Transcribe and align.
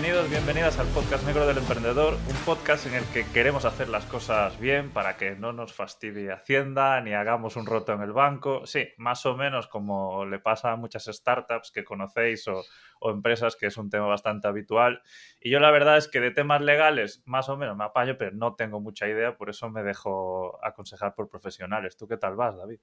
Bienvenidos, 0.00 0.30
bienvenidas 0.30 0.78
al 0.78 0.86
podcast 0.86 1.26
Negro 1.26 1.46
del 1.46 1.58
Emprendedor, 1.58 2.14
un 2.14 2.36
podcast 2.46 2.86
en 2.86 2.94
el 2.94 3.04
que 3.12 3.26
queremos 3.34 3.66
hacer 3.66 3.90
las 3.90 4.06
cosas 4.06 4.58
bien 4.58 4.88
para 4.88 5.18
que 5.18 5.32
no 5.32 5.52
nos 5.52 5.74
fastidie 5.74 6.32
Hacienda 6.32 6.98
ni 7.02 7.12
hagamos 7.12 7.56
un 7.56 7.66
roto 7.66 7.92
en 7.92 8.00
el 8.00 8.12
banco. 8.12 8.64
Sí, 8.64 8.88
más 8.96 9.26
o 9.26 9.36
menos 9.36 9.68
como 9.68 10.24
le 10.24 10.38
pasa 10.38 10.72
a 10.72 10.76
muchas 10.76 11.04
startups 11.04 11.70
que 11.70 11.84
conocéis 11.84 12.48
o, 12.48 12.64
empresas, 13.10 13.56
que 13.56 13.66
es 13.66 13.76
un 13.76 13.90
tema 13.90 14.06
bastante 14.06 14.48
habitual. 14.48 15.02
Y 15.38 15.50
yo 15.50 15.60
la 15.60 15.70
verdad 15.70 15.98
es 15.98 16.08
que 16.08 16.20
de 16.20 16.30
temas 16.30 16.62
legales 16.62 17.22
más 17.26 17.50
o 17.50 17.58
menos 17.58 17.76
me 17.76 17.84
apaño, 17.84 18.16
pero 18.16 18.30
no 18.34 18.54
tengo 18.54 18.80
mucha 18.80 19.06
idea, 19.06 19.36
por 19.36 19.50
eso 19.50 19.68
me 19.68 19.82
dejo 19.82 20.58
aconsejar 20.64 21.14
por 21.14 21.28
profesionales. 21.28 21.98
¿Tú 21.98 22.08
qué 22.08 22.16
tal 22.16 22.36
vas, 22.36 22.56
David? 22.56 22.78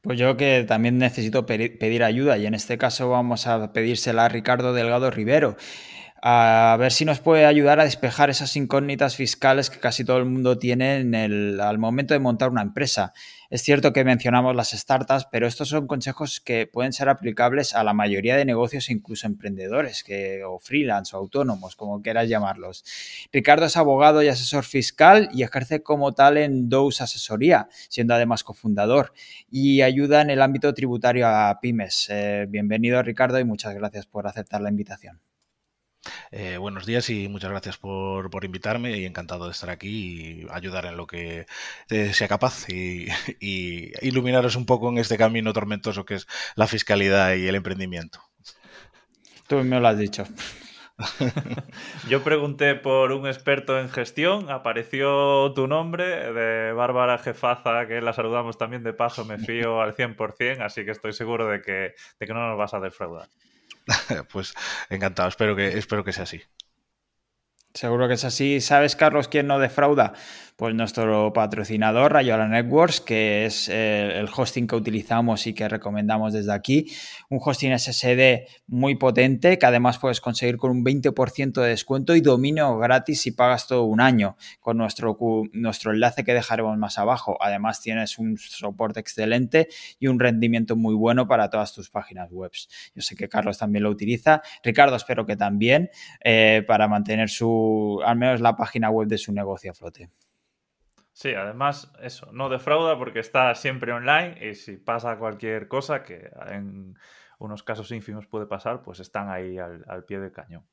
Pues 0.00 0.18
yo 0.18 0.38
que 0.38 0.64
también 0.66 0.96
necesito 0.96 1.44
pedir 1.44 2.02
ayuda 2.02 2.38
y 2.38 2.46
en 2.46 2.54
este 2.54 2.78
caso 2.78 3.10
vamos 3.10 3.46
a 3.46 3.74
pedírsela 3.74 4.24
a 4.24 4.28
Ricardo 4.30 4.72
Delgado 4.72 5.10
Rivero 5.10 5.58
a 6.22 6.76
ver 6.78 6.92
si 6.92 7.04
nos 7.04 7.20
puede 7.20 7.46
ayudar 7.46 7.80
a 7.80 7.84
despejar 7.84 8.30
esas 8.30 8.54
incógnitas 8.56 9.16
fiscales 9.16 9.70
que 9.70 9.78
casi 9.78 10.04
todo 10.04 10.18
el 10.18 10.26
mundo 10.26 10.58
tiene 10.58 10.96
al 11.60 11.78
momento 11.78 12.14
de 12.14 12.20
montar 12.20 12.50
una 12.50 12.62
empresa. 12.62 13.12
Es 13.48 13.62
cierto 13.62 13.92
que 13.92 14.04
mencionamos 14.04 14.54
las 14.54 14.70
startups, 14.70 15.26
pero 15.32 15.46
estos 15.46 15.68
son 15.68 15.86
consejos 15.86 16.40
que 16.40 16.66
pueden 16.66 16.92
ser 16.92 17.08
aplicables 17.08 17.74
a 17.74 17.82
la 17.82 17.94
mayoría 17.94 18.36
de 18.36 18.44
negocios, 18.44 18.90
incluso 18.90 19.26
emprendedores 19.26 20.04
que, 20.04 20.44
o 20.44 20.58
freelance 20.58 21.16
o 21.16 21.18
autónomos, 21.18 21.74
como 21.74 22.00
quieras 22.02 22.28
llamarlos. 22.28 22.84
Ricardo 23.32 23.66
es 23.66 23.76
abogado 23.76 24.22
y 24.22 24.28
asesor 24.28 24.64
fiscal 24.64 25.30
y 25.32 25.42
ejerce 25.42 25.82
como 25.82 26.12
tal 26.12 26.36
en 26.36 26.68
Dose 26.68 27.02
Asesoría, 27.02 27.68
siendo 27.88 28.14
además 28.14 28.44
cofundador, 28.44 29.12
y 29.50 29.82
ayuda 29.82 30.20
en 30.20 30.30
el 30.30 30.42
ámbito 30.42 30.72
tributario 30.74 31.26
a 31.26 31.58
pymes. 31.60 32.06
Eh, 32.10 32.46
bienvenido 32.48 33.02
Ricardo 33.02 33.40
y 33.40 33.44
muchas 33.44 33.74
gracias 33.74 34.06
por 34.06 34.26
aceptar 34.26 34.60
la 34.60 34.68
invitación. 34.68 35.29
Eh, 36.32 36.56
buenos 36.56 36.86
días 36.86 37.10
y 37.10 37.28
muchas 37.28 37.50
gracias 37.50 37.76
por, 37.76 38.30
invitarme 38.44 38.96
y 38.96 39.04
encantado 39.04 39.46
de 39.46 39.50
estar 39.50 39.70
aquí 39.70 40.42
y 40.42 40.46
ayudar 40.50 40.86
en 40.86 40.96
lo 40.96 41.06
que 41.06 41.46
eh, 41.90 42.12
sea 42.12 42.28
capaz 42.28 42.68
y, 42.68 43.08
iluminaros 44.02 44.56
un 44.56 44.66
poco 44.66 44.88
en 44.88 44.98
este 44.98 45.18
camino 45.18 45.52
tormentoso 45.52 46.04
que 46.04 46.14
es 46.14 46.26
la 46.54 46.66
fiscalidad 46.66 47.34
y 47.34 47.46
el 47.48 47.54
emprendimiento. 47.54 48.20
Tú 49.46 49.56
me 49.64 49.80
lo 49.80 49.88
has 49.88 49.98
dicho. 49.98 50.24
Yo 52.08 52.22
pregunté 52.22 52.74
por 52.74 53.12
un 53.12 53.26
experto 53.26 53.78
en 53.78 53.88
gestión, 53.88 54.50
apareció 54.50 55.52
tu 55.54 55.66
nombre 55.66 56.32
de 56.32 56.72
Bárbara 56.72 57.18
Jefaza, 57.18 57.86
que 57.86 58.00
la 58.00 58.12
saludamos 58.12 58.58
también 58.58 58.82
de 58.82 58.92
paso, 58.92 59.24
me 59.24 59.38
fío 59.38 59.80
al 59.80 59.94
100%, 59.94 60.60
así 60.60 60.84
que 60.84 60.90
estoy 60.90 61.12
seguro 61.12 61.48
de 61.48 61.62
que, 61.62 61.94
de 62.18 62.26
que 62.26 62.34
no 62.34 62.48
nos 62.48 62.58
vas 62.58 62.74
a 62.74 62.80
defraudar. 62.80 63.28
pues 64.32 64.54
encantado, 64.88 65.28
espero 65.28 65.56
que, 65.56 65.78
espero 65.78 66.04
que 66.04 66.12
sea 66.12 66.24
así. 66.24 66.42
Seguro 67.74 68.08
que 68.08 68.14
es 68.14 68.24
así. 68.24 68.60
¿Sabes, 68.60 68.96
Carlos, 68.96 69.28
quién 69.28 69.46
no 69.46 69.58
defrauda? 69.58 70.12
Pues 70.60 70.74
nuestro 70.74 71.32
patrocinador 71.32 72.12
Rayola 72.12 72.46
Networks, 72.46 73.00
que 73.00 73.46
es 73.46 73.70
eh, 73.70 74.18
el 74.18 74.28
hosting 74.28 74.66
que 74.66 74.76
utilizamos 74.76 75.46
y 75.46 75.54
que 75.54 75.66
recomendamos 75.66 76.34
desde 76.34 76.52
aquí. 76.52 76.92
Un 77.30 77.38
hosting 77.42 77.78
SSD 77.78 78.46
muy 78.66 78.96
potente 78.96 79.58
que 79.58 79.64
además 79.64 79.96
puedes 79.96 80.20
conseguir 80.20 80.58
con 80.58 80.70
un 80.72 80.84
20% 80.84 81.62
de 81.62 81.68
descuento 81.70 82.14
y 82.14 82.20
dominio 82.20 82.76
gratis 82.76 83.22
si 83.22 83.30
pagas 83.30 83.68
todo 83.68 83.84
un 83.84 84.02
año 84.02 84.36
con 84.60 84.76
nuestro, 84.76 85.16
nuestro 85.54 85.92
enlace 85.92 86.24
que 86.24 86.34
dejaremos 86.34 86.76
más 86.76 86.98
abajo. 86.98 87.38
Además 87.40 87.80
tienes 87.80 88.18
un 88.18 88.36
soporte 88.36 89.00
excelente 89.00 89.68
y 89.98 90.08
un 90.08 90.20
rendimiento 90.20 90.76
muy 90.76 90.94
bueno 90.94 91.26
para 91.26 91.48
todas 91.48 91.72
tus 91.72 91.88
páginas 91.88 92.30
web. 92.30 92.52
Yo 92.94 93.00
sé 93.00 93.16
que 93.16 93.30
Carlos 93.30 93.56
también 93.56 93.84
lo 93.84 93.88
utiliza. 93.88 94.42
Ricardo 94.62 94.96
espero 94.96 95.24
que 95.24 95.36
también 95.36 95.88
eh, 96.22 96.62
para 96.66 96.86
mantener 96.86 97.30
su, 97.30 98.02
al 98.04 98.18
menos 98.18 98.42
la 98.42 98.54
página 98.56 98.90
web 98.90 99.08
de 99.08 99.16
su 99.16 99.32
negocio 99.32 99.70
a 99.70 99.74
flote. 99.74 100.10
Sí, 101.20 101.34
además, 101.34 101.92
eso, 102.00 102.30
no 102.32 102.48
defrauda 102.48 102.96
porque 102.96 103.18
está 103.18 103.54
siempre 103.54 103.92
online 103.92 104.38
y 104.40 104.54
si 104.54 104.78
pasa 104.78 105.18
cualquier 105.18 105.68
cosa, 105.68 106.02
que 106.02 106.30
en 106.48 106.94
unos 107.38 107.62
casos 107.62 107.92
ínfimos 107.92 108.26
puede 108.26 108.46
pasar, 108.46 108.80
pues 108.80 109.00
están 109.00 109.28
ahí 109.28 109.58
al, 109.58 110.04
pie 110.06 110.18
del 110.18 110.32
cañón. 110.32 110.66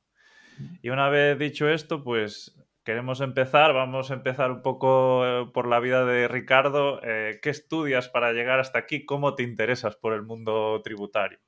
Y 0.80 0.88
una 0.88 1.10
vez 1.10 1.38
dicho 1.38 1.68
esto, 1.68 2.02
pues 2.02 2.56
queremos 2.82 3.20
empezar, 3.20 3.74
vamos 3.74 4.10
a 4.10 4.14
empezar 4.14 4.50
un 4.50 4.62
poco 4.62 5.26
eh, 5.26 5.50
por 5.52 5.68
la 5.68 5.80
vida 5.80 6.06
de 6.06 6.28
Ricardo. 6.28 7.02
Eh, 7.02 7.40
¿Qué 7.42 7.50
estudias 7.50 8.08
para 8.08 8.32
llegar 8.32 8.58
hasta 8.58 8.78
aquí? 8.78 9.04
¿Cómo 9.04 9.34
te 9.34 9.42
interesas 9.42 9.96
por 9.96 10.14
el 10.14 10.22
mundo 10.22 10.80
tributario? 10.82 11.40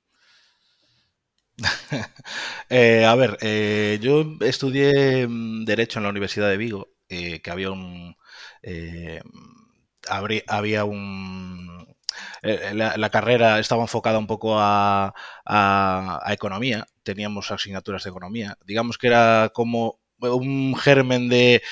Eh, 2.72 3.05
a 3.05 3.17
ver, 3.17 3.37
yo 4.00 4.25
estudié 4.43 5.27
mm, 5.27 5.65
Derecho 5.65 5.99
en 5.99 6.05
la 6.05 6.11
Universidad 6.11 6.49
de 6.49 6.56
Vigo, 6.56 6.93
que 7.09 7.50
había 7.50 7.72
un, 7.72 8.15
eh, 8.62 9.21
había 10.47 10.84
un... 10.84 11.87
Eh, 12.43 12.72
la, 12.75 13.10
carrera 13.10 13.59
estaba 13.59 13.82
enfocada 13.82 14.19
un 14.19 14.26
poco 14.26 14.56
a, 14.59 15.15
economía, 16.28 16.87
teníamos 17.03 17.50
asignaturas 17.50 18.04
de 18.04 18.10
economía, 18.10 18.59
digamos 18.66 18.99
que 18.99 19.06
era 19.06 19.50
como 19.54 20.00
un 20.19 20.76
germen 20.76 21.28
de, 21.28 21.62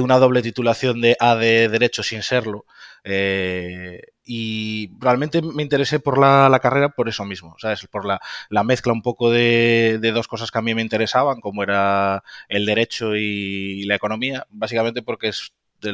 una 0.00 0.18
doble 0.18 0.42
titulación 0.42 1.00
de 1.00 1.16
A 1.20 1.36
de 1.36 1.68
Derecho 1.68 2.02
sin 2.02 2.22
serlo. 2.22 2.66
Eh, 3.04 4.00
y 4.24 4.90
realmente 4.98 5.42
me 5.42 5.62
interesé 5.62 6.00
por 6.00 6.18
la, 6.18 6.58
carrera 6.60 6.88
por 6.90 7.08
eso 7.08 7.24
mismo, 7.24 7.54
¿sabes? 7.58 7.86
Por 7.86 8.06
la, 8.06 8.20
mezcla 8.64 8.92
un 8.92 9.02
poco 9.02 9.30
de, 9.30 9.98
dos 10.14 10.28
cosas 10.28 10.50
que 10.50 10.58
a 10.58 10.62
mí 10.62 10.74
me 10.74 10.82
interesaban, 10.82 11.40
como 11.40 11.62
era 11.62 12.22
el 12.48 12.66
derecho 12.66 13.14
y 13.16 13.84
la 13.84 13.96
economía, 13.96 14.46
básicamente 14.50 15.02
porque 15.02 15.28
es 15.28 15.52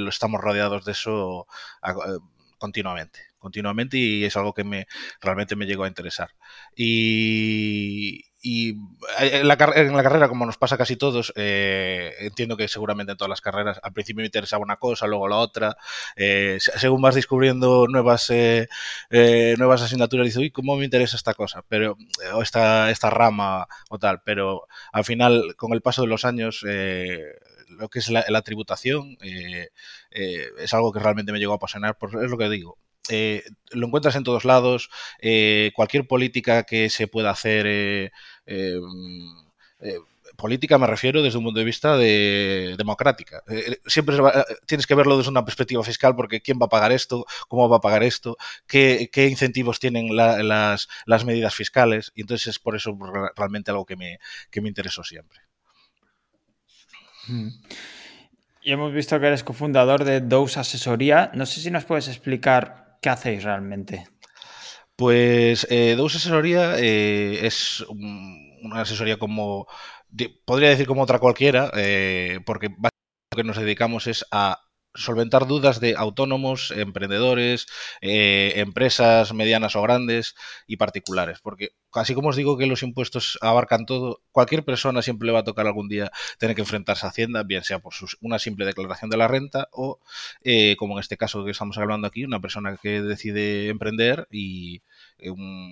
estamos 0.09 0.41
rodeados 0.41 0.85
de 0.85 0.93
eso 0.93 1.47
eh, 1.85 2.19
continuamente 2.59 3.31
continuamente 3.41 3.97
y 3.97 4.25
es 4.25 4.37
algo 4.37 4.55
que 4.55 4.65
me 4.65 4.87
realmente 5.21 5.57
me 5.57 5.67
llegó 5.67 5.85
a 5.85 5.89
interesar. 5.89 6.31
Y, 6.77 8.27
y 8.43 8.77
en, 9.19 9.49
la, 9.49 9.57
carrera, 9.57 10.29
como 10.29 10.47
nos 10.47 10.59
pasa 10.59 10.79
casi 10.79 10.97
todos, 10.97 11.33
eh, 11.37 12.15
entiendo 12.21 12.57
que 12.57 12.69
seguramente 12.69 13.13
en 13.13 13.19
todas 13.19 13.31
las 13.31 13.41
carreras 13.41 13.81
al 13.83 13.93
principio 13.93 14.21
me 14.21 14.27
interesaba 14.27 14.63
una 14.63 14.77
cosa, 14.77 15.07
luego 15.07 15.27
la 15.27 15.37
otra. 15.37 15.77
Eh, 16.17 16.59
según 16.61 17.03
vas 17.03 17.15
descubriendo 17.15 17.87
nuevas, 17.89 18.31
nuevas 19.11 19.83
asignaturas, 19.83 20.27
dices, 20.27 20.41
uy, 20.41 20.51
¿cómo 20.51 20.77
me 20.77 20.85
interesa 20.85 21.17
esta 21.17 21.35
cosa? 21.35 21.65
Pero, 21.69 21.97
o 22.35 22.43
esta, 22.43 22.91
esta 22.91 23.11
rama 23.11 23.67
o 23.89 23.99
tal. 23.99 24.23
Pero 24.23 24.67
al 24.93 25.05
final, 25.05 25.55
con 25.57 25.73
el 25.73 25.83
paso 25.83 26.03
de 26.03 26.09
los 26.09 26.25
años, 26.25 26.65
lo 27.81 27.89
que 27.89 27.99
es 27.99 28.11
la, 28.11 28.43
tributación 28.43 29.17
eh, 29.23 29.71
eh, 30.11 30.47
es 30.59 30.75
algo 30.75 30.93
que 30.93 31.01
realmente 31.01 31.33
me 31.33 31.39
llegó 31.39 31.55
a 31.55 31.57
apasionar, 31.57 31.97
pues 31.99 32.15
es 32.15 32.31
lo 32.31 32.39
que 32.39 32.51
digo. 32.51 32.79
Eh, 33.09 33.43
lo 33.71 33.87
encuentras 33.87 34.15
en 34.17 34.23
todos 34.23 34.45
lados, 34.45 34.91
cualquier 35.75 36.07
política 36.07 36.65
que 36.65 36.91
se 36.91 37.09
pueda 37.09 37.31
hacer 37.31 38.13
política 40.37 40.79
me 40.79 40.87
refiero 40.87 41.23
desde 41.23 41.39
un 41.39 41.45
punto 41.45 41.59
de 41.59 41.65
vista 41.65 41.97
de 41.97 42.75
democrática. 42.79 43.43
siempre 43.87 44.17
tienes 44.67 44.87
que 44.87 44.95
verlo 44.95 45.17
desde 45.19 45.31
una 45.31 45.45
perspectiva 45.45 45.83
fiscal 45.83 46.15
porque 46.15 46.41
quién 46.41 46.59
va 46.61 46.67
a 46.67 46.69
pagar 46.69 46.93
esto, 46.93 47.27
cómo 47.49 47.69
va 47.69 47.79
a 47.79 47.81
pagar 47.81 48.03
esto, 48.03 48.37
qué, 48.67 49.11
incentivos 49.29 49.81
tienen 49.81 50.15
las, 50.15 50.89
las, 51.07 51.25
medidas 51.25 51.55
fiscales 51.55 52.13
y 52.15 52.23
entonces 52.23 52.49
es 52.49 52.59
por 52.59 52.77
eso 52.77 52.97
realmente 53.37 53.71
algo 53.71 53.87
que 53.87 53.97
me, 53.97 54.19
que 54.51 54.61
me 54.61 54.69
interesó 54.69 55.03
siempre. 55.03 55.50
Y 58.63 58.73
hemos 58.73 58.93
visto 58.93 59.19
que 59.19 59.27
eres 59.27 59.45
cofundador 59.45 60.05
de 60.05 60.21
Dose 60.21 60.61
Asesoría. 60.61 61.31
No 61.35 61.47
sé 61.47 61.61
si 61.61 61.71
nos 61.71 61.85
puedes 61.85 62.09
explicar 62.09 62.99
qué 63.01 63.09
hacéis 63.09 63.45
realmente. 63.45 64.07
Pues 64.97 65.67
eh, 65.71 65.97
Asesoría 65.99 66.79
eh, 66.79 67.47
es 67.47 67.85
una 67.89 68.83
asesoría 68.83 69.17
como, 69.19 69.67
podría 70.45 70.69
decir 70.69 70.87
como 70.87 71.03
otra 71.03 71.19
cualquiera, 71.19 71.71
eh, 71.75 72.41
porque 72.45 72.69
básicamente 72.69 73.31
lo 73.33 73.37
que 73.37 73.45
nos 73.45 73.57
dedicamos 73.57 74.07
es 74.07 74.27
a 74.31 74.61
solventar 74.95 75.47
dudas 75.47 75.81
de 75.81 75.95
autónomos, 75.97 76.73
emprendedores, 76.73 77.67
eh, 78.01 78.55
empresas 78.57 79.33
medianas 79.33 79.77
o 79.77 79.83
grandes 79.83 80.35
y 80.67 80.77
particulares. 80.77 81.39
Porque 81.43 81.71
así 81.95 82.15
como 82.15 82.29
os 82.29 82.37
digo 82.37 82.57
que 82.59 82.67
los 82.67 82.83
impuestos 82.83 83.39
abarcan 83.41 83.87
todo, 83.87 84.23
cualquier 84.33 84.65
persona 84.65 85.03
siempre 85.03 85.27
le 85.27 85.33
va 85.33 85.41
a 85.41 85.45
tocar 85.45 85.67
algún 85.67 85.89
día 85.89 86.11
tener 86.39 86.55
que 86.55 86.63
enfrentarse 86.63 87.07
a 87.07 87.11
Hacienda, 87.11 87.43
bien 87.43 87.65
sea 87.65 87.79
por 87.81 87.95
una 88.21 88.39
simple 88.39 88.65
declaración 88.67 89.11
de 89.11 89.17
la 89.17 89.29
renta 89.29 89.69
o, 89.73 89.99
eh, 90.43 90.77
como 90.77 90.95
en 90.95 91.01
este 91.01 91.17
caso 91.17 91.45
que 91.45 91.51
estamos 91.51 91.79
hablando 91.79 92.07
aquí, 92.07 92.25
una 92.25 92.41
persona 92.41 92.77
que 92.81 93.03
decide 93.03 93.69
emprender 93.69 94.29
y 94.31 94.83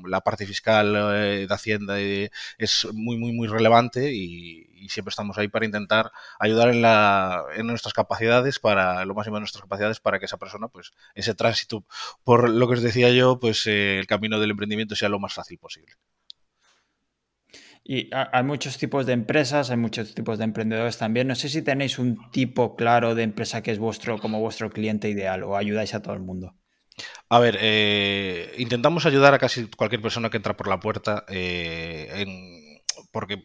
la 0.06 0.20
parte 0.20 0.46
fiscal 0.46 0.92
de 0.92 1.46
Hacienda 1.50 1.98
es 2.00 2.86
muy, 2.92 3.16
muy, 3.16 3.32
muy 3.32 3.48
relevante 3.48 4.12
y, 4.12 4.68
y 4.80 4.88
siempre 4.88 5.10
estamos 5.10 5.36
ahí 5.38 5.48
para 5.48 5.66
intentar 5.66 6.12
ayudar 6.38 6.70
en, 6.70 6.82
la, 6.82 7.44
en 7.56 7.66
nuestras 7.66 7.94
capacidades, 7.94 8.58
para 8.58 9.04
lo 9.04 9.14
máximo 9.14 9.36
de 9.36 9.40
nuestras 9.40 9.62
capacidades, 9.62 10.00
para 10.00 10.18
que 10.18 10.26
esa 10.26 10.38
persona, 10.38 10.68
pues, 10.68 10.92
ese 11.14 11.34
tránsito, 11.34 11.84
por 12.24 12.48
lo 12.48 12.68
que 12.68 12.74
os 12.74 12.82
decía 12.82 13.10
yo, 13.10 13.38
pues 13.38 13.66
eh, 13.66 13.98
el 13.98 14.06
camino 14.06 14.40
del 14.40 14.50
emprendimiento 14.50 14.96
sea 14.96 15.08
lo 15.08 15.18
más 15.18 15.34
fácil 15.34 15.58
posible. 15.58 15.94
Y 17.84 18.10
hay 18.12 18.44
muchos 18.44 18.76
tipos 18.76 19.06
de 19.06 19.14
empresas, 19.14 19.70
hay 19.70 19.78
muchos 19.78 20.14
tipos 20.14 20.36
de 20.36 20.44
emprendedores 20.44 20.98
también. 20.98 21.26
No 21.26 21.34
sé 21.34 21.48
si 21.48 21.62
tenéis 21.62 21.98
un 21.98 22.30
tipo 22.30 22.76
claro 22.76 23.14
de 23.14 23.22
empresa 23.22 23.62
que 23.62 23.70
es 23.70 23.78
vuestro 23.78 24.18
como 24.18 24.40
vuestro 24.40 24.68
cliente 24.68 25.08
ideal 25.08 25.42
o 25.42 25.56
ayudáis 25.56 25.94
a 25.94 26.02
todo 26.02 26.12
el 26.12 26.20
mundo. 26.20 26.54
A 27.28 27.38
ver, 27.40 27.58
eh, 27.60 28.54
intentamos 28.58 29.06
ayudar 29.06 29.34
a 29.34 29.38
casi 29.38 29.66
cualquier 29.68 30.02
persona 30.02 30.30
que 30.30 30.38
entra 30.38 30.56
por 30.56 30.68
la 30.68 30.80
puerta, 30.80 31.24
eh, 31.28 32.26
porque 33.12 33.44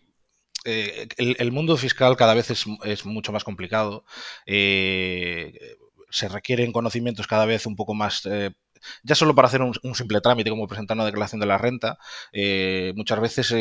eh, 0.66 1.08
el, 1.18 1.52
mundo 1.52 1.76
fiscal 1.78 2.16
cada 2.16 2.34
vez 2.34 2.50
es, 2.52 3.06
mucho 3.06 3.32
más 3.34 3.44
complicado. 3.44 4.06
se 4.46 6.28
requieren 6.30 6.72
conocimientos 6.72 7.28
cada 7.28 7.46
vez 7.46 7.66
un 7.66 7.76
poco 7.76 7.94
más 7.94 8.24
ya 9.04 9.16
solo 9.16 9.34
para 9.36 9.48
hacer 9.48 9.62
un, 9.62 9.96
simple 9.96 10.22
trámite 10.22 10.50
como 10.50 10.68
presentar 10.68 10.98
una 10.98 11.06
declaración 11.06 11.40
de 11.42 11.48
la 11.48 11.58
renta, 11.58 11.98
muchas 12.96 13.20
veces 13.20 13.52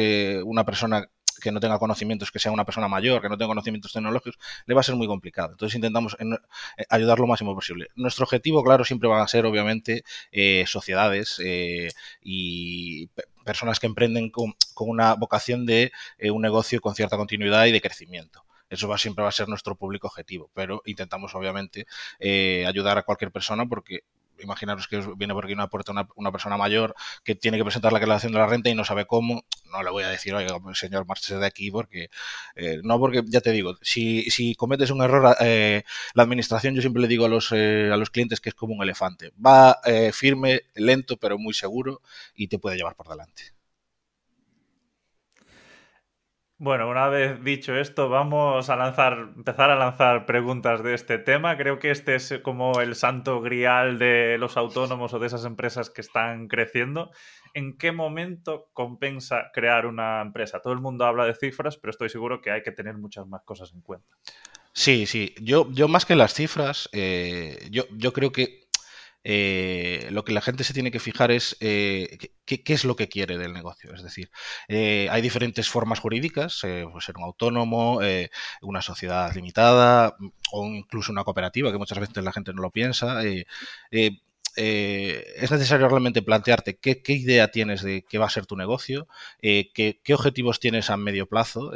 una 0.44 0.64
persona 0.64 1.08
que 1.42 1.52
no 1.52 1.60
tenga 1.60 1.78
conocimientos, 1.78 2.30
que 2.30 2.38
sea 2.38 2.52
una 2.52 2.64
persona 2.64 2.88
mayor, 2.88 3.20
que 3.20 3.28
no 3.28 3.36
tenga 3.36 3.48
conocimientos 3.48 3.92
tecnológicos, 3.92 4.38
le 4.66 4.74
va 4.74 4.80
a 4.80 4.84
ser 4.84 4.94
muy 4.94 5.06
complicado. 5.06 5.52
Entonces 5.52 5.74
intentamos 5.74 6.16
eh, 6.18 6.84
ayudar 6.88 7.18
lo 7.18 7.26
máximo 7.26 7.54
posible. 7.54 7.88
Nuestro 7.96 8.24
objetivo, 8.24 8.62
claro, 8.62 8.84
siempre 8.84 9.08
van 9.08 9.20
a 9.20 9.28
ser, 9.28 9.44
obviamente, 9.44 10.04
eh, 10.30 10.64
sociedades 10.66 11.40
eh, 11.44 11.90
y 12.22 13.08
personas 13.44 13.80
que 13.80 13.86
emprenden 13.86 14.30
con, 14.30 14.54
una 14.76 15.14
vocación 15.14 15.66
de 15.66 15.92
un 16.32 16.42
negocio 16.42 16.80
con 16.80 16.94
cierta 16.94 17.16
continuidad 17.16 17.66
y 17.66 17.72
de 17.72 17.80
crecimiento. 17.80 18.44
Eso 18.68 18.88
va, 18.88 18.98
siempre 18.98 19.22
va 19.22 19.28
a 19.28 19.32
ser 19.32 19.48
nuestro 19.48 19.76
público 19.76 20.06
objetivo, 20.06 20.50
pero 20.54 20.82
intentamos 20.86 21.34
obviamente 21.34 21.86
ayudar 22.66 22.98
a 22.98 23.02
cualquier 23.02 23.30
persona 23.30 23.66
porque 23.66 24.04
imaginaros 24.42 24.88
que 24.88 25.02
viene 25.16 25.34
por 25.34 25.44
aquí 25.44 25.54
una 25.54 25.68
puerta 25.68 25.92
una, 26.16 26.32
persona 26.32 26.56
mayor 26.56 26.94
que 27.24 27.34
tiene 27.34 27.58
que 27.58 27.64
presentar 27.64 27.92
la 27.92 27.98
declaración 27.98 28.32
de 28.32 28.38
la 28.38 28.46
renta 28.46 28.70
y 28.70 28.74
no 28.74 28.84
sabe 28.84 29.06
cómo, 29.06 29.44
no 29.70 29.82
le 29.82 29.90
voy 29.90 30.04
a 30.04 30.08
decir, 30.08 30.34
oiga, 30.34 30.58
señor, 30.74 31.06
márchese 31.06 31.36
de 31.36 31.46
aquí, 31.46 31.70
porque 31.70 32.10
eh, 32.56 32.80
no, 32.82 32.98
porque 32.98 33.22
ya 33.26 33.40
te 33.40 33.52
digo, 33.52 33.76
si, 33.82 34.30
si 34.30 34.54
cometes 34.54 34.90
un 34.90 35.02
error, 35.02 35.36
eh, 35.40 35.84
la 36.14 36.22
administración, 36.22 36.74
yo 36.74 36.80
siempre 36.80 37.02
le 37.02 37.08
digo 37.08 37.26
a 37.26 37.28
los, 37.28 37.50
eh, 37.52 37.90
a 37.92 37.96
los 37.96 38.10
clientes 38.10 38.40
que 38.40 38.50
es 38.50 38.54
como 38.54 38.74
un 38.74 38.82
elefante, 38.82 39.32
va 39.44 39.78
firme, 40.12 40.62
lento, 40.74 41.16
pero 41.16 41.38
muy 41.38 41.54
seguro 41.54 42.00
y 42.34 42.48
te 42.48 42.58
puede 42.58 42.76
llevar 42.76 42.94
por 42.96 43.08
delante. 43.08 43.52
Bueno, 46.62 46.88
una 46.88 47.08
vez 47.08 47.42
dicho 47.42 47.74
esto, 47.74 48.08
vamos 48.08 48.70
a 48.70 48.76
lanzar, 48.76 49.32
empezar 49.34 49.72
a 49.72 49.74
lanzar 49.74 50.26
preguntas 50.26 50.80
de 50.84 50.94
este 50.94 51.18
tema. 51.18 51.56
Creo 51.56 51.80
que 51.80 51.90
este 51.90 52.14
es 52.14 52.38
como 52.40 52.80
el 52.80 52.94
santo 52.94 53.40
grial 53.40 53.98
de 53.98 54.38
los 54.38 54.56
autónomos 54.56 55.12
o 55.12 55.18
de 55.18 55.26
esas 55.26 55.44
empresas 55.44 55.90
que 55.90 56.02
están 56.02 56.46
creciendo. 56.46 57.10
¿En 57.52 57.76
qué 57.76 57.90
momento 57.90 58.70
compensa 58.74 59.50
crear 59.52 59.86
una 59.86 60.22
empresa? 60.22 60.60
Todo 60.60 60.72
el 60.72 60.78
mundo 60.78 61.04
habla 61.04 61.24
de 61.24 61.34
cifras, 61.34 61.78
pero 61.78 61.90
estoy 61.90 62.10
seguro 62.10 62.40
que 62.40 62.52
hay 62.52 62.62
que 62.62 62.70
tener 62.70 62.96
muchas 62.96 63.26
más 63.26 63.42
cosas 63.42 63.72
en 63.72 63.80
cuenta. 63.80 64.16
Sí, 64.72 65.06
sí. 65.06 65.34
Yo, 65.42 65.68
yo 65.72 65.88
más 65.88 66.06
que 66.06 66.14
las 66.14 66.32
cifras, 66.32 66.88
eh, 66.92 67.66
yo, 67.72 67.86
yo 67.90 68.12
creo 68.12 68.30
que 68.30 68.68
eh, 69.24 70.08
lo 70.10 70.24
que 70.24 70.32
la 70.32 70.40
gente 70.40 70.64
se 70.64 70.74
tiene 70.74 70.90
que 70.90 70.98
fijar 70.98 71.30
es 71.30 71.56
eh, 71.60 72.18
qué, 72.44 72.62
es 72.66 72.84
lo 72.84 72.96
que 72.96 73.08
quiere 73.08 73.38
del 73.38 73.52
negocio. 73.52 73.94
Es 73.94 74.02
decir, 74.02 74.30
eh, 74.68 75.08
hay 75.10 75.22
diferentes 75.22 75.68
formas 75.68 76.00
jurídicas, 76.00 76.60
puede 76.60 77.00
ser 77.00 77.16
un 77.16 77.24
autónomo, 77.24 78.00
una 78.62 78.82
sociedad 78.82 79.34
limitada 79.34 80.16
o 80.52 80.66
incluso 80.66 81.12
una 81.12 81.24
cooperativa, 81.24 81.70
que 81.72 81.78
muchas 81.78 81.98
veces 81.98 82.22
la 82.22 82.32
gente 82.32 82.52
no 82.52 82.62
lo 82.62 82.70
piensa. 82.70 83.22
es 83.90 85.50
necesario 85.50 85.88
realmente 85.88 86.22
plantearte 86.22 86.76
qué, 86.78 87.00
idea 87.12 87.50
tienes 87.50 87.82
de 87.82 88.04
qué 88.08 88.18
va 88.18 88.26
a 88.26 88.30
ser 88.30 88.46
tu 88.46 88.56
negocio, 88.56 89.08
qué, 89.40 90.00
objetivos 90.14 90.60
tienes 90.60 90.90
a 90.90 90.96
medio 90.96 91.26
plazo 91.28 91.72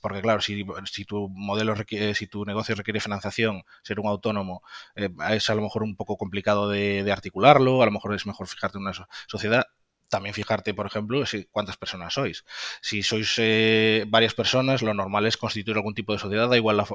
porque 0.00 0.22
claro, 0.22 0.40
si, 0.40 0.64
si 0.84 1.04
tu 1.04 1.28
modelo 1.28 1.74
requiere, 1.74 2.14
si 2.14 2.26
tu 2.26 2.44
negocio 2.44 2.74
requiere 2.74 3.00
financiación, 3.00 3.64
ser 3.82 4.00
un 4.00 4.06
autónomo 4.06 4.62
eh, 4.94 5.10
es 5.30 5.50
a 5.50 5.54
lo 5.54 5.62
mejor 5.62 5.82
un 5.82 5.96
poco 5.96 6.16
complicado 6.16 6.68
de, 6.68 7.02
de, 7.04 7.12
articularlo, 7.12 7.82
a 7.82 7.86
lo 7.86 7.92
mejor 7.92 8.14
es 8.14 8.26
mejor 8.26 8.46
fijarte 8.46 8.78
en 8.78 8.82
una 8.82 8.92
sociedad 9.26 9.66
también 10.10 10.34
fijarte, 10.34 10.74
por 10.74 10.86
ejemplo, 10.86 11.22
cuántas 11.50 11.76
personas 11.76 12.12
sois. 12.12 12.44
Si 12.82 13.02
sois 13.02 13.34
eh, 13.38 14.04
varias 14.08 14.34
personas, 14.34 14.82
lo 14.82 14.92
normal 14.92 15.26
es 15.26 15.36
constituir 15.36 15.76
algún 15.76 15.94
tipo 15.94 16.12
de 16.12 16.18
sociedad, 16.18 16.48
da 16.50 16.56
igual 16.56 16.76
la 16.76 16.86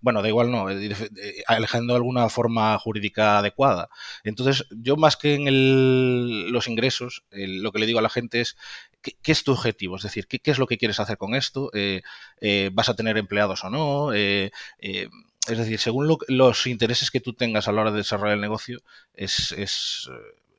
bueno, 0.00 0.22
da 0.22 0.28
igual 0.28 0.50
no, 0.50 0.70
eh, 0.70 0.94
eligiendo 1.48 1.94
alguna 1.94 2.28
forma 2.28 2.76
jurídica 2.78 3.38
adecuada. 3.38 3.88
Entonces, 4.24 4.66
yo 4.70 4.96
más 4.96 5.16
que 5.16 5.34
en 5.34 6.52
los 6.52 6.66
ingresos, 6.66 7.24
lo 7.30 7.70
que 7.70 7.78
le 7.78 7.86
digo 7.86 8.00
a 8.00 8.02
la 8.02 8.08
gente 8.08 8.40
es 8.40 8.56
¿qué, 9.02 9.32
es 9.32 9.44
tu 9.44 9.52
objetivo? 9.52 9.96
Es 9.96 10.02
decir, 10.02 10.26
¿qué, 10.26 10.40
es 10.44 10.58
lo 10.58 10.66
que 10.66 10.78
quieres 10.78 10.98
hacer 11.00 11.18
con 11.18 11.34
esto? 11.34 11.70
Eh, 11.74 12.02
¿Vas 12.72 12.88
a 12.88 12.96
tener 12.96 13.16
empleados 13.18 13.62
o 13.64 13.70
no? 13.70 14.12
es 14.12 15.58
decir, 15.58 15.78
según 15.78 16.16
los 16.28 16.66
intereses 16.66 17.10
que 17.10 17.20
tú 17.20 17.34
tengas 17.34 17.68
a 17.68 17.72
la 17.72 17.82
hora 17.82 17.90
de 17.90 17.98
desarrollar 17.98 18.36
el 18.36 18.40
negocio, 18.40 18.80
es 19.14 19.52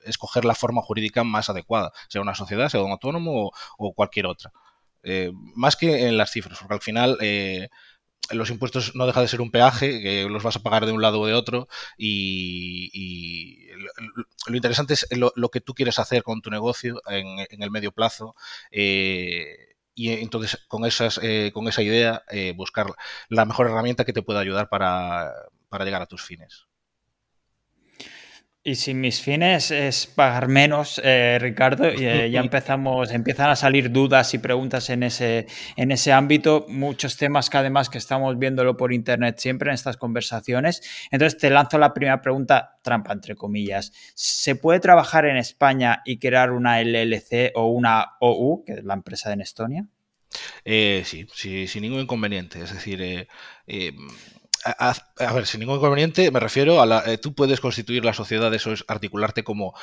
escoger 0.05 0.45
la 0.45 0.55
forma 0.55 0.81
jurídica 0.81 1.23
más 1.23 1.49
adecuada, 1.49 1.91
sea 2.07 2.21
una 2.21 2.35
sociedad, 2.35 2.69
sea 2.69 2.81
un 2.81 2.91
autónomo 2.91 3.51
o, 3.77 3.93
cualquier 3.93 4.27
otra. 4.27 4.51
Eh, 5.03 5.31
más 5.55 5.75
que 5.75 6.07
en 6.07 6.17
las 6.17 6.31
cifras, 6.31 6.57
porque 6.59 6.73
al 6.73 6.81
final 6.81 7.17
eh, 7.21 7.69
los 8.31 8.49
impuestos 8.49 8.95
no 8.95 9.05
deja 9.05 9.21
de 9.21 9.27
ser 9.27 9.41
un 9.41 9.51
peaje, 9.51 10.01
que 10.01 10.27
los 10.29 10.43
vas 10.43 10.55
a 10.55 10.63
pagar 10.63 10.85
de 10.85 10.91
un 10.91 11.01
lado 11.01 11.21
o 11.21 11.27
de 11.27 11.33
otro, 11.33 11.67
y, 11.97 13.67
lo, 14.47 14.55
interesante 14.55 14.93
es 14.95 15.07
lo, 15.11 15.49
que 15.49 15.61
tú 15.61 15.73
quieres 15.73 15.99
hacer 15.99 16.23
con 16.23 16.41
tu 16.41 16.49
negocio 16.49 17.01
en, 17.07 17.61
el 17.61 17.71
medio 17.71 17.91
plazo. 17.91 18.35
Eh, 18.71 19.75
y 19.97 20.09
entonces 20.11 20.65
con, 20.67 20.85
esas, 20.85 21.21
con 21.53 21.67
esa 21.69 21.81
idea 21.81 22.23
buscar 22.55 22.87
la 23.29 23.45
mejor 23.45 23.67
herramienta 23.67 24.03
que 24.05 24.11
te 24.13 24.23
pueda 24.23 24.41
ayudar 24.41 24.67
para 24.69 25.31
llegar 25.83 26.01
a 26.01 26.07
tus 26.07 26.21
fines. 26.23 26.67
Y 28.67 28.73
si 28.73 28.95
mis 28.95 29.21
fines 29.21 29.69
es 29.69 30.07
pagar 30.07 30.47
menos, 30.47 30.99
eh, 31.03 31.37
Ricardo, 31.39 31.85
eh, 31.85 32.31
ya 32.31 32.39
empezamos, 32.41 33.11
empiezan 33.11 33.51
a 33.51 33.55
salir 33.55 33.91
dudas 33.91 34.33
y 34.33 34.39
preguntas 34.39 34.89
en 34.89 35.03
ese, 35.03 35.45
en 35.75 35.91
ese 35.91 36.11
ámbito, 36.11 36.65
muchos 36.67 37.15
temas 37.15 37.51
que 37.51 37.57
además 37.57 37.89
que 37.89 37.99
estamos 37.99 38.39
viéndolo 38.39 38.75
por 38.75 38.91
internet 38.91 39.37
siempre 39.37 39.69
en 39.69 39.75
estas 39.75 39.97
conversaciones. 39.97 40.81
Entonces 41.11 41.39
te 41.39 41.51
lanzo 41.51 41.77
la 41.77 41.93
primera 41.93 42.23
pregunta, 42.23 42.79
trampa 42.81 43.13
entre 43.13 43.35
comillas. 43.35 43.93
¿Se 44.15 44.55
puede 44.55 44.79
trabajar 44.79 45.27
en 45.27 45.37
España 45.37 46.01
y 46.03 46.17
crear 46.17 46.51
una 46.51 46.81
LLC 46.81 47.51
o 47.53 47.67
una 47.67 48.13
OU, 48.19 48.63
que 48.65 48.73
es 48.73 48.83
la 48.83 48.95
empresa 48.95 49.31
en 49.31 49.41
Estonia? 49.41 49.85
Eh, 50.63 51.03
sí, 51.05 51.27
sí, 51.31 51.67
sin 51.67 51.83
ningún 51.83 51.99
inconveniente. 51.99 52.63
Es 52.63 52.73
decir, 52.73 53.27
a, 54.65 55.33
ver, 55.33 55.45
sin 55.45 55.59
ningún 55.59 55.77
inconveniente, 55.77 56.31
me 56.31 56.39
refiero 56.39 56.81
a 56.81 56.85
la. 56.85 57.03
Eh, 57.05 57.17
tú 57.17 57.35
puedes 57.35 57.59
constituir 57.61 58.03
la 58.03 58.13
sociedad, 58.13 58.53
eso 58.53 58.71
es 58.73 58.83
articularte 58.87 59.43
como, 59.43 59.73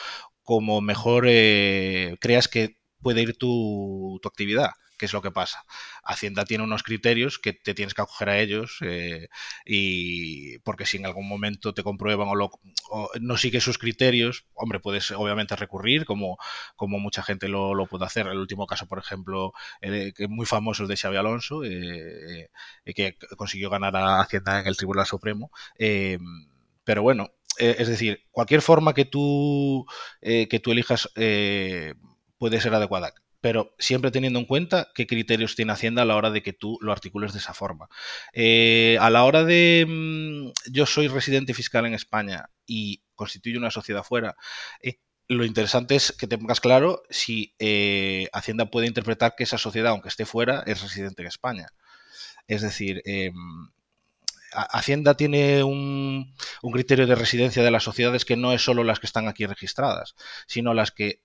como 0.42 0.80
mejor 0.80 1.26
eh, 1.28 2.16
creas 2.20 2.48
que 2.48 2.78
puede 3.00 3.22
ir 3.22 3.36
tu, 3.38 4.18
tu 4.22 4.28
actividad. 4.28 4.70
¿Qué 5.02 5.06
es 5.06 5.12
lo 5.12 5.20
que 5.20 5.32
pasa? 5.32 5.64
Hacienda 6.04 6.44
tiene 6.44 6.62
unos 6.62 6.84
criterios 6.84 7.40
que 7.40 7.52
te 7.52 7.74
tienes 7.74 7.92
que 7.92 8.02
acoger 8.02 8.28
a 8.28 8.38
ellos 8.38 8.78
eh, 8.82 9.26
y 9.66 10.60
porque 10.60 10.86
si 10.86 10.98
en 10.98 11.06
algún 11.06 11.26
momento 11.26 11.74
te 11.74 11.82
comprueban 11.82 12.28
o, 12.28 13.10
no 13.20 13.36
sigues 13.36 13.64
sus 13.64 13.78
criterios, 13.78 14.46
hombre, 14.54 14.78
puedes 14.78 15.10
obviamente 15.10 15.56
recurrir 15.56 16.04
como, 16.04 16.38
como 16.76 17.00
mucha 17.00 17.24
gente 17.24 17.48
lo, 17.48 17.74
puede 17.90 18.04
hacer. 18.04 18.28
El 18.28 18.38
último 18.38 18.68
caso, 18.68 18.86
por 18.86 19.00
ejemplo, 19.00 19.52
es 19.80 20.28
muy 20.28 20.46
famoso, 20.46 20.84
el 20.84 20.88
de 20.88 20.96
Xavi 20.96 21.16
Alonso, 21.16 21.64
eh, 21.64 22.48
eh, 22.84 22.94
que 22.94 23.18
consiguió 23.36 23.70
ganar 23.70 23.96
a 23.96 24.20
Hacienda 24.20 24.60
en 24.60 24.68
el 24.68 24.76
Tribunal 24.76 25.06
Supremo. 25.06 25.50
pero 26.84 27.02
bueno, 27.02 27.32
es 27.58 27.88
decir, 27.88 28.22
cualquier 28.30 28.62
forma 28.62 28.94
que 28.94 29.04
tú, 29.04 29.84
que 30.20 30.60
tú 30.62 30.70
elijas 30.70 31.08
puede 32.38 32.60
ser 32.60 32.72
adecuada 32.72 33.12
pero 33.42 33.74
siempre 33.78 34.12
teniendo 34.12 34.38
en 34.38 34.46
cuenta 34.46 34.88
qué 34.94 35.06
criterios 35.06 35.56
tiene 35.56 35.72
Hacienda 35.72 36.02
a 36.02 36.04
la 36.04 36.16
hora 36.16 36.30
de 36.30 36.42
que 36.42 36.52
tú 36.52 36.78
lo 36.80 36.92
articules 36.92 37.32
de 37.32 37.40
esa 37.40 37.52
forma. 37.52 37.88
Eh, 38.32 38.96
a 39.00 39.10
la 39.10 39.24
hora 39.24 39.44
de 39.44 39.84
mm, 39.86 40.70
yo 40.70 40.86
soy 40.86 41.08
residente 41.08 41.52
fiscal 41.52 41.84
en 41.84 41.92
España 41.92 42.50
y 42.66 43.02
constituyo 43.16 43.58
una 43.58 43.72
sociedad 43.72 44.04
fuera, 44.04 44.36
eh, 44.80 45.00
lo 45.26 45.44
interesante 45.44 45.96
es 45.96 46.12
que 46.12 46.28
te 46.28 46.38
pongas 46.38 46.60
claro 46.60 47.02
si 47.10 47.54
eh, 47.58 48.28
Hacienda 48.32 48.70
puede 48.70 48.86
interpretar 48.86 49.34
que 49.36 49.42
esa 49.42 49.58
sociedad, 49.58 49.90
aunque 49.90 50.08
esté 50.08 50.24
fuera, 50.24 50.62
es 50.66 50.80
residente 50.80 51.22
en 51.22 51.28
España. 51.28 51.66
Es 52.46 52.62
decir, 52.62 53.02
em, 53.04 53.34
Hacienda 54.52 55.16
tiene 55.16 55.64
un, 55.64 56.34
criterio 56.72 57.06
de 57.06 57.14
residencia 57.16 57.62
de 57.64 57.70
las 57.70 57.82
sociedades 57.82 58.24
que 58.24 58.36
no 58.36 58.52
es 58.52 58.62
solo 58.62 58.84
las 58.84 59.00
que 59.00 59.06
están 59.06 59.26
aquí 59.26 59.46
registradas, 59.46 60.14
sino 60.46 60.74
las 60.74 60.92
que 60.92 61.22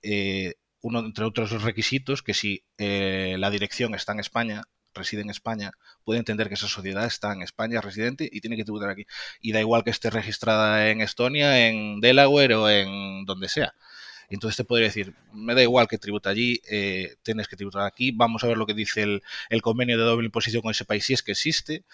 uno 0.88 1.00
entre 1.00 1.26
otros 1.26 1.62
requisitos 1.64 2.24
que 2.24 2.34
si 2.34 2.64
eh, 2.78 3.36
la 3.40 3.50
dirección 3.50 3.94
está 3.94 4.14
en 4.14 4.22
España, 4.22 4.64
reside 4.94 5.22
en 5.22 5.30
España, 5.30 5.72
puede 6.06 6.20
entender 6.20 6.48
que 6.48 6.56
esa 6.56 6.68
sociedad 6.68 7.06
está 7.06 7.34
en 7.34 7.42
España 7.42 7.82
residente 7.82 8.30
y 8.32 8.42
tiene 8.42 8.56
que 8.56 8.64
tributar 8.64 8.90
aquí. 8.90 9.06
Y 9.42 9.52
da 9.52 9.60
igual 9.60 9.84
que 9.84 9.92
esté 9.92 10.10
registrada 10.10 10.90
en 10.90 11.02
Estonia, 11.02 11.68
en 11.68 12.00
Delaware 12.00 12.56
o 12.56 12.70
en 12.70 13.26
donde 13.26 13.50
sea. 13.50 13.74
Entonces 14.30 14.58
te 14.58 14.66
podría 14.66 14.88
decir, 14.88 15.14
me 15.34 15.56
da 15.56 15.62
igual 15.62 15.88
que 15.88 15.98
tributa 15.98 16.30
allí, 16.30 16.60
eh, 16.70 17.16
tienes 17.24 17.48
que 17.48 17.56
tributar 17.56 17.84
aquí, 17.86 18.12
vamos 18.12 18.44
a 18.44 18.48
ver 18.48 18.58
lo 18.58 18.66
que 18.66 18.74
dice 18.74 19.04
el, 19.04 19.62
convenio 19.62 19.98
de 19.98 20.04
doble 20.04 20.26
imposición 20.26 20.62
con 20.62 20.72
ese 20.72 20.84
país, 20.84 21.06
si 21.06 21.14
es 21.14 21.24
que 21.24 21.32
existe, 21.32 21.86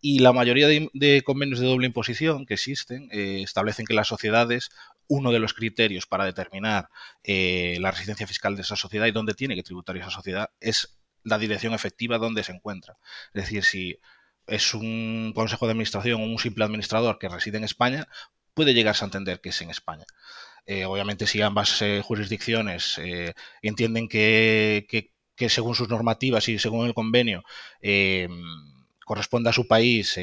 y 0.00 0.20
la 0.20 0.32
mayoría 0.32 0.68
de, 0.68 1.22
convenios 1.22 1.60
de 1.60 1.66
doble 1.66 1.86
imposición 1.86 2.46
que 2.46 2.54
existen 2.54 3.08
eh, 3.12 3.42
establecen 3.42 3.84
que 3.84 3.92
las 3.92 4.08
sociedades, 4.08 4.70
uno 5.08 5.32
de 5.32 5.38
los 5.38 5.54
criterios 5.54 6.06
para 6.06 6.24
determinar 6.24 6.88
eh, 7.22 7.76
la 7.80 7.90
residencia 7.90 8.26
fiscal 8.26 8.56
de 8.56 8.62
esa 8.62 8.76
sociedad 8.76 9.06
y 9.06 9.12
dónde 9.12 9.34
tiene 9.34 9.54
que 9.54 9.62
tributar 9.62 9.96
esa 9.96 10.10
sociedad 10.10 10.50
es 10.60 10.98
la 11.24 11.38
dirección 11.38 11.74
efectiva 11.74 12.18
donde 12.18 12.44
se 12.44 12.52
encuentra. 12.52 12.96
Es 13.32 13.44
decir, 13.44 13.64
si 13.64 13.98
es 14.46 14.74
un 14.74 15.32
consejo 15.34 15.66
de 15.66 15.72
administración 15.72 16.20
o 16.20 16.24
un 16.24 16.38
simple 16.38 16.64
administrador 16.64 17.18
que 17.18 17.28
reside 17.28 17.58
en 17.58 17.64
España, 17.64 18.08
puede 18.54 18.74
llegarse 18.74 19.04
a 19.04 19.06
entender 19.06 19.40
que 19.40 19.50
es 19.50 19.62
en 19.62 19.70
España. 19.70 20.04
Eh, 20.66 20.84
obviamente, 20.84 21.26
si 21.26 21.42
ambas 21.42 21.82
eh, 21.82 22.02
jurisdicciones 22.04 22.98
eh, 22.98 23.34
entienden 23.62 24.08
que, 24.08 24.86
según 25.48 25.74
sus 25.74 25.88
normativas 25.88 26.48
y 26.48 26.58
según 26.58 26.86
el 26.86 26.94
convenio 26.94 27.42
corresponde 29.04 29.50
a 29.50 29.52
su 29.52 29.66
país 29.66 30.16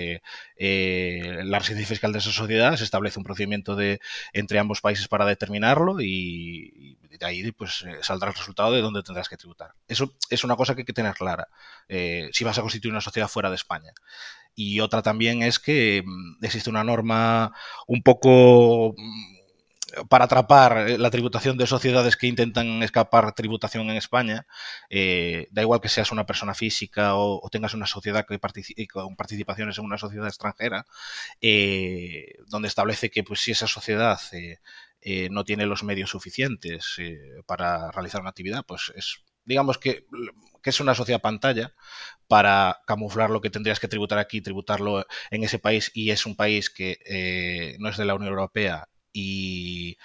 la 0.58 1.60
residencia 1.60 1.88
fiscal 1.88 2.14
de 2.14 2.20
esa 2.20 2.32
sociedad, 2.32 2.76
se 2.76 2.84
establece 2.84 3.20
un 3.20 3.26
procedimiento 3.26 3.76
de, 3.76 4.00
entre 4.34 4.60
ambos 4.60 4.82
países 4.82 5.08
para 5.08 5.26
determinarlo 5.26 6.02
y, 6.02 6.98
de 7.20 7.26
ahí 7.26 7.52
pues 7.52 7.86
saldrá 8.02 8.30
el 8.30 8.36
resultado 8.36 8.72
de 8.72 8.82
dónde 8.82 9.04
tendrás 9.04 9.30
que 9.30 9.38
tributar. 9.38 9.74
Eso 9.88 10.14
es 10.30 10.44
una 10.44 10.56
cosa 10.56 10.76
que 10.76 10.82
hay 10.82 10.86
que 10.86 10.94
tener 10.94 11.16
clara 11.16 11.50
si 11.88 12.44
vas 12.44 12.58
a 12.58 12.62
constituir 12.62 12.92
una 12.92 13.02
sociedad 13.02 13.28
fuera 13.28 13.50
de 13.50 13.56
España. 13.56 13.94
Y 14.56 14.82
otra 14.82 15.02
también 15.02 15.42
es 15.42 15.58
que 15.58 16.04
mm, 16.06 16.44
existe 16.44 16.70
una 16.70 16.84
norma 16.84 17.54
un 17.88 18.04
poco 18.04 18.94
mm, 18.98 19.39
para 20.10 20.26
atrapar 20.26 20.90
eh, 20.90 20.98
la 20.98 21.10
tributación 21.10 21.58
de 21.58 21.68
sociedades 21.68 22.16
que 22.18 22.28
intentan 22.28 22.84
escapar 22.84 23.34
tributación 23.34 23.90
en 23.90 23.98
España, 23.98 24.46
eh, 24.90 25.48
da 25.52 25.62
igual 25.62 25.82
que 25.82 25.90
seas 25.90 26.12
una 26.12 26.26
persona 26.26 26.54
física 26.54 27.16
o, 27.16 27.48
tengas 27.52 27.74
una 27.74 27.88
sociedad 27.88 28.26
que 28.28 28.40
participe, 28.40 28.88
con 28.88 29.16
participaciones 29.16 29.78
en 29.78 29.86
una 29.86 29.98
sociedad 29.98 30.28
extranjera, 30.28 30.86
eh, 31.42 32.36
donde 32.48 32.68
establece 32.68 33.10
que 33.10 33.24
pues, 33.24 33.42
si 33.42 33.52
esa 33.52 33.68
sociedad 33.68 34.20
no 35.32 35.46
tiene 35.46 35.66
los 35.66 35.84
medios 35.84 36.10
suficientes 36.10 36.98
para 37.46 37.90
realizar 37.92 38.22
una 38.22 38.32
actividad, 38.32 38.66
pues 38.66 38.92
es 38.96 39.24
digamos 39.46 39.78
que, 39.78 40.06
que, 40.62 40.70
es 40.70 40.80
una 40.80 40.94
sociedad 40.94 41.22
pantalla 41.22 41.74
para 42.28 42.82
camuflar 42.86 43.30
lo 43.30 43.42
que 43.42 43.50
tendrías 43.50 43.80
que 43.80 43.88
tributar 43.88 44.20
aquí, 44.20 44.42
tributarlo 44.42 45.06
en 45.32 45.44
ese 45.44 45.58
país 45.58 45.90
y 45.94 46.12
es 46.12 46.26
un 46.26 46.36
país 46.36 46.70
que 46.70 47.78
no 47.80 47.90
es 47.90 47.98
de 47.98 48.06
la 48.06 48.16
Unión 48.16 48.30
Europea 48.30 48.90
y, 49.14 49.98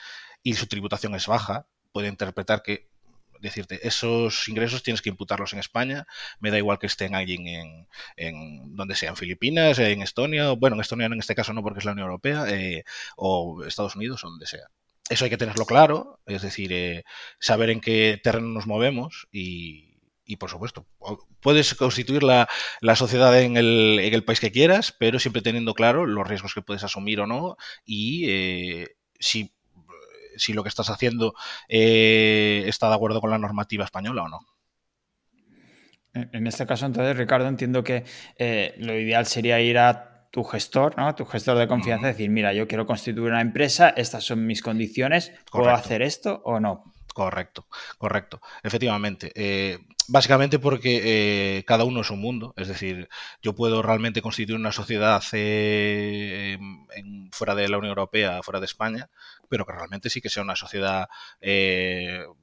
su 0.55 0.67
tributación 0.67 1.15
es 1.15 1.27
baja, 1.27 1.67
puede 1.93 2.09
interpretar 2.09 2.63
que 2.63 2.89
decirte, 3.41 3.87
esos 3.87 4.49
ingresos 4.49 4.83
tienes 4.83 5.03
que 5.03 5.11
imputarlos 5.11 5.53
en 5.53 5.59
España, 5.59 6.07
me 6.41 6.51
da 6.51 6.59
igual 6.59 6.79
que 6.79 6.87
estén 6.87 7.15
allí 7.15 7.35
en, 7.35 7.87
en 8.17 8.75
donde 8.75 8.95
sea, 8.95 9.11
en 9.11 9.17
Filipinas, 9.17 9.79
en 9.79 10.03
Estonia, 10.03 10.53
bueno, 10.53 10.77
en 10.77 10.81
Estonia 10.81 11.07
en 11.07 11.19
este 11.19 11.35
caso 11.35 11.53
no 11.53 11.63
porque 11.63 11.81
es 11.81 11.85
la 11.85 11.93
Unión 11.93 12.07
Europea, 12.07 12.47
eh, 12.49 12.85
o 13.17 13.65
Estados 13.65 13.97
Unidos, 13.97 14.25
o 14.25 14.31
donde 14.31 14.47
sea. 14.47 14.69
Eso 15.11 15.25
hay 15.25 15.31
que 15.31 15.37
tenerlo 15.37 15.67
claro, 15.67 16.21
es 16.27 16.43
decir, 16.43 16.73
eh, 16.73 17.05
saber 17.39 17.69
en 17.71 17.81
qué 17.81 18.19
terreno 18.23 18.49
nos 18.49 18.67
movemos 18.67 19.29
y, 19.31 19.94
y 20.25 20.37
por 20.37 20.51
supuesto, 20.51 20.87
puedes 21.41 21.75
constituir 21.75 22.23
la, 22.23 22.49
sociedad 22.95 23.39
en 23.41 23.57
el, 23.57 23.99
en 24.01 24.15
el, 24.15 24.25
país 24.25 24.41
que 24.41 24.53
quieras, 24.53 24.95
pero 24.99 25.19
siempre 25.19 25.43
teniendo 25.43 25.75
claro 25.75 26.07
los 26.07 26.27
riesgos 26.27 26.55
que 26.55 26.63
puedes 26.63 26.85
asumir 26.85 27.21
o 27.21 27.27
no 27.27 27.57
y 27.85 28.25
eh, 28.29 28.97
si, 29.19 29.53
si, 30.37 30.53
lo 30.53 30.63
que 30.63 30.69
estás 30.69 30.91
haciendo 30.91 31.35
eh, 31.69 32.65
está 32.67 32.89
de 32.89 32.95
acuerdo 32.95 33.21
con 33.21 33.31
la 33.31 33.39
normativa 33.39 33.85
española 33.85 34.23
o 34.23 34.29
no. 34.29 34.41
En 36.15 36.47
este 36.47 36.65
caso, 36.65 36.87
entonces, 36.87 37.17
Ricardo, 37.17 37.49
entiendo 37.49 37.83
que 37.83 38.05
eh, 38.39 38.75
lo 38.79 38.97
ideal 38.97 39.27
sería 39.27 39.61
ir 39.61 39.79
a 39.79 40.29
tu 40.31 40.45
gestor, 40.45 40.97
¿no? 40.97 41.13
Tu 41.17 41.25
gestor 41.25 41.59
de 41.59 41.67
confianza, 41.67 42.07
decir, 42.07 42.31
mira, 42.31 42.53
yo 42.53 42.69
quiero 42.69 42.87
constituir 42.87 43.31
una 43.31 43.41
empresa, 43.41 43.91
estas 43.97 44.25
son 44.25 44.47
mis 44.47 44.63
condiciones, 44.63 45.33
¿puedo 45.51 45.71
hacer 45.71 46.03
esto 46.03 46.41
o 46.45 46.61
no? 46.61 46.85
Correcto, 47.15 47.69
correcto. 47.97 48.41
Efectivamente. 48.63 49.31
Eh, 49.37 49.79
básicamente 50.09 50.59
porque 50.59 51.59
eh, 51.59 51.65
cada 51.65 51.85
uno 51.85 52.01
es 52.01 52.11
un 52.11 52.21
mundo. 52.21 52.55
Es 52.57 52.69
decir, 52.69 53.09
yo 53.43 53.55
puedo 53.55 53.83
realmente 53.83 54.23
constituir 54.23 54.59
una 54.59 54.73
sociedad 54.73 55.23
eh, 55.33 56.59
fuera 57.33 57.55
de 57.55 57.69
la 57.69 57.79
Unión 57.79 57.91
Europea, 57.91 58.43
fuera 58.43 58.61
de 58.61 58.67
España, 58.67 59.11
pero 59.49 59.67
que 59.67 59.73
realmente 59.73 60.11
sí 60.11 60.21
que 60.21 60.31
sea 60.31 60.43
una 60.43 60.57
sociedad 60.57 61.09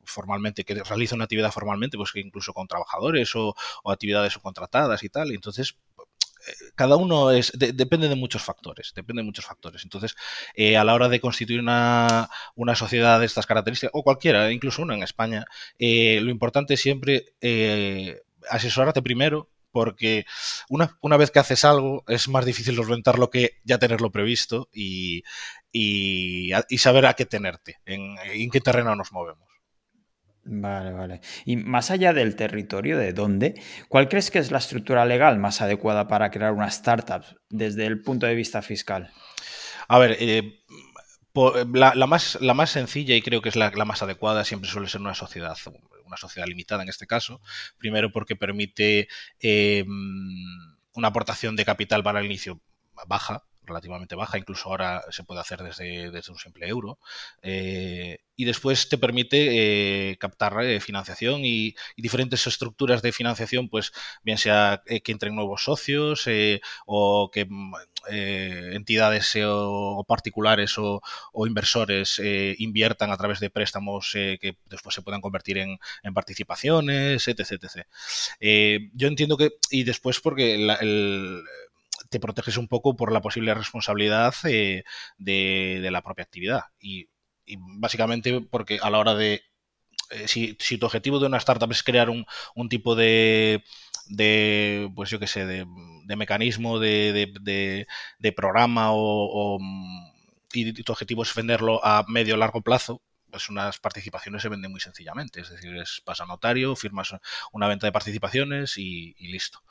formalmente, 0.04 0.64
que 0.64 0.76
realiza 0.84 1.16
una 1.16 1.26
actividad 1.26 1.52
formalmente, 1.52 1.98
pues 1.98 2.12
que 2.12 2.20
incluso 2.20 2.54
con 2.54 2.68
trabajadores 2.68 3.36
o, 3.36 3.56
o 3.84 3.92
actividades 3.92 4.34
subcontratadas 4.34 5.04
y 5.04 5.10
tal. 5.10 5.32
Entonces 5.32 5.76
cada 6.76 6.96
uno 6.96 7.32
es 7.32 7.52
depende 7.56 8.10
de 8.10 8.16
muchos 8.16 8.44
factores, 8.44 8.94
depende 8.96 9.22
de 9.22 9.26
muchos 9.26 9.46
factores. 9.46 9.84
Entonces, 9.84 10.16
eh, 10.56 10.78
a 10.78 10.84
la 10.84 10.94
hora 10.94 11.10
de 11.10 11.20
constituir 11.20 11.60
una, 11.60 12.30
sociedad 12.76 13.20
de 13.20 13.26
estas 13.26 13.46
características, 13.46 13.92
o 13.94 14.04
cualquiera, 14.04 14.52
incluso 14.52 14.82
una 14.82 14.96
en 14.96 15.04
España, 15.04 15.46
eh, 15.80 16.20
lo 16.22 16.32
importante 16.32 16.76
es 16.76 16.82
siempre 16.82 17.34
eh, 17.42 18.22
asesorarte 18.50 19.02
primero, 19.02 19.50
porque 19.72 20.26
una, 20.70 20.98
una, 21.02 21.18
vez 21.18 21.32
que 21.32 21.40
haces 21.40 21.64
algo 21.64 22.04
es 22.08 22.28
más 22.28 22.46
difícil 22.46 22.76
solventarlo 22.76 23.30
que 23.30 23.60
ya 23.64 23.78
tenerlo 23.80 24.12
previsto 24.12 24.68
y, 24.74 25.24
y, 25.72 26.52
saber 26.78 27.06
a 27.06 27.14
qué 27.14 27.26
tenerte, 27.26 27.78
en 27.86 28.50
qué 28.52 28.60
terreno 28.60 28.96
nos 28.96 29.14
movemos. 29.14 29.51
Vale, 30.44 30.92
vale. 30.92 31.22
Y 31.46 31.56
más 31.56 31.92
allá 31.92 32.14
del 32.14 32.36
territorio, 32.36 32.98
¿de 32.98 33.14
dónde? 33.14 33.62
¿Cuál 33.88 34.10
crees 34.10 34.32
que 34.32 34.40
es 34.40 34.50
la 34.52 34.58
estructura 34.58 35.06
legal 35.06 35.38
más 35.38 35.62
adecuada 35.62 36.08
para 36.08 36.32
crear 36.32 36.52
una 36.52 36.68
startup 36.68 37.24
desde 37.50 37.86
el 37.86 38.02
punto 38.02 38.26
de 38.26 38.34
vista 38.34 38.62
fiscal? 38.64 39.12
A 39.88 40.00
ver, 40.00 40.18
eh, 40.20 40.64
la, 41.74 42.08
más, 42.08 42.40
la 42.42 42.54
más 42.56 42.72
sencilla 42.72 43.16
y 43.16 43.22
creo 43.22 43.42
que 43.42 43.50
es 43.50 43.56
la, 43.56 43.72
más 43.86 44.02
adecuada 44.02 44.44
siempre 44.44 44.70
suele 44.70 44.88
ser 44.88 45.02
una 45.02 45.14
sociedad, 45.14 45.56
una 46.06 46.18
sociedad 46.18 46.48
limitada 46.48 46.82
en 46.82 46.90
este 46.90 47.06
caso. 47.06 47.42
Primero 47.78 48.12
porque 48.12 48.36
permite 48.36 49.08
eh, 49.40 49.86
una 50.94 51.10
aportación 51.10 51.56
de 51.56 51.66
capital 51.66 52.04
para 52.04 52.20
el 52.20 52.26
inicio 52.26 52.62
baja, 53.08 53.44
relativamente 53.64 54.16
baja, 54.16 54.38
incluso 54.38 54.70
ahora 54.70 55.04
se 55.10 55.24
puede 55.24 55.42
hacer 55.42 55.62
desde, 55.64 56.12
desde 56.12 56.32
un 56.32 56.38
simple 56.38 56.68
euro. 56.68 57.00
Eh, 57.42 58.20
y 58.36 58.46
después 58.46 58.90
te 58.90 58.98
permite 58.98 60.12
eh, 60.12 60.18
captar 60.18 60.64
eh, 60.64 60.80
financiación 60.80 61.42
y, 61.46 61.76
diferentes 61.96 62.48
estructuras 62.48 63.04
de 63.04 63.12
financiación, 63.12 63.70
pues 63.70 63.92
bien 64.24 64.40
sea 64.40 64.82
que 64.86 65.12
entren 65.12 65.36
nuevos 65.36 65.64
socios 65.64 66.26
o 66.88 67.30
que 67.32 67.46
mm, 67.46 67.74
entidades 68.10 69.38
o 69.44 70.04
particulares 70.08 70.76
o, 70.80 71.02
inversores 71.46 72.20
inviertan 72.58 73.12
a 73.12 73.18
través 73.18 73.40
de 73.40 73.52
préstamos 73.52 74.12
que 74.14 74.58
después 74.66 74.96
se 74.96 75.04
puedan 75.04 75.22
convertir 75.22 75.60
en, 75.60 75.78
participaciones, 76.14 77.28
etc. 77.28 77.86
yo 78.94 79.08
entiendo 79.08 79.38
que, 79.38 79.52
y 79.70 79.84
después 79.84 80.20
porque 80.20 80.56
el 80.56 81.44
te 82.12 82.20
proteges 82.20 82.58
un 82.58 82.68
poco 82.68 82.96
por 82.96 83.12
la 83.12 83.22
posible 83.22 83.54
responsabilidad 83.54 84.36
eh, 84.44 84.84
de, 85.18 85.90
la 85.92 86.04
propia 86.04 86.24
actividad. 86.24 86.66
Y, 86.80 87.10
básicamente 87.80 88.42
porque 88.42 88.80
a 88.82 88.90
la 88.92 89.00
hora 89.00 89.16
de... 89.16 89.42
Eh, 90.12 90.28
si, 90.28 90.56
tu 90.78 90.86
objetivo 90.86 91.20
de 91.20 91.28
una 91.28 91.38
startup 91.38 91.72
es 91.72 91.84
crear 91.84 92.10
un, 92.10 92.26
tipo 92.70 92.96
de, 92.96 93.64
de, 94.08 94.92
pues 94.94 95.10
yo 95.10 95.20
qué 95.20 95.28
sé, 95.28 95.46
de, 95.46 95.66
mecanismo, 96.18 96.80
de, 96.80 97.88
programa 98.36 98.90
o, 98.92 99.58
y 100.54 100.74
tu 100.84 100.92
objetivo 100.92 101.24
es 101.24 101.34
venderlo 101.34 101.84
a 101.84 102.04
medio 102.10 102.36
o 102.36 102.38
largo 102.38 102.62
plazo, 102.62 103.02
pues 103.32 103.50
unas 103.50 103.80
participaciones 103.80 104.42
se 104.42 104.50
venden 104.50 104.72
muy 104.72 104.82
sencillamente. 104.82 105.40
Es 105.40 105.50
decir, 105.50 105.78
es, 105.78 106.02
vas 106.06 106.20
a 106.20 106.26
notario, 106.26 106.76
firmas 106.76 107.16
una 107.54 107.70
venta 107.70 107.88
de 107.88 107.94
participaciones 107.94 108.78
y 108.78 109.16
listo. 109.20 109.64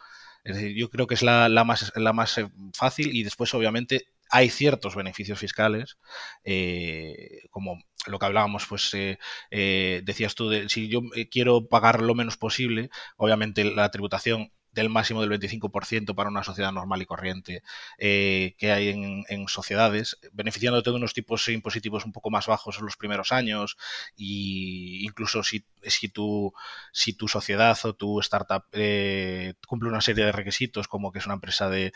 Es 0.44 0.56
decir, 0.56 0.76
yo 0.76 0.88
creo 0.90 1.06
que 1.06 1.14
es 1.14 1.22
la, 1.22 1.48
más, 1.64 1.92
la 1.96 2.12
más 2.12 2.38
eh, 2.38 2.48
fácil 2.74 3.14
y 3.14 3.22
después, 3.22 3.52
obviamente, 3.54 4.06
hay 4.30 4.48
ciertos 4.48 4.94
beneficios 4.94 5.38
fiscales, 5.38 5.98
eh, 6.44 7.42
como 7.50 7.82
lo 8.06 8.18
que 8.18 8.26
hablábamos, 8.26 8.66
pues 8.66 8.92
eh, 8.94 10.02
decías 10.04 10.34
tú, 10.34 10.48
de, 10.48 10.68
si 10.68 10.88
yo 10.88 11.00
quiero 11.30 11.68
pagar 11.68 12.00
lo 12.00 12.14
menos 12.14 12.36
posible, 12.36 12.90
obviamente 13.16 13.64
la 13.64 13.90
tributación 13.90 14.52
del 14.72 14.88
máximo 14.88 15.20
del 15.20 15.30
25% 15.30 16.14
para 16.14 16.30
una 16.30 16.44
sociedad 16.44 16.72
normal 16.72 17.02
y 17.02 17.06
corriente 17.06 17.62
eh, 17.98 18.54
que 18.58 18.72
hay 18.72 18.88
en, 18.88 19.48
sociedades, 19.48 20.18
beneficiándote 20.32 20.90
de 20.90 20.96
unos 20.96 21.12
tipos 21.14 21.48
impositivos 21.48 22.04
un 22.04 22.12
poco 22.12 22.30
más 22.30 22.46
bajos 22.46 22.78
en 22.78 22.84
los 22.84 22.96
primeros 22.96 23.32
años. 23.32 23.76
Y 24.16 25.04
incluso 25.04 25.42
si, 25.42 25.64
si, 25.82 26.08
tu, 26.08 26.52
si 26.92 27.12
tu 27.14 27.28
sociedad 27.28 27.76
o 27.84 27.94
tu 27.94 28.20
startup 28.20 28.64
eh, 28.72 29.54
cumple 29.66 29.88
una 29.88 30.00
serie 30.00 30.24
de 30.24 30.32
requisitos 30.32 30.88
como 30.88 31.12
que 31.12 31.18
es 31.18 31.26
una 31.26 31.34
empresa 31.34 31.68
de, 31.68 31.92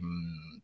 mm, 0.00 0.58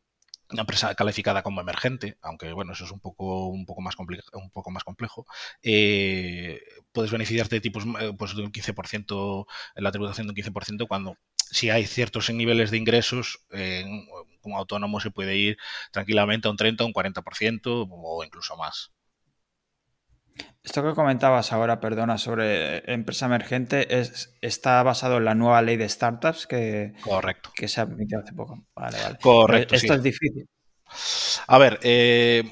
una 0.53 0.63
empresa 0.63 0.95
calificada 0.95 1.43
como 1.43 1.61
emergente, 1.61 2.17
aunque 2.23 2.53
bueno, 2.53 2.73
eso 2.73 2.85
es 2.85 2.91
un 2.91 3.01
poco, 3.01 3.47
un 3.47 3.67
poco, 3.67 3.81
más, 3.83 3.95
un 4.33 4.51
poco 4.51 4.71
más 4.71 4.85
complejo, 4.85 5.27
eh, 5.63 6.61
puedes 6.93 7.11
beneficiarte 7.11 7.57
de 7.57 7.61
tipos 7.61 7.85
eh, 8.01 8.13
pues 8.19 8.35
de 8.37 8.43
un 8.43 8.53
15%, 8.53 9.47
la 9.77 9.91
tributación 9.93 10.27
de 10.27 10.31
un 10.33 10.37
15% 10.37 10.87
cuando 10.89 11.17
si 11.37 11.71
hay 11.71 11.87
ciertos 11.87 12.31
niveles 12.31 12.71
de 12.71 12.77
ingresos, 12.79 13.45
como 14.41 14.57
autónomo 14.57 15.01
se 15.01 15.11
puede 15.11 15.37
ir 15.37 15.59
tranquilamente 15.91 16.47
a 16.49 16.51
un 16.53 16.57
30, 16.57 16.85
un 16.85 16.93
40% 16.93 17.89
o 17.91 18.25
incluso 18.25 18.57
más. 18.57 18.93
Esto 20.63 20.83
que 20.83 20.95
comentabas 20.95 21.53
ahora, 21.53 21.81
perdona, 21.81 22.19
sobre 22.19 22.91
empresa 22.93 23.27
emergente, 23.27 23.99
es, 23.99 24.37
está 24.43 24.83
basado 24.83 25.17
en 25.17 25.25
la 25.25 25.35
nueva 25.35 25.63
ley 25.63 25.77
de 25.77 25.89
startups 25.89 26.47
que, 26.47 26.93
Correcto. 27.03 27.51
que 27.55 27.67
se 27.67 27.81
ha 27.81 27.85
admitido 27.85 28.21
hace 28.21 28.35
poco. 28.35 28.63
Vale, 28.75 28.99
vale. 29.03 29.19
Correcto. 29.21 29.75
Esto 29.75 29.95
es 29.95 30.03
difícil. 30.03 30.49
A 31.47 31.59
ver, 31.59 31.79
eh, 31.83 32.43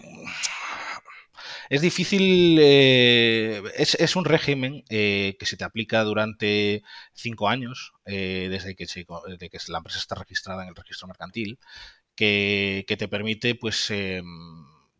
es 1.68 1.80
difícil, 1.82 2.58
eh, 2.60 3.62
es, 3.76 4.16
un 4.16 4.24
régimen 4.24 4.84
eh, 4.88 5.36
que 5.38 5.46
se 5.46 5.56
te 5.56 5.64
aplica 5.64 6.02
durante 6.02 6.82
cinco 7.12 7.48
años, 7.48 7.92
desde, 8.06 8.74
que 8.74 8.86
desde 8.86 9.50
que 9.50 9.58
la 9.68 9.78
empresa 9.78 9.98
está 9.98 10.14
registrada 10.14 10.62
en 10.62 10.70
el 10.70 10.74
registro 10.74 11.08
mercantil, 11.08 11.58
que, 12.14 12.84
que 12.88 12.96
te 12.96 13.08
permite, 13.08 13.54
pues, 13.54 13.90
em, 13.90 14.24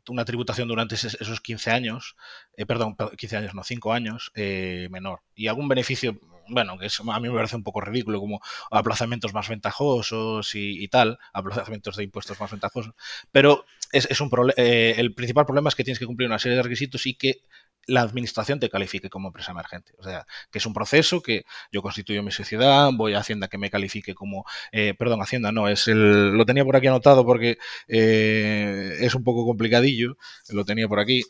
una 0.09 0.25
tributación 0.25 0.69
durante 0.69 0.95
esos 0.95 1.41
15 1.41 1.71
años, 1.71 2.17
eh, 2.57 2.67
perdón, 2.67 2.97
15 3.17 3.37
años, 3.37 3.55
no, 3.55 3.65
5 3.65 3.93
años, 3.93 4.33
eh, 4.35 4.89
menor. 4.91 5.21
Y 5.35 5.49
algún 5.49 5.69
beneficio, 5.69 6.19
bueno, 6.49 6.79
que 6.79 6.87
a 6.87 7.21
mí 7.21 7.29
me 7.29 7.35
parece 7.35 7.57
un 7.57 7.63
poco 7.63 7.81
ridículo, 7.81 8.21
como 8.21 8.41
aplazamientos 8.71 9.35
más 9.35 9.49
ventajosos 9.49 10.55
y, 10.55 10.89
tal, 10.89 11.19
aplazamientos 11.33 11.97
de 11.97 12.05
impuestos 12.05 12.41
más 12.41 12.51
ventajosos, 12.51 12.95
pero 13.33 13.65
es, 13.93 14.07
es 14.11 14.21
un 14.21 14.31
eh, 14.57 14.95
el 14.99 15.15
principal 15.15 15.47
problema 15.47 15.69
es 15.69 15.75
que 15.75 15.85
tienes 15.85 15.99
que 15.99 16.07
cumplir 16.07 16.29
una 16.29 16.39
serie 16.39 16.57
de 16.57 16.63
requisitos 16.63 17.07
y 17.07 17.15
que 17.15 17.41
la 17.89 18.03
administración 18.03 18.61
te 18.61 18.71
califique 18.71 19.11
como 19.11 19.29
empresa 19.29 19.53
emergente. 19.53 19.93
O 19.99 20.05
sea, 20.05 20.27
que 20.51 20.59
es 20.59 20.67
un 20.67 20.75
proceso 20.75 21.23
que 21.23 21.45
yo 21.73 21.83
constituyo 21.83 22.23
mi 22.23 22.31
sociedad, 22.31 22.91
voy 22.95 23.15
a 23.15 23.21
Hacienda 23.21 23.49
que 23.49 23.59
me 23.59 23.71
califique 23.71 24.15
como, 24.15 24.45
eh, 24.73 24.95
perdón, 24.99 25.21
Hacienda 25.23 25.53
no, 25.53 25.69
es 25.69 25.89
el, 25.89 26.31
lo 26.37 26.47
tenía 26.47 26.65
por 26.65 26.77
aquí 26.77 26.87
anotado 26.87 27.25
porque 27.27 27.59
eh, 27.89 28.99
es 29.01 29.15
un 29.15 29.25
poco 29.25 29.45
complicadillo, 29.47 30.17
lo 30.51 30.65
tenía 30.65 30.89
por 30.89 31.01
aquí. 31.01 31.25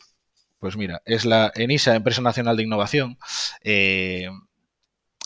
Pues 0.59 0.75
mira, 0.77 1.01
es 1.05 1.25
la 1.25 1.51
ENISA, 1.55 1.95
Empresa 1.95 2.21
Nacional 2.21 2.57
de 2.57 2.63
Innovación, 2.63 3.17
eh, 3.63 4.29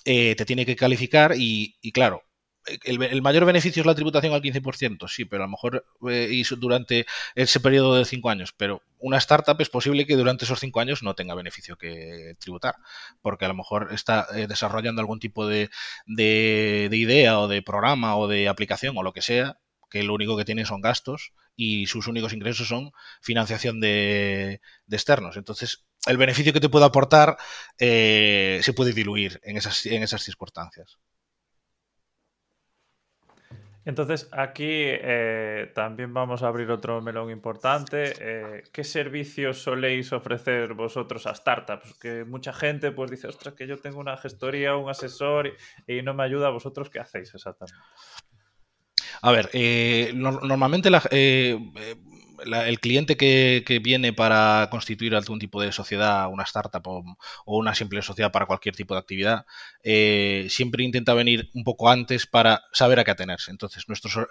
te 0.05 0.45
tiene 0.45 0.65
que 0.65 0.75
calificar 0.75 1.33
y, 1.35 1.77
y 1.81 1.91
claro, 1.91 2.23
el, 2.65 3.21
mayor 3.21 3.45
beneficio 3.45 3.81
es 3.81 3.85
la 3.85 3.95
tributación 3.95 4.33
al 4.33 4.41
15%, 4.41 5.07
sí, 5.07 5.25
pero 5.25 5.43
a 5.43 5.47
lo 5.47 5.51
mejor 5.51 5.85
eh, 6.09 6.43
durante 6.57 7.05
ese 7.35 7.59
periodo 7.59 7.95
de 7.95 8.05
cinco 8.05 8.29
años. 8.29 8.53
Pero 8.55 8.81
una 8.99 9.17
startup 9.17 9.59
es 9.59 9.69
posible 9.69 10.05
que 10.05 10.15
durante 10.15 10.45
esos 10.45 10.59
cinco 10.59 10.79
años 10.79 11.03
no 11.03 11.15
tenga 11.15 11.35
beneficio 11.35 11.77
que 11.77 12.35
tributar, 12.39 12.75
porque 13.21 13.45
a 13.45 13.49
lo 13.49 13.55
mejor 13.55 13.89
está 13.91 14.27
eh, 14.35 14.47
desarrollando 14.47 15.01
algún 15.01 15.19
tipo 15.19 15.47
de, 15.47 15.69
idea 16.07 17.39
o 17.39 17.47
de 17.47 17.61
programa 17.61 18.17
o 18.17 18.27
de 18.27 18.47
aplicación 18.47 18.97
o 18.97 19.03
lo 19.03 19.13
que 19.13 19.21
sea, 19.21 19.59
que 19.89 20.03
lo 20.03 20.13
único 20.13 20.37
que 20.37 20.45
tiene 20.45 20.65
son 20.65 20.81
gastos 20.81 21.33
y 21.55 21.85
sus 21.87 22.07
únicos 22.07 22.33
ingresos 22.33 22.67
son 22.67 22.91
financiación 23.21 23.79
de, 23.79 24.61
externos. 24.89 25.37
Entonces, 25.37 25.85
el 26.07 26.17
beneficio 26.17 26.53
que 26.53 26.59
te 26.59 26.69
puede 26.69 26.85
aportar 26.85 27.37
eh, 27.79 28.59
se 28.63 28.73
puede 28.73 28.93
diluir 28.93 29.39
en 29.43 29.57
esas, 29.57 29.85
en 29.85 30.03
esas 30.03 30.23
circunstancias. 30.23 30.97
Entonces, 33.85 34.29
aquí 34.31 34.65
eh, 34.69 35.71
también 35.75 36.13
vamos 36.13 36.41
a 36.41 36.47
abrir 36.47 36.71
otro 36.71 37.01
melón 37.01 37.29
importante. 37.29 38.13
Eh, 38.19 38.63
¿Qué 38.71 38.83
servicios 38.83 39.61
soléis 39.61 40.13
ofrecer 40.13 40.73
vosotros 40.73 41.27
a 41.27 41.35
startups? 41.35 41.93
Que 41.99 42.23
mucha 42.23 42.53
gente 42.53 42.91
pues 42.91 43.11
dice, 43.11 43.27
ostras, 43.27 43.55
que 43.55 43.67
yo 43.67 43.77
tengo 43.77 43.99
una 43.99 44.15
gestoría, 44.15 44.75
un 44.75 44.89
asesor 44.89 45.53
y, 45.85 46.01
no 46.01 46.13
me 46.13 46.23
ayuda. 46.23 46.49
¿Vosotros 46.49 46.89
qué 46.89 46.99
hacéis 46.99 47.33
exactamente? 47.35 47.77
A 49.21 49.31
ver, 49.31 49.49
eh, 49.53 50.11
normalmente 50.15 50.89
la, 50.89 51.01
el 52.45 52.79
cliente 52.79 53.17
que, 53.17 53.81
viene 53.83 54.13
para 54.13 54.67
constituir 54.71 55.15
algún 55.15 55.39
tipo 55.39 55.61
de 55.61 55.71
sociedad, 55.71 56.29
una 56.29 56.43
startup 56.43 56.85
o, 56.85 57.17
una 57.45 57.75
simple 57.75 58.01
sociedad 58.01 58.31
para 58.31 58.45
cualquier 58.45 58.75
tipo 58.75 58.93
de 58.93 58.99
actividad, 58.99 59.45
eh, 59.83 60.47
siempre 60.49 60.83
intenta 60.83 61.13
venir 61.13 61.49
un 61.53 61.63
poco 61.63 61.89
antes 61.89 62.27
para 62.27 62.63
saber 62.73 62.99
a 62.99 63.03
qué 63.03 63.11
atenerse. 63.11 63.51
Entonces, 63.51 63.87
nuestro, 63.87 64.27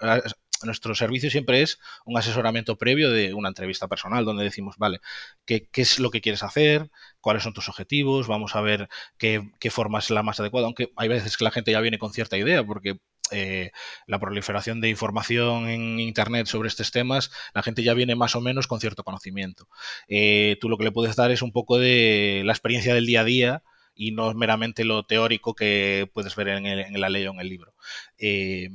nuestro 0.63 0.95
servicio 0.95 1.29
siempre 1.29 1.61
es 1.61 1.79
un 2.05 2.17
asesoramiento 2.17 2.77
previo 2.77 3.11
de 3.11 3.33
una 3.33 3.49
entrevista 3.49 3.87
personal 3.87 4.25
donde 4.25 4.43
decimos, 4.43 4.77
vale, 4.77 4.99
¿qué, 5.45 5.69
es 5.73 5.99
lo 5.99 6.11
que 6.11 6.21
quieres 6.21 6.43
hacer? 6.43 6.89
¿Cuáles 7.21 7.43
son 7.43 7.53
tus 7.53 7.69
objetivos? 7.69 8.27
Vamos 8.27 8.55
a 8.55 8.61
ver 8.61 8.89
qué, 9.17 9.51
qué 9.59 9.71
forma 9.71 9.99
es 9.99 10.09
la 10.09 10.23
más 10.23 10.39
adecuada, 10.39 10.67
aunque 10.67 10.91
hay 10.95 11.07
veces 11.07 11.37
que 11.37 11.43
la 11.43 11.51
gente 11.51 11.71
ya 11.71 11.81
viene 11.81 11.99
con 11.99 12.13
cierta 12.13 12.37
idea 12.37 12.63
porque 12.63 12.97
eh, 13.31 13.71
la 14.07 14.19
proliferación 14.19 14.81
de 14.81 14.89
información 14.89 15.69
en 15.69 15.99
Internet 15.99 16.47
sobre 16.47 16.67
estos 16.67 16.91
temas, 16.91 17.31
la 17.53 17.63
gente 17.63 17.83
ya 17.83 17.93
viene 17.93 18.15
más 18.15 18.35
o 18.35 18.41
menos 18.41 18.67
con 18.67 18.79
cierto 18.79 19.03
conocimiento. 19.03 19.67
Eh, 20.07 20.57
tú 20.59 20.69
lo 20.69 20.77
que 20.77 20.83
le 20.83 20.91
puedes 20.91 21.15
dar 21.15 21.31
es 21.31 21.41
un 21.41 21.51
poco 21.51 21.79
de 21.79 22.43
la 22.45 22.53
experiencia 22.53 22.93
del 22.93 23.05
día 23.05 23.21
a 23.21 23.23
día 23.23 23.63
y 23.95 24.11
no 24.11 24.33
meramente 24.33 24.85
lo 24.85 25.03
teórico 25.05 25.55
que 25.55 26.09
puedes 26.13 26.35
ver 26.35 26.49
en, 26.49 26.99
la 26.99 27.09
ley 27.09 27.25
o 27.27 27.31
en 27.31 27.39
el 27.39 27.49
libro. 27.49 27.73
Eh, 28.17 28.69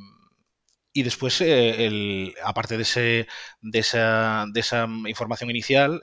y 0.92 1.02
después, 1.02 1.44
aparte 2.44 2.76
de, 2.76 2.82
ese, 2.82 3.26
de, 3.60 3.78
esa, 3.78 4.46
de 4.52 4.60
esa 4.60 4.88
información 5.06 5.50
inicial, 5.50 6.00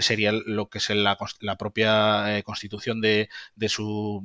sería 0.00 0.32
lo 0.32 0.68
que 0.68 0.78
es 0.78 0.90
la, 0.90 1.16
propia 1.58 2.42
constitución 2.44 3.00
de, 3.00 3.28
su, 3.68 4.22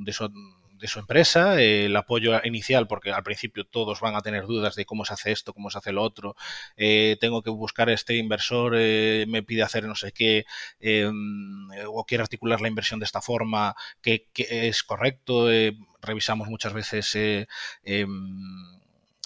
de 0.80 0.88
su 0.88 0.98
empresa, 0.98 1.60
el 1.60 1.94
apoyo 1.94 2.40
inicial, 2.44 2.86
porque 2.86 3.12
al 3.12 3.22
principio 3.22 3.64
todos 3.64 4.00
van 4.00 4.16
a 4.16 4.22
tener 4.22 4.46
dudas 4.46 4.74
de 4.74 4.86
cómo 4.86 5.04
se 5.04 5.12
hace 5.12 5.30
esto, 5.30 5.52
cómo 5.52 5.70
se 5.70 5.78
hace 5.78 5.92
lo 5.92 6.02
otro, 6.02 6.36
eh, 6.76 7.16
tengo 7.20 7.42
que 7.42 7.50
buscar 7.50 7.90
este 7.90 8.16
inversor, 8.16 8.74
eh, 8.76 9.26
me 9.28 9.42
pide 9.42 9.62
hacer 9.62 9.84
no 9.84 9.94
sé 9.94 10.12
qué, 10.12 10.44
em, 10.80 11.68
o 11.86 12.04
quiere 12.04 12.22
articular 12.22 12.60
la 12.60 12.68
inversión 12.68 12.98
de 12.98 13.04
esta 13.04 13.20
forma, 13.20 13.74
que, 14.00 14.28
es 14.34 14.82
correcto, 14.82 15.52
eh, 15.52 15.76
revisamos 16.00 16.48
muchas 16.48 16.72
veces 16.72 17.14
em, 17.84 18.79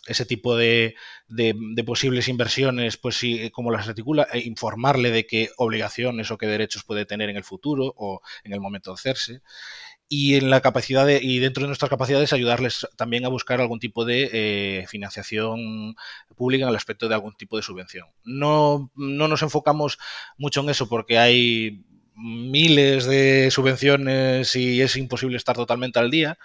ese 0.07 0.27
tipo 0.27 0.57
de, 0.57 0.95
de, 1.29 1.85
posibles 1.85 2.29
inversiones, 2.29 2.97
pues 2.97 3.17
sí, 3.17 3.51
cómo 3.51 3.71
las 3.71 3.89
articula, 3.89 4.27
e 4.33 4.41
informarle 4.41 5.11
de 5.11 5.27
qué 5.27 5.51
obligaciones 5.57 6.31
o 6.31 6.39
qué 6.39 6.47
derechos 6.47 6.85
puede 6.85 7.07
tener 7.07 7.31
en 7.31 7.37
el 7.37 7.45
futuro 7.45 7.95
o 7.97 8.21
en 8.43 8.53
el 8.53 8.61
momento 8.61 8.91
de 8.91 8.95
hacerse 8.95 9.43
y 10.09 10.35
en 10.35 10.51
la 10.51 10.61
capacidad 10.61 11.07
de, 11.07 11.21
y 11.23 11.39
dentro 11.39 11.63
de 11.63 11.69
nuestras 11.69 11.91
capacidades 11.91 12.33
ayudarles 12.33 12.87
también 12.97 13.25
a 13.25 13.29
buscar 13.29 13.61
algún 13.61 13.81
tipo 13.81 14.05
de 14.05 14.31
eh, 14.33 14.87
financiación 14.87 15.97
pública 16.37 16.65
en 16.65 16.71
el 16.71 16.77
aspecto 16.77 17.09
de 17.09 17.15
algún 17.15 17.35
tipo 17.35 17.57
de 17.57 17.63
subvención. 17.63 18.09
No, 18.23 18.91
no 18.95 19.29
nos 19.29 19.43
enfocamos 19.43 19.99
mucho 20.37 20.61
en 20.61 20.71
eso 20.71 20.89
porque 20.89 21.19
hay 21.19 21.85
miles 22.17 23.07
de 23.07 23.51
subvenciones 23.51 24.55
y 24.57 24.81
es 24.81 24.97
imposible 24.97 25.37
estar 25.37 25.57
totalmente 25.57 25.99
al 25.99 26.11
día, 26.11 26.39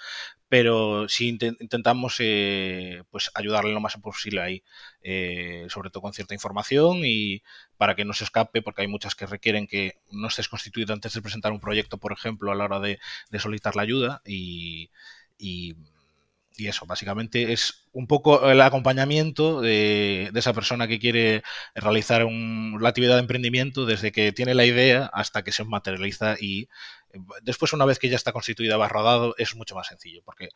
pero 0.50 1.08
sí 1.08 1.30
intentamos 1.30 2.18
eh, 2.20 3.04
pues 3.12 3.32
ayudarle 3.36 3.72
lo 3.72 3.80
más 3.80 3.96
posible 3.98 4.42
ahí, 4.42 4.64
eh, 5.04 5.68
sobre 5.70 5.92
todo 5.92 6.02
con 6.02 6.14
cierta 6.14 6.34
información 6.34 7.02
y 7.04 7.44
para 7.78 7.96
que 7.96 8.06
no 8.06 8.14
se 8.14 8.24
escape, 8.24 8.62
porque 8.64 8.82
hay 8.82 8.88
muchas 8.88 9.16
que 9.16 9.28
requieren 9.28 9.68
que 9.68 10.00
no 10.12 10.28
estés 10.28 10.50
constituido 10.50 10.94
antes 10.94 11.14
de 11.14 11.22
presentar 11.22 11.52
un 11.52 11.60
proyecto, 11.60 11.98
por 11.98 12.12
ejemplo, 12.14 12.52
a 12.52 12.56
la 12.56 12.66
hora 12.66 12.80
de, 12.80 13.00
solicitar 13.38 13.76
la 13.76 13.84
ayuda 13.84 14.22
y, 14.26 14.90
y, 15.38 15.76
eso, 16.68 16.86
básicamente 16.86 17.54
es 17.54 17.88
un 17.92 18.08
poco 18.08 18.50
el 18.50 18.62
acompañamiento 18.62 19.62
de, 19.62 20.32
esa 20.36 20.54
persona 20.54 20.88
que 20.88 21.00
quiere 21.00 21.44
realizar 21.76 22.26
la 22.26 22.90
actividad 22.90 23.16
de 23.16 23.22
emprendimiento 23.22 23.86
desde 23.86 24.12
que 24.12 24.32
tiene 24.32 24.54
la 24.54 24.66
idea 24.66 25.10
hasta 25.14 25.44
que 25.44 25.52
se 25.52 25.64
materializa 25.64 26.36
y 26.40 26.68
Después, 27.42 27.74
una 27.74 27.86
vez 27.86 27.98
que 27.98 28.08
ya 28.08 28.16
está 28.16 28.32
constituida, 28.32 28.78
va 28.78 28.88
rodado, 28.88 29.34
es 29.40 29.56
mucho 29.56 29.74
más 29.74 29.88
sencillo, 29.88 30.22
porque 30.24 30.50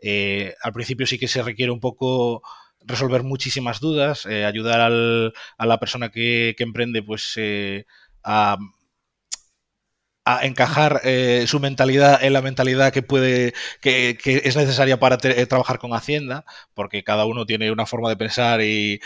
eh, 0.00 0.56
al 0.60 0.72
principio 0.72 1.06
sí 1.06 1.20
que 1.20 1.28
se 1.28 1.40
requiere 1.42 1.70
un 1.70 1.78
poco 1.78 2.42
resolver 2.80 3.22
muchísimas 3.22 3.80
dudas, 3.80 4.26
eh, 4.26 4.44
ayudar 4.44 4.80
al, 4.80 5.32
a 5.56 5.66
la 5.66 5.78
persona 5.78 6.10
que, 6.10 6.56
emprende 6.58 7.02
pues 7.02 7.34
eh, 7.36 7.86
a 8.24 8.58
a 10.36 10.44
encajar 10.44 11.00
eh, 11.04 11.44
su 11.46 11.60
mentalidad 11.60 12.22
en 12.22 12.32
la 12.32 12.42
mentalidad 12.42 12.92
que 12.92 13.02
puede 13.02 13.54
que, 13.80 14.18
es 14.24 14.56
necesaria 14.56 14.98
para 14.98 15.18
eh, 15.22 15.46
trabajar 15.46 15.78
con 15.78 15.92
Hacienda, 15.94 16.44
porque 16.74 17.04
cada 17.04 17.26
uno 17.26 17.46
tiene 17.46 17.70
una 17.72 17.86
forma 17.86 18.08
de 18.08 18.16
pensar 18.16 18.60
y, 18.62 19.00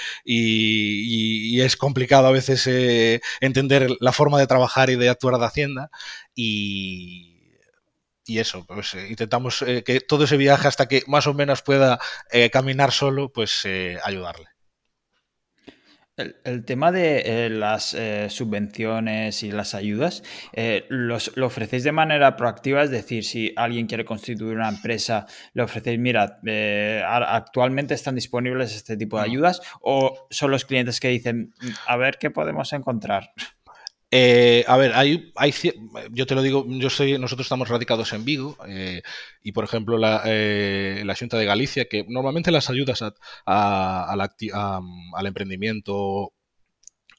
es 1.61 1.77
complicado 1.77 2.27
a 2.27 2.33
veces 2.33 2.67
eh, 2.67 3.21
entender 3.41 3.89
la 4.01 4.13
forma 4.13 4.39
de 4.39 4.47
trabajar 4.47 4.91
y 4.91 4.97
de 4.97 5.09
actuar 5.09 5.39
de 5.39 5.47
Hacienda 5.47 5.91
y 6.35 7.31
y 8.27 8.39
eso, 8.39 8.65
pues 8.67 8.95
intentamos 8.95 9.63
que 9.85 10.01
todo 10.01 10.25
ese 10.25 10.39
viaje 10.39 10.67
hasta 10.67 10.89
que 10.89 11.03
más 11.07 11.27
o 11.27 11.35
menos 11.35 11.61
pueda 11.61 11.99
caminar 12.51 12.91
solo, 12.91 13.31
pues 13.31 13.67
ayudarle. 14.03 14.54
El, 16.17 16.65
tema 16.65 16.93
de 16.93 17.47
eh, 17.47 17.51
las 17.51 17.93
eh, 17.93 18.29
subvenciones 18.31 19.43
y 19.43 19.51
las 19.51 19.75
ayudas, 19.75 20.23
eh, 20.53 20.87
los, 20.89 21.37
¿lo 21.37 21.47
ofrecéis 21.47 21.83
de 21.83 21.91
manera 21.91 22.37
proactiva? 22.37 22.85
Es 22.85 22.91
decir, 22.91 23.25
si 23.25 23.53
alguien 23.57 23.89
quiere 23.89 24.05
constituir 24.05 24.55
una 24.55 24.69
empresa, 24.69 25.27
le 25.55 25.65
ofrecéis, 25.65 25.99
mira, 25.99 26.39
actualmente 27.27 27.95
están 27.95 28.15
disponibles 28.15 28.77
este 28.77 28.97
tipo 28.97 29.19
de 29.19 29.25
ayudas, 29.25 29.61
o 29.81 30.29
son 30.31 30.53
los 30.53 30.65
clientes 30.65 31.01
que 31.01 31.09
dicen, 31.09 31.53
a 31.89 31.97
ver 31.97 32.19
qué 32.19 32.31
podemos 32.31 32.73
encontrar? 32.73 33.33
A 34.67 34.77
ver, 34.77 34.93
hay, 34.95 35.33
hay, 35.37 35.55
yo 36.11 36.27
te 36.27 36.35
lo 36.35 36.43
digo, 36.43 36.65
yo 36.69 36.91
soy, 36.91 37.19
nosotros 37.19 37.47
estamos 37.47 37.69
radicados 37.69 38.13
en 38.13 38.25
Vigo 38.25 38.57
y, 39.43 39.53
por 39.53 39.65
ejemplo, 39.65 39.99
la, 39.99 40.23
la, 40.25 41.15
Junta 41.17 41.37
de 41.39 41.45
Galicia, 41.47 41.89
que 41.89 42.05
normalmente 42.09 42.51
las 42.51 42.71
ayudas 42.71 43.03
al 43.47 44.31
emprendimiento 45.27 46.33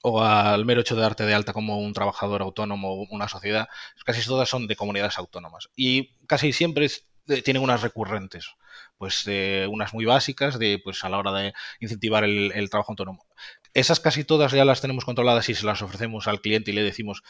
o 0.07 0.21
al 0.21 0.65
mero 0.65 0.81
hecho 0.81 0.95
de 0.95 1.01
darte 1.01 1.25
de 1.25 1.33
alta 1.33 1.51
como 1.51 1.79
un 1.79 1.91
trabajador 1.93 2.43
autónomo 2.43 2.93
o 2.93 3.07
una 3.09 3.27
sociedad, 3.27 3.67
casi 4.05 4.23
todas 4.23 4.47
son 4.47 4.67
de 4.67 4.75
comunidades 4.75 5.17
autónomas. 5.17 5.69
Y 5.75 6.11
casi 6.27 6.53
siempre 6.53 6.85
eh, 7.27 7.41
tienen 7.41 7.63
unas 7.63 7.81
recurrentes, 7.81 8.51
pues 8.97 9.25
unas 9.69 9.93
muy 9.93 10.05
básicas 10.05 10.59
de 10.59 10.79
pues 10.83 11.03
a 11.03 11.09
la 11.09 11.17
hora 11.17 11.31
de 11.33 11.53
incentivar 11.79 12.23
el, 12.23 12.69
trabajo 12.69 12.91
autónomo. 12.91 13.25
Esas 13.73 13.99
casi 13.99 14.23
todas 14.23 14.53
ya 14.53 14.63
las 14.63 14.81
tenemos 14.81 15.03
controladas 15.03 15.49
y 15.49 15.55
se 15.55 15.65
las 15.65 15.81
ofrecemos 15.81 16.27
al 16.27 16.41
cliente 16.41 16.71
y 16.71 16.73
le 16.73 16.83
decimos, 16.83 17.23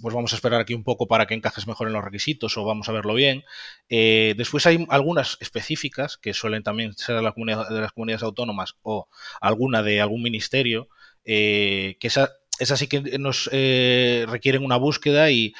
pues 0.00 0.14
vamos 0.14 0.32
a 0.32 0.36
esperar 0.36 0.60
aquí 0.60 0.74
un 0.74 0.84
poco 0.84 1.08
para 1.08 1.26
que 1.26 1.34
encajes 1.34 1.66
mejor 1.66 1.86
en 1.86 1.94
los 1.94 2.04
requisitos 2.04 2.56
o 2.58 2.64
vamos 2.64 2.88
a 2.88 2.92
verlo 2.92 3.14
bien. 3.14 3.44
Eh, 3.88 4.34
después 4.36 4.66
hay 4.66 4.86
algunas 4.90 5.38
específicas 5.40 6.18
que 6.18 6.34
suelen 6.34 6.62
también 6.62 6.92
ser 6.94 7.16
de, 7.16 7.22
de 7.22 7.80
las 7.80 7.92
comunidades 7.92 8.22
autónomas 8.22 8.74
o 8.82 9.08
alguna 9.40 9.82
de 9.82 10.00
algún 10.00 10.22
ministerio 10.22 10.88
eh, 11.28 11.96
que 11.98 12.06
esa, 12.06 12.36
esa, 12.58 12.76
sí 12.76 12.88
que 12.88 13.18
nos 13.18 13.48
eh, 13.52 14.24
requieren 14.28 14.64
una 14.64 14.76
búsqueda 14.76 15.30
y, 15.30 15.54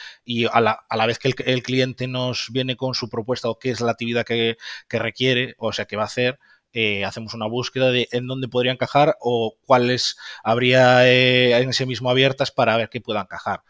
a, 0.51 0.61
la, 0.61 1.07
vez 1.07 1.19
que 1.19 1.33
el, 1.45 1.63
cliente 1.63 2.07
nos 2.07 2.49
viene 2.51 2.77
con 2.77 2.95
su 2.95 3.09
propuesta 3.09 3.49
o 3.49 3.59
qué 3.59 3.71
es 3.71 3.81
la 3.81 3.93
actividad 3.93 4.25
que, 4.25 4.57
requiere, 4.89 5.55
o 5.59 5.73
sea, 5.73 5.85
que 5.87 5.97
va 5.97 6.03
a 6.03 6.07
hacer, 6.07 6.39
eh, 6.73 7.05
hacemos 7.05 7.35
una 7.35 7.47
búsqueda 7.47 7.91
de 7.91 8.09
en 8.13 8.27
dónde 8.27 8.49
podría 8.49 8.73
encajar 8.73 9.17
o 9.21 9.57
cuáles 9.65 10.17
habría 10.43 11.09
en 11.09 11.71
ese 11.71 11.87
mismo 11.87 12.11
abiertas 12.11 12.51
para 12.51 12.77
ver 12.77 12.89
qué 12.89 13.01
pueda 13.01 13.23
encajar. 13.23 13.63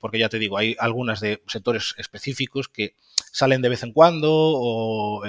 porque 0.00 0.18
ya 0.18 0.28
te 0.28 0.38
digo, 0.38 0.58
hay 0.58 0.76
algunas 0.78 1.20
de 1.20 1.42
sectores 1.46 1.94
específicos 1.98 2.68
que 2.68 2.94
salen 3.32 3.62
de 3.62 3.68
vez 3.68 3.82
en 3.82 3.92
cuando 3.92 4.30
o 4.32 5.22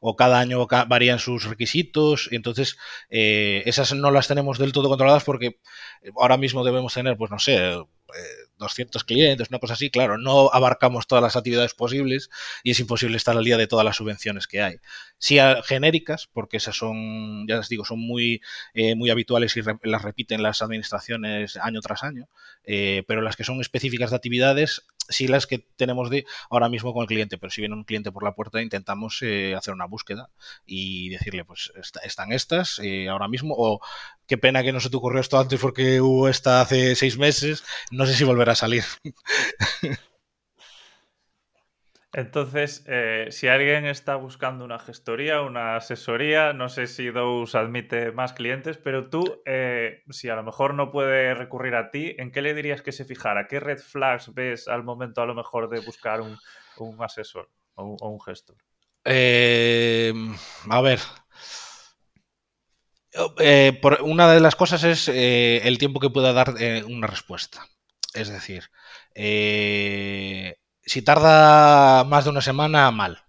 o 0.00 0.16
cada 0.16 0.38
año 0.38 0.66
varían 0.88 1.18
sus 1.18 1.44
requisitos, 1.44 2.28
y 2.30 2.36
entonces 2.36 2.76
eh, 3.10 3.62
esas 3.66 3.94
no 3.94 4.10
las 4.10 4.28
tenemos 4.28 4.58
del 4.58 4.72
todo 4.72 4.88
controladas 4.88 5.24
porque 5.24 5.58
ahora 6.16 6.36
mismo 6.36 6.64
debemos 6.64 6.94
tener, 6.94 7.16
pues 7.16 7.30
no 7.30 7.38
sé, 7.38 7.76
200 8.58 9.02
eh, 9.02 9.04
clientes, 9.04 9.48
una 9.50 9.58
cosa 9.58 9.74
así, 9.74 9.90
claro, 9.90 10.18
no 10.18 10.50
abarcamos 10.52 11.06
todas 11.06 11.22
las 11.22 11.36
actividades 11.36 11.74
posibles 11.74 12.30
y 12.62 12.72
es 12.72 12.80
imposible 12.80 13.16
estar 13.16 13.36
al 13.36 13.44
día 13.44 13.56
de 13.56 13.66
todas 13.66 13.84
las 13.84 13.96
subvenciones 13.96 14.46
que 14.46 14.62
hay. 14.62 14.76
Sí 15.18 15.38
genéricas, 15.64 16.28
porque 16.32 16.58
esas 16.58 16.76
son, 16.76 17.46
ya 17.48 17.56
les 17.56 17.68
digo, 17.68 17.84
son 17.84 18.00
muy, 18.00 18.40
eh, 18.74 18.94
muy 18.94 19.10
habituales 19.10 19.56
y 19.56 19.62
las 19.82 20.02
repiten 20.02 20.42
las 20.42 20.62
administraciones 20.62 21.56
año 21.56 21.80
tras 21.80 22.02
año, 22.02 22.28
pero 22.64 23.22
las 23.22 23.36
que 23.36 23.44
son 23.44 23.60
específicas 23.60 24.10
de 24.10 24.16
actividades 24.16 24.84
sí 25.08 25.28
las 25.28 25.46
que 25.46 25.58
tenemos 25.76 26.10
de 26.10 26.26
ahora 26.50 26.68
mismo 26.68 26.92
con 26.92 27.02
el 27.02 27.08
cliente, 27.08 27.38
pero 27.38 27.50
si 27.50 27.60
viene 27.60 27.74
un 27.74 27.84
cliente 27.84 28.12
por 28.12 28.22
la 28.22 28.34
puerta 28.34 28.62
intentamos 28.62 29.20
eh, 29.22 29.54
hacer 29.54 29.74
una 29.74 29.86
búsqueda 29.86 30.30
y 30.66 31.10
decirle, 31.10 31.44
pues 31.44 31.72
están 32.02 32.32
estas 32.32 32.78
eh, 32.80 33.08
ahora 33.08 33.28
mismo, 33.28 33.54
o 33.56 33.80
qué 34.26 34.38
pena 34.38 34.62
que 34.62 34.72
no 34.72 34.80
se 34.80 34.90
te 34.90 34.96
ocurrió 34.96 35.20
esto 35.20 35.38
antes 35.38 35.60
porque 35.60 36.00
hubo 36.00 36.28
esta 36.28 36.60
hace 36.60 36.96
seis 36.96 37.18
meses, 37.18 37.64
no 37.96 38.06
sé 38.06 38.14
si 38.14 38.24
volverá 38.24 38.52
a 38.52 38.56
salir. 38.56 38.84
Entonces, 42.16 42.82
eh, 42.88 43.26
si 43.28 43.46
alguien 43.46 43.84
está 43.84 44.16
buscando 44.16 44.64
una 44.64 44.78
gestoría, 44.78 45.42
una 45.42 45.76
asesoría, 45.76 46.54
no 46.54 46.70
sé 46.70 46.86
si 46.86 47.10
Dose 47.10 47.58
admite 47.58 48.10
más 48.10 48.32
clientes, 48.32 48.78
pero 48.78 49.10
tú, 49.10 49.42
eh, 49.44 50.02
si 50.08 50.30
a 50.30 50.34
lo 50.34 50.42
mejor 50.42 50.72
no 50.72 50.90
puede 50.90 51.34
recurrir 51.34 51.74
a 51.74 51.90
ti, 51.90 52.14
¿en 52.16 52.32
qué 52.32 52.40
le 52.40 52.54
dirías 52.54 52.80
que 52.80 52.92
se 52.92 53.04
fijara? 53.04 53.48
¿Qué 53.48 53.60
red 53.60 53.80
flags 53.80 54.32
ves 54.32 54.66
al 54.66 54.82
momento 54.82 55.20
a 55.20 55.26
lo 55.26 55.34
mejor 55.34 55.68
de 55.68 55.80
buscar 55.80 56.22
un, 56.22 56.38
asesor 57.02 57.50
o 57.74 57.96
un, 58.08 58.18
gestor? 58.18 58.56
Eh, 59.04 60.14
a 60.70 60.80
ver. 60.80 61.00
una 64.00 64.32
de 64.32 64.40
las 64.40 64.56
cosas 64.56 64.84
es 64.84 65.08
el 65.08 65.76
tiempo 65.76 66.00
que 66.00 66.08
pueda 66.08 66.32
dar 66.32 66.54
una 66.86 67.08
respuesta. 67.08 67.66
Es 68.16 68.28
decir, 68.28 68.70
si 70.86 71.02
tarda 71.02 72.04
más 72.04 72.24
de 72.24 72.30
una 72.30 72.40
semana, 72.40 72.90
mal. 72.90 73.22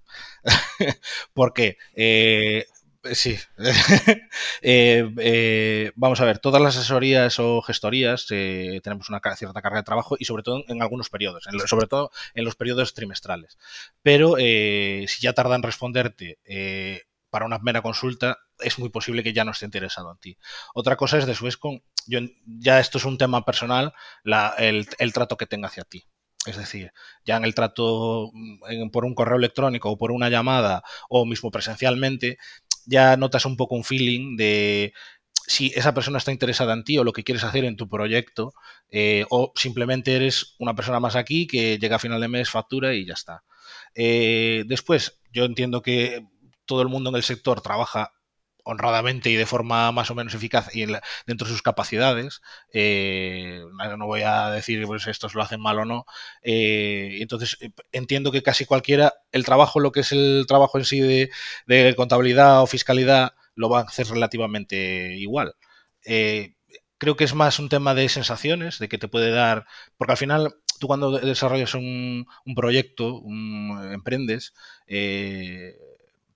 Porque, 1.33 1.77
eh, 1.95 2.65
sí, 3.13 3.37
eh, 4.61 5.09
eh, 5.17 5.91
vamos 5.95 6.21
a 6.21 6.25
ver, 6.25 6.39
todas 6.39 6.61
las 6.61 6.77
asesorías 6.77 7.39
o 7.39 7.61
gestorías 7.61 8.27
tenemos 8.27 9.09
una 9.09 9.21
cierta 9.35 9.61
carga 9.61 9.79
de 9.79 9.83
trabajo 9.83 10.15
y 10.19 10.25
sobre 10.25 10.43
todo 10.43 10.63
en 10.67 10.81
algunos 10.81 11.09
periodos, 11.09 11.45
sobre 11.65 11.87
todo 11.87 12.11
en 12.33 12.45
los 12.45 12.55
periodos 12.55 12.93
trimestrales. 12.93 13.57
Pero 14.01 14.35
si 14.37 15.21
ya 15.21 15.33
tarda 15.33 15.55
en 15.55 15.63
responderte 15.63 16.37
para 17.37 17.45
una 17.45 17.59
mera 17.59 17.83
consulta, 17.83 18.39
es 18.57 18.79
muy 18.79 18.89
posible 18.89 19.21
que 19.21 19.31
ya 19.31 19.45
no 19.45 19.51
esté 19.51 19.65
interesado 19.65 20.11
en 20.11 20.17
ti. 20.17 20.37
Otra 20.73 20.95
cosa 20.95 21.19
es 21.19 21.27
después 21.27 21.59
yo, 22.07 22.19
ya 22.47 22.79
esto 22.79 22.97
es 22.97 23.05
un 23.05 23.19
tema 23.19 23.45
personal, 23.45 23.93
el 24.57 25.13
trato 25.13 25.37
que 25.37 25.45
tenga 25.45 25.67
hacia 25.67 25.83
ti. 25.83 26.03
Es 26.47 26.57
decir, 26.57 26.93
ya 27.25 27.37
en 27.37 27.45
el 27.45 27.53
trato 27.53 28.31
mm, 28.33 28.89
por 28.89 29.05
un 29.05 29.13
correo 29.13 29.37
electrónico 29.37 29.91
o 29.91 29.99
por 29.99 30.11
una 30.11 30.29
llamada 30.29 30.81
o 31.09 31.27
mismo 31.27 31.51
presencialmente, 31.51 32.39
ya 32.87 33.17
notas 33.17 33.45
un 33.45 33.55
poco 33.55 33.75
un 33.75 33.83
feeling 33.83 34.35
de 34.35 34.93
si 35.45 35.71
esa 35.75 35.93
persona 35.93 36.17
está 36.17 36.31
interesada 36.31 36.73
en 36.73 36.83
ti 36.83 36.97
o 36.97 37.03
lo 37.03 37.13
que 37.13 37.23
quieres 37.23 37.43
hacer 37.43 37.65
en 37.65 37.77
tu 37.77 37.87
proyecto, 37.87 38.51
eh, 38.89 39.25
o 39.29 39.53
simplemente 39.55 40.15
eres 40.15 40.55
una 40.57 40.73
persona 40.73 40.99
más 40.99 41.15
aquí 41.15 41.45
que 41.45 41.77
llega 41.77 41.97
a 41.97 41.99
final 41.99 42.19
de 42.19 42.29
mes, 42.29 42.49
factura 42.49 42.95
y 42.95 43.05
ya 43.05 43.13
está. 43.13 43.43
Eh, 43.93 44.63
después, 44.65 45.21
yo 45.31 45.45
entiendo 45.45 45.81
que 45.81 46.25
todo 46.67 46.83
el 46.83 46.89
mundo 46.89 47.09
en 47.09 47.15
el 47.15 47.23
sector 47.23 47.61
trabaja 47.61 48.11
honradamente 48.67 49.29
y 49.29 49.35
de 49.35 49.45
forma 49.45 49.91
más 49.93 50.11
o 50.11 50.15
menos 50.15 50.33
eficaz 50.33 50.75
y 50.75 50.85
dentro 51.25 51.47
de 51.47 51.53
sus 51.53 51.61
capacidades. 51.61 52.41
Eh, 52.73 53.63
no 53.97 54.05
voy 54.05 54.21
a 54.23 54.51
decir 54.51 54.85
pues 54.85 55.07
estos 55.07 55.35
lo 55.35 55.41
hacen 55.41 55.61
mal 55.61 55.79
o 55.79 55.85
no. 55.85 56.05
Eh, 56.43 57.19
entonces 57.21 57.57
eh, 57.61 57.71
entiendo 57.93 58.31
que 58.31 58.43
casi 58.43 58.65
cualquiera, 58.65 59.13
el 59.31 59.45
trabajo, 59.45 59.79
lo 59.79 59.91
que 59.91 60.01
es 60.01 60.11
el 60.11 60.45
trabajo 60.47 60.77
en 60.77 60.85
sí 60.85 60.99
de, 60.99 61.95
contabilidad 61.95 62.61
o 62.61 62.67
fiscalidad, 62.67 63.33
lo 63.55 63.69
va 63.69 63.79
a 63.79 63.83
hacer 63.83 64.07
relativamente 64.07 65.15
igual. 65.15 65.55
creo 66.97 67.15
que 67.15 67.23
es 67.23 67.33
más 67.35 67.59
un 67.59 67.69
tema 67.69 67.93
de 67.95 68.09
sensaciones, 68.09 68.79
de 68.79 68.89
que 68.89 68.97
te 68.97 69.07
puede 69.07 69.31
dar, 69.31 69.65
porque 69.97 70.13
al 70.13 70.17
final 70.17 70.55
tú 70.79 70.87
cuando 70.87 71.11
desarrollas 71.11 71.73
un, 71.75 72.27
proyecto, 72.55 73.21
emprendes, 73.93 74.53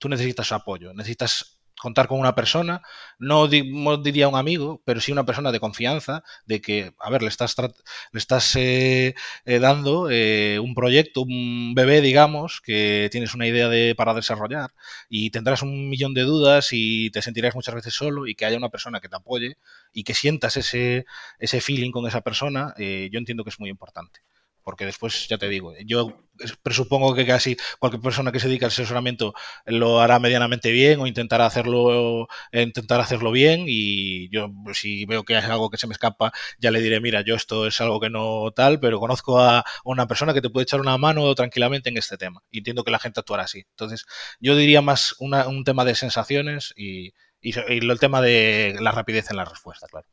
tú 0.02 0.08
necesitas 0.08 0.50
apoyo, 0.50 0.92
necesitas 0.92 1.60
contar 1.80 2.08
con 2.08 2.18
una 2.18 2.34
persona, 2.34 2.82
no, 3.20 3.46
diría 3.46 4.28
un 4.28 4.36
amigo, 4.36 4.82
pero 4.84 5.00
sí 5.00 5.12
una 5.12 5.24
persona 5.24 5.52
de 5.52 5.60
confianza, 5.60 6.24
de 6.44 6.60
que, 6.60 6.92
a 6.98 7.08
ver, 7.10 7.22
le 7.22 7.28
estás, 7.28 7.56
le 7.58 8.18
estás 8.18 8.56
eh, 8.56 9.14
eh, 9.44 9.58
dando 9.60 10.08
eh, 10.10 10.58
un 10.60 10.74
proyecto, 10.74 11.22
un 11.22 11.72
bebé, 11.74 12.00
digamos, 12.00 12.60
que 12.60 13.08
tienes 13.12 13.34
una 13.34 13.46
idea 13.46 13.68
de, 13.68 13.94
para 13.96 14.12
desarrollar 14.14 14.70
y 15.08 15.30
tendrás 15.30 15.62
un 15.62 15.88
millón 15.88 16.14
de 16.14 16.22
dudas 16.22 16.70
y 16.72 17.10
te 17.10 17.22
sentirás 17.22 17.54
muchas 17.54 17.76
veces 17.76 17.94
solo 17.94 18.26
y 18.26 18.34
que 18.34 18.44
haya 18.44 18.56
una 18.56 18.70
persona 18.70 19.00
que 19.00 19.08
te 19.08 19.16
apoye 19.16 19.56
y 19.92 20.02
que 20.02 20.14
sientas 20.14 20.56
ese, 20.56 21.06
ese 21.38 21.60
feeling 21.60 21.92
con 21.92 22.06
esa 22.08 22.22
persona, 22.22 22.74
yo 22.76 23.18
entiendo 23.18 23.44
que 23.44 23.50
es 23.50 23.60
muy 23.60 23.70
importante 23.70 24.20
porque 24.62 24.84
después, 24.86 25.28
ya 25.28 25.38
te 25.38 25.48
digo, 25.48 25.74
yo 25.84 26.18
presupongo 26.62 27.14
que 27.14 27.26
casi 27.26 27.56
cualquier 27.78 28.02
persona 28.02 28.32
que 28.32 28.40
se 28.40 28.48
dedica 28.48 28.66
al 28.66 28.70
asesoramiento 28.72 29.34
lo 29.66 30.00
hará 30.00 30.18
medianamente 30.18 30.70
bien 30.70 31.00
o 31.00 31.06
intentará 31.06 31.46
hacerlo, 31.46 32.26
intentar 32.52 33.00
hacerlo 33.00 33.30
bien 33.32 33.64
y 33.66 34.28
yo 34.30 34.50
si 34.74 35.04
veo 35.04 35.24
que 35.24 35.36
hay 35.36 35.44
algo 35.50 35.70
que 35.70 35.76
se 35.78 35.86
me 35.86 35.92
escapa, 35.92 36.32
ya 36.58 36.70
le 36.70 36.80
diré, 36.80 37.00
mira, 37.00 37.22
yo 37.22 37.34
esto 37.34 37.66
es 37.66 37.80
algo 37.80 38.00
que 38.00 38.10
no 38.10 38.50
tal, 38.54 38.80
pero 38.80 38.98
conozco 39.00 39.40
a 39.40 39.64
una 39.84 40.06
persona 40.06 40.34
que 40.34 40.40
te 40.42 40.50
puede 40.50 40.64
echar 40.64 40.80
una 40.80 40.96
mano 40.98 41.34
tranquilamente 41.34 41.90
en 41.90 41.98
este 41.98 42.16
tema 42.16 42.42
y 42.50 42.58
entiendo 42.58 42.84
que 42.84 42.90
la 42.90 42.98
gente 42.98 43.20
actuará 43.20 43.44
así. 43.44 43.64
Entonces, 43.70 44.04
yo 44.40 44.56
diría 44.56 44.82
más 44.82 45.14
un 45.18 45.64
tema 45.64 45.84
de 45.84 45.94
sensaciones 45.94 46.72
y, 46.76 47.12
y 47.40 47.58
el 47.68 47.98
tema 48.00 48.20
de 48.22 48.76
la 48.80 48.92
rapidez 48.92 49.30
en 49.30 49.36
la 49.36 49.44
respuesta, 49.44 49.86
claro. 49.88 50.06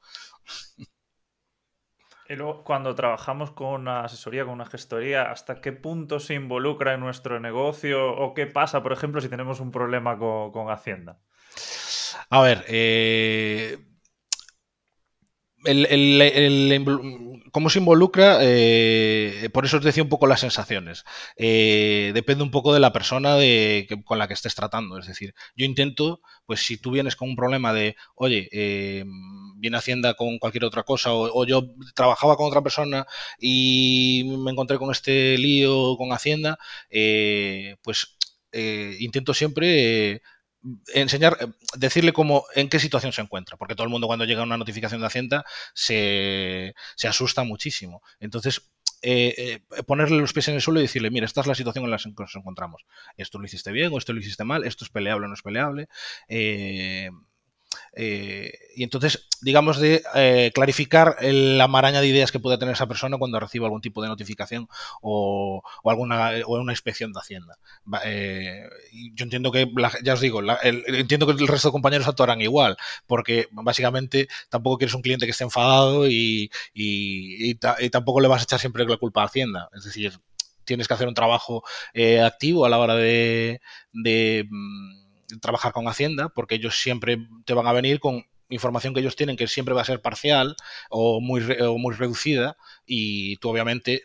Y 2.31 2.35
luego, 2.35 2.63
cuando 2.63 2.93
trabajamos 2.93 3.49
con 3.49 3.81
una 3.81 4.01
asesoría, 4.01 4.43
con 4.43 4.53
una 4.53 4.67
gestoría, 4.67 5.31
¿hasta 5.31 5.61
qué 5.61 5.71
punto 5.71 6.19
se 6.19 6.35
involucra 6.35 6.93
en 6.93 6.99
nuestro 6.99 7.39
negocio 7.39 8.07
o 8.07 8.35
qué 8.35 8.45
pasa, 8.45 8.83
por 8.83 8.93
ejemplo, 8.93 9.19
si 9.19 9.29
tenemos 9.29 9.59
un 9.59 9.71
problema 9.71 10.15
con, 10.19 10.69
Hacienda? 10.69 11.17
A 12.29 12.41
ver, 12.43 12.63
eh, 12.67 13.79
cómo 17.51 17.69
se 17.69 17.79
involucra, 17.79 18.39
eh, 18.41 19.49
por 19.53 19.65
eso 19.65 19.77
os 19.77 19.83
decía 19.83 20.03
un 20.03 20.09
poco 20.09 20.27
las 20.27 20.39
sensaciones. 20.41 21.03
Eh, 21.35 22.11
depende 22.13 22.43
un 22.43 22.51
poco 22.51 22.73
de 22.73 22.79
la 22.79 22.93
persona 22.93 23.37
con 24.05 24.17
la 24.19 24.27
que 24.27 24.33
estés 24.33 24.55
tratando. 24.55 24.97
Es 24.97 25.07
decir, 25.07 25.33
yo 25.55 25.65
intento, 25.65 26.21
pues 26.45 26.65
si 26.65 26.77
tú 26.77 26.91
vienes 26.91 27.15
con 27.15 27.29
un 27.29 27.35
problema 27.35 27.73
de, 27.73 27.95
oye, 28.15 28.49
eh, 28.51 29.03
viene 29.55 29.77
Hacienda 29.77 30.13
con 30.13 30.39
cualquier 30.39 30.65
otra 30.65 30.83
cosa, 30.83 31.13
o, 31.13 31.45
yo 31.45 31.63
trabajaba 31.95 32.37
con 32.37 32.47
otra 32.47 32.61
persona 32.61 33.05
y 33.39 34.23
me 34.43 34.51
encontré 34.51 34.77
con 34.77 34.91
este 34.91 35.37
lío 35.37 35.97
con 35.97 36.11
Hacienda, 36.11 36.57
pues 37.83 38.15
intento 38.99 39.33
siempre 39.33 40.21
enseñar, 40.93 41.37
eh, 41.39 41.47
decirle 41.77 42.13
cómo, 42.13 42.45
en 42.55 42.69
qué 42.69 42.79
situación 42.79 43.13
se 43.13 43.21
encuentra, 43.21 43.57
porque 43.57 43.75
todo 43.75 43.85
el 43.85 43.89
mundo 43.89 44.07
cuando 44.07 44.25
llega 44.25 44.43
una 44.43 44.57
notificación 44.57 45.01
de 45.01 45.07
Hacienda 45.07 45.45
se, 45.73 46.73
asusta 47.07 47.43
muchísimo. 47.43 48.01
Entonces, 48.19 48.71
eh, 49.01 49.61
eh, 49.71 49.83
ponerle 49.83 50.17
los 50.17 50.33
pies 50.33 50.49
en 50.49 50.55
el 50.55 50.61
suelo 50.61 50.79
y 50.79 50.83
decirle, 50.83 51.09
mira, 51.09 51.25
esta 51.25 51.41
es 51.41 51.47
la 51.47 51.55
situación 51.55 51.85
en 51.85 51.91
la 51.91 51.97
que 51.97 52.13
nos 52.17 52.35
encontramos. 52.35 52.85
Esto 53.17 53.39
lo 53.39 53.45
hiciste 53.45 53.71
bien 53.71 53.93
o 53.93 53.97
esto 53.97 54.13
lo 54.13 54.19
hiciste 54.19 54.43
mal, 54.43 54.65
esto 54.65 54.83
es 54.83 54.91
peleable 54.91 55.25
o 55.25 55.29
no 55.29 55.35
es 55.35 55.41
peleable. 55.41 55.87
Eh, 56.27 57.09
y 57.95 58.83
entonces, 58.83 59.27
digamos, 59.41 59.77
de 59.77 60.03
eh, 60.15 60.51
clarificar 60.53 61.17
la 61.21 61.67
maraña 61.67 62.01
de 62.01 62.07
ideas 62.07 62.31
que 62.31 62.39
puede 62.39 62.57
tener 62.57 62.73
esa 62.73 62.87
persona 62.87 63.17
cuando 63.17 63.39
reciba 63.39 63.65
algún 63.65 63.81
tipo 63.81 64.01
de 64.01 64.07
notificación 64.07 64.67
o, 65.01 65.61
alguna 65.83 66.31
o 66.45 66.59
una 66.59 66.71
inspección 66.71 67.11
de 67.11 67.19
Hacienda. 67.19 67.57
Eh, 68.05 68.63
yo 69.13 69.23
entiendo 69.23 69.51
que, 69.51 69.69
ya 70.03 70.13
os 70.13 70.21
digo, 70.21 70.41
entiendo 70.63 71.25
que 71.25 71.33
el 71.33 71.47
resto 71.47 71.69
de 71.69 71.73
compañeros 71.73 72.07
actuarán 72.07 72.41
igual, 72.41 72.77
porque 73.07 73.47
básicamente 73.51 74.27
tampoco 74.49 74.77
quieres 74.77 74.95
un 74.95 75.01
cliente 75.01 75.25
que 75.25 75.31
esté 75.31 75.43
enfadado 75.43 76.07
y, 76.07 76.49
tampoco 77.91 78.21
le 78.21 78.27
vas 78.27 78.41
a 78.41 78.43
echar 78.43 78.59
siempre 78.59 78.85
la 78.85 78.97
culpa 78.97 79.23
a 79.23 79.25
Hacienda. 79.25 79.69
Es 79.75 79.83
decir, 79.83 80.19
tienes 80.63 80.87
que 80.87 80.93
hacer 80.93 81.07
un 81.07 81.15
trabajo 81.15 81.63
activo 82.23 82.65
a 82.65 82.69
la 82.69 82.77
hora 82.77 82.95
de 82.95 83.59
mm, 83.93 85.08
trabajar 85.41 85.73
con 85.73 85.87
Hacienda, 85.87 86.29
porque 86.29 86.55
ellos 86.55 86.79
siempre 86.81 87.27
te 87.45 87.53
van 87.53 87.67
a 87.67 87.73
venir 87.73 87.99
con 87.99 88.25
información 88.49 88.93
que 88.93 88.99
ellos 89.01 89.15
tienen 89.15 89.37
que 89.37 89.47
siempre 89.47 89.75
va 89.75 89.81
a 89.81 89.85
ser 89.85 90.01
parcial 90.01 90.55
o 90.89 91.21
muy, 91.21 91.41
muy 91.77 91.93
reducida 91.95 92.57
y 92.85 93.37
tú 93.37 93.49
obviamente 93.49 94.03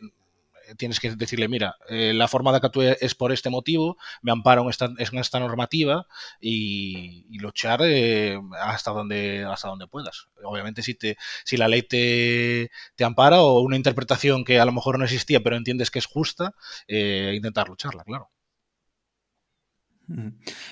tienes 0.77 1.01
que 1.01 1.15
decirle, 1.15 1.49
mira, 1.49 1.77
eh, 1.89 2.13
la 2.15 2.29
forma 2.29 2.51
de 2.53 2.59
actúe 2.59 2.97
es 3.01 3.15
por 3.15 3.33
este 3.33 3.51
motivo, 3.51 3.97
me 4.23 4.33
amparo 4.33 4.63
en 4.63 4.71
esta, 4.71 4.91
esta 4.99 5.41
normativa 5.41 6.07
y, 6.41 7.27
luchar 7.39 7.81
eh, 7.85 8.41
hasta, 8.61 8.91
donde, 8.91 9.45
hasta 9.45 9.69
donde 9.69 9.87
puedas. 9.87 10.29
Obviamente 10.43 10.83
si, 10.83 10.95
te, 10.95 11.17
si 11.45 11.57
la 11.57 11.69
ley 11.69 11.83
te, 11.83 12.71
te, 12.97 13.05
ampara 13.05 13.43
o 13.43 13.61
una 13.61 13.77
interpretación 13.77 14.45
que 14.45 14.61
a 14.61 14.65
lo 14.65 14.73
mejor 14.73 14.99
no 14.99 15.05
existía 15.05 15.41
pero 15.43 15.57
entiendes 15.57 15.91
que 15.91 15.99
es 15.99 16.07
justa, 16.07 16.55
eh, 16.89 17.33
intentar 17.37 17.69
lucharla, 17.69 18.05
claro. 18.05 18.31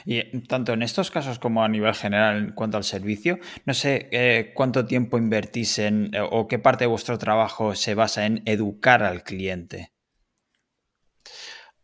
Y 0.05 0.41
tanto 0.43 0.73
en 0.73 0.83
estos 0.83 1.11
casos 1.11 1.39
como 1.39 1.65
a 1.65 1.69
nivel 1.69 1.95
general 1.95 2.37
en 2.37 2.53
cuanto 2.53 2.77
al 2.77 2.85
servicio, 2.85 3.39
no 3.65 3.75
sé 3.75 4.09
eh, 4.13 4.53
cuánto 4.55 4.85
tiempo 4.87 5.19
invertís 5.19 5.79
en 5.79 6.13
o 6.31 6.47
qué 6.49 6.59
parte 6.59 6.85
de 6.85 6.89
vuestro 6.89 7.19
trabajo 7.19 7.75
se 7.75 7.95
basa 7.95 8.27
en 8.27 8.43
educar 8.47 9.03
al 9.03 9.23
cliente. 9.23 9.93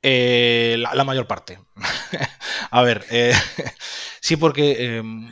Eh, 0.03 0.77
la, 0.79 1.05
mayor 1.05 1.27
parte. 1.27 1.59
a 2.71 2.83
ver, 2.83 3.05
eh, 3.11 3.35
sí, 4.21 4.37
porque 4.37 4.97
em, 4.97 5.31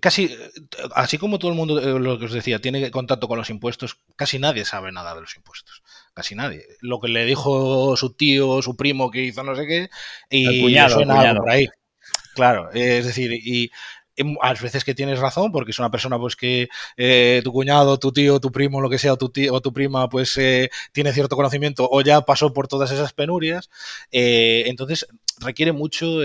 casi, 0.00 0.36
así 0.94 1.18
como 1.18 1.38
todo 1.38 1.50
el 1.50 1.56
mundo, 1.56 1.98
lo 1.98 2.18
que 2.18 2.26
os 2.26 2.32
decía, 2.32 2.60
tiene 2.60 2.90
contacto 2.90 3.26
con 3.26 3.38
los 3.38 3.50
impuestos, 3.50 3.98
casi 4.16 4.38
nadie 4.38 4.64
sabe 4.64 4.92
nada 4.92 5.14
de 5.14 5.22
los 5.22 5.36
impuestos 5.36 5.79
casi 6.14 6.34
nadie. 6.34 6.64
Lo 6.80 7.00
que 7.00 7.08
le 7.08 7.24
dijo 7.24 7.96
su 7.96 8.14
tío, 8.14 8.62
su 8.62 8.76
primo 8.76 9.10
que 9.10 9.22
hizo 9.22 9.42
no 9.42 9.54
sé 9.56 9.66
qué, 9.66 9.90
y 10.30 10.62
cuñado, 10.62 10.96
suena 10.96 11.34
por 11.34 11.50
ahí. 11.50 11.66
Claro, 12.34 12.70
es 12.72 13.04
decir, 13.04 13.32
y 13.32 13.70
a 14.40 14.54
veces 14.54 14.84
que 14.84 14.94
tienes 14.94 15.18
razón, 15.18 15.52
porque 15.52 15.70
es 15.70 15.78
una 15.78 15.90
persona 15.90 16.18
pues 16.18 16.36
que 16.36 16.68
eh, 16.96 17.40
tu 17.44 17.52
cuñado, 17.52 17.98
tu 17.98 18.12
tío, 18.12 18.40
tu 18.40 18.52
primo, 18.52 18.80
lo 18.80 18.90
que 18.90 18.98
sea, 18.98 19.16
tu 19.16 19.30
tío 19.30 19.54
o 19.54 19.60
tu 19.60 19.72
prima, 19.72 20.08
pues 20.08 20.36
eh, 20.38 20.70
tiene 20.92 21.12
cierto 21.12 21.36
conocimiento 21.36 21.88
o 21.90 22.00
ya 22.02 22.20
pasó 22.22 22.52
por 22.52 22.68
todas 22.68 22.90
esas 22.90 23.12
penurias. 23.12 23.70
Eh, 24.10 24.64
entonces 24.66 25.06
requiere 25.38 25.72
mucho 25.72 26.20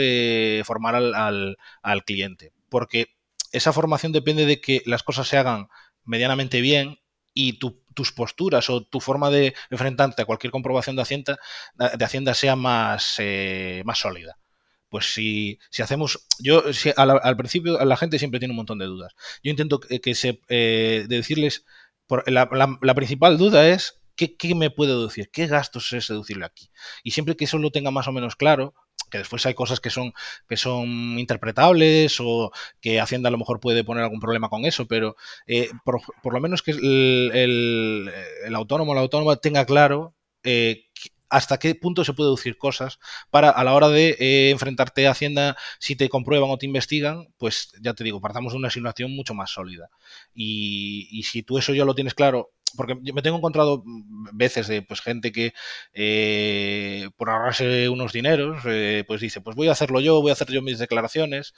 formar 0.63 0.95
al, 0.95 1.57
al 1.81 2.03
cliente, 2.03 2.51
porque 2.69 3.07
esa 3.51 3.71
formación 3.73 4.11
depende 4.11 4.45
de 4.45 4.59
que 4.59 4.81
las 4.85 5.03
cosas 5.03 5.27
se 5.27 5.37
hagan 5.37 5.67
medianamente 6.03 6.61
bien 6.61 6.99
y 7.33 7.53
tus 7.95 8.12
posturas 8.12 8.69
o 8.69 8.84
tu 8.84 8.99
forma 8.99 9.31
de 9.31 9.55
enfrentarte 9.71 10.21
a 10.21 10.25
cualquier 10.25 10.51
comprobación 10.51 10.95
de 10.95 11.01
Hacienda, 11.01 11.39
de 11.75 12.05
Hacienda 12.05 12.36
sea 12.36 12.55
más, 12.55 13.15
eh, 13.19 13.81
más 13.86 13.99
sólida. 13.99 14.38
Pues 14.89 15.13
si, 15.13 15.60
si 15.71 15.81
hacemos, 15.81 16.27
yo 16.39 16.63
al, 16.95 17.38
principio 17.38 17.84
la 17.84 17.97
gente 17.97 18.19
siempre 18.19 18.39
tiene 18.39 18.51
un 18.51 18.58
montón 18.58 18.77
de 18.77 18.86
dudas. 18.86 19.13
Yo 19.43 19.49
intento 19.51 19.79
que, 19.79 20.15
se, 20.15 20.41
eh, 20.47 21.05
decirles, 21.10 21.65
la, 22.27 22.95
principal 22.95 23.38
duda 23.38 23.67
es 23.67 23.99
¿qué, 24.15 24.36
¿qué, 24.36 24.56
me 24.56 24.69
puedo 24.69 24.97
deducir? 24.97 25.30
¿Qué 25.32 25.47
gastos 25.47 25.91
es 25.93 26.08
deducirle 26.08 26.45
aquí? 26.45 26.69
Y 27.04 27.12
siempre 27.12 27.36
que 27.36 27.45
eso 27.45 27.58
lo 27.58 27.71
tenga 27.71 27.91
más 27.91 28.08
o 28.08 28.12
menos 28.12 28.36
claro, 28.36 28.73
que 29.10 29.19
después 29.19 29.45
hay 29.45 29.54
cosas 29.54 29.80
que 29.80 29.89
son, 29.89 30.13
que 30.47 30.58
son 30.58 31.19
interpretables 31.19 32.17
o 32.19 32.51
que 32.82 32.99
Hacienda 32.99 33.30
a 33.30 33.32
lo 33.32 33.38
mejor 33.38 33.60
puede 33.60 33.84
poner 33.84 34.04
algún 34.04 34.19
problema 34.19 34.49
con 34.49 34.65
eso, 34.65 34.88
pero 34.88 35.15
eh, 35.47 35.69
por, 35.84 36.01
lo 36.34 36.41
menos 36.41 36.62
que 36.62 36.71
el, 36.71 38.12
autónomo 38.54 38.91
o 38.91 38.95
la 38.95 39.01
autónoma 39.01 39.38
tenga 39.38 39.65
claro 39.65 40.15
eh, 40.43 40.86
hasta 41.30 41.58
qué 41.58 41.75
punto 41.75 42.06
se 42.06 42.13
puede 42.13 42.28
deducir 42.28 42.58
cosas 42.58 42.99
para 43.30 43.49
a 43.49 43.63
la 43.63 43.73
hora 43.73 43.89
de 43.89 44.15
eh, 44.19 44.51
enfrentarte 44.51 45.08
a 45.08 45.12
Hacienda, 45.12 45.58
si 45.80 45.95
te 45.95 46.10
comprueban 46.10 46.49
o 46.49 46.58
te 46.58 46.65
investigan, 46.65 47.28
pues 47.38 47.71
ya 47.82 47.93
te 47.93 48.04
digo, 48.04 48.21
partamos 48.21 48.54
de 48.54 48.60
una 48.60 48.69
situación 48.69 49.15
mucho 49.15 49.34
más 49.34 49.51
sólida. 49.51 49.89
Y, 50.34 51.08
y 51.12 51.23
si 51.23 51.43
tú 51.43 51.58
eso 51.58 51.73
ya 51.73 51.86
lo 51.86 51.95
tienes 51.95 52.13
claro 52.13 52.51
porque 52.75 52.95
me 52.95 53.21
tengo 53.21 53.38
encontrado 53.38 53.83
veces 54.33 54.67
de 54.67 54.81
pues 54.81 55.01
gente 55.01 55.31
que 55.31 55.53
eh, 55.93 57.09
por 57.17 57.29
ahorrarse 57.29 57.89
unos 57.89 58.13
dineros, 58.13 58.63
eh, 58.65 59.03
pues 59.07 59.21
dice, 59.21 59.41
pues 59.41 59.55
voy 59.55 59.67
a 59.69 59.71
hacerlo 59.73 59.99
yo, 60.01 60.21
voy 60.21 60.29
a 60.31 60.33
hacer 60.33 60.51
yo 60.51 60.61
mis 60.61 60.79
declaraciones. 60.79 61.53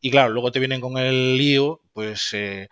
Y 0.00 0.10
claro, 0.10 0.30
luego 0.30 0.50
te 0.52 0.58
vienen 0.60 0.80
con 0.80 0.96
el 0.98 1.36
lío, 1.36 1.82
pues 1.92 2.30
eh, 2.32 2.68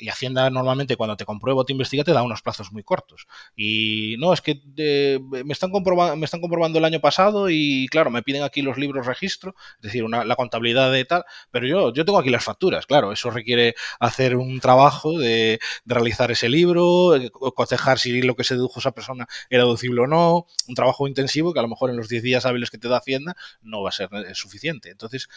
y 0.00 0.08
Hacienda 0.08 0.48
normalmente 0.50 0.96
cuando 0.96 1.16
te 1.16 1.24
comprueba 1.24 1.60
o 1.60 1.64
te 1.64 1.72
investiga 1.72 2.04
te 2.04 2.12
da 2.12 2.22
unos 2.22 2.42
plazos 2.42 2.72
muy 2.72 2.82
cortos. 2.82 3.26
Y 3.56 4.16
no, 4.18 4.32
es 4.32 4.40
que 4.40 4.60
eh, 4.76 5.18
me, 5.20 5.52
están 5.52 5.70
me 5.72 6.24
están 6.24 6.40
comprobando 6.40 6.78
el 6.78 6.84
año 6.84 7.00
pasado 7.00 7.50
y 7.50 7.88
claro, 7.90 8.10
me 8.10 8.22
piden 8.22 8.42
aquí 8.42 8.62
los 8.62 8.78
libros 8.78 9.06
registro, 9.06 9.54
es 9.76 9.82
decir, 9.82 10.04
la 10.08 10.36
contabilidad 10.36 10.92
de 10.92 11.04
tal, 11.04 11.24
pero 11.50 11.66
yo, 11.66 11.92
yo 11.92 12.04
tengo 12.04 12.18
aquí 12.18 12.30
las 12.30 12.44
facturas, 12.44 12.86
claro, 12.86 13.12
eso 13.12 13.30
requiere 13.30 13.74
hacer 14.00 14.36
un 14.36 14.60
trabajo 14.60 15.18
de, 15.18 15.58
realizar 15.84 16.30
ese 16.30 16.48
libro, 16.48 17.16
eh, 17.16 17.30
cotejar 17.30 17.98
si 17.98 18.22
lo 18.22 18.36
que 18.36 18.44
se 18.44 18.54
dedujo 18.54 18.80
esa 18.80 18.92
persona 18.92 19.26
era 19.50 19.64
deducible 19.64 20.02
o 20.02 20.06
no, 20.06 20.46
un 20.68 20.74
trabajo 20.74 21.08
intensivo 21.08 21.52
que 21.52 21.58
a 21.58 21.62
lo 21.62 21.68
mejor 21.68 21.90
en 21.90 21.96
los 21.96 22.08
10 22.08 22.22
días 22.22 22.46
hábiles 22.46 22.70
que 22.70 22.78
te 22.78 22.88
da 22.88 22.98
Hacienda 22.98 23.36
no 23.62 23.82
va 23.82 23.90
a 23.90 23.92
ser 23.92 24.08
eh, 24.12 24.34
suficiente. 24.34 24.90
Entonces, 24.90 25.28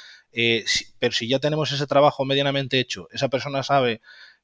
pero 1.00 1.14
si 1.14 1.28
ya 1.28 1.40
tenemos 1.40 1.72
ese 1.72 1.88
trabajo 1.88 2.26
medianamente 2.26 2.80
hecho, 2.80 3.08
esa 3.12 3.30
persona 3.30 3.64
sabe 3.64 4.01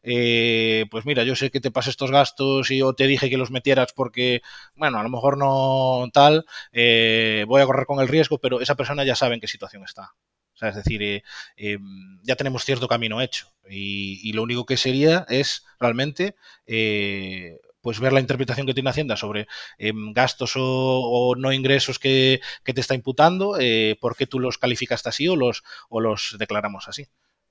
eh, 0.09 0.85
pues 0.89 1.05
mira, 1.05 1.23
yo 1.23 1.35
sé 1.35 1.51
que 1.51 1.59
te 1.59 1.69
pasé 1.71 1.89
estos 1.89 2.11
gastos 2.11 2.71
y 2.71 2.77
yo 2.77 2.93
te 2.93 3.07
dije 3.07 3.29
que 3.29 3.37
los 3.37 3.51
metieras 3.51 3.93
porque, 3.93 4.41
bueno, 4.75 4.99
a 4.99 5.03
lo 5.03 5.09
mejor 5.09 5.37
no 5.37 6.07
tal, 6.13 6.45
eh, 6.71 7.43
voy 7.47 7.61
a 7.61 7.65
correr 7.65 7.85
con 7.85 7.99
el 7.99 8.07
riesgo, 8.07 8.37
pero 8.39 8.61
esa 8.61 8.75
persona 8.75 9.03
ya 9.03 9.15
sabe 9.15 9.35
en 9.35 9.41
qué 9.41 9.47
situación 9.47 9.83
está. 9.83 10.13
O 10.53 10.57
sea, 10.57 10.69
es 10.69 10.75
decir, 10.75 11.03
eh, 11.03 11.23
em, 11.57 12.19
ya 12.23 12.35
tenemos 12.35 12.63
cierto 12.65 12.87
camino 12.87 13.21
hecho 13.21 13.47
y, 13.69 14.31
lo 14.33 14.43
único 14.43 14.65
que 14.65 14.77
sería 14.77 15.25
es 15.29 15.65
realmente 15.79 16.35
pues 17.81 17.99
ver 17.99 18.11
la 18.13 18.19
interpretación 18.19 18.65
que 18.67 18.73
tiene 18.73 18.89
Hacienda 18.89 19.15
sobre 19.17 19.47
em, 19.77 20.13
gastos 20.13 20.53
o, 20.55 21.35
no 21.37 21.53
ingresos 21.53 21.99
que, 21.99 22.41
te 22.63 22.81
está 22.81 22.95
imputando, 22.95 23.57
por 24.01 24.15
qué 24.15 24.27
tú 24.27 24.39
los 24.39 24.57
calificaste 24.57 25.09
así 25.09 25.27
o 25.27 25.35
los, 25.35 25.63
o 25.89 26.01
los 26.01 26.35
declaramos 26.39 26.87
así. 26.87 27.07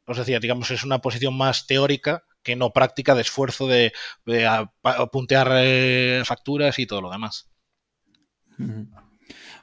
Os 0.07 0.19
decía, 0.19 0.41
digamos, 0.41 0.71
es 0.71 0.85
una 0.85 1.01
posición 1.01 1.37
más 1.37 1.67
teórica 1.67 2.25
que 2.43 2.57
no 2.57 2.73
práctica 2.73 3.15
de 3.15 3.23
esfuerzo 3.23 3.67
de, 3.67 3.93
puntear 5.11 5.49
eh, 5.55 6.23
facturas 6.25 6.79
y 6.79 6.87
todo 6.87 7.03
lo 7.03 7.11
demás. 7.11 7.51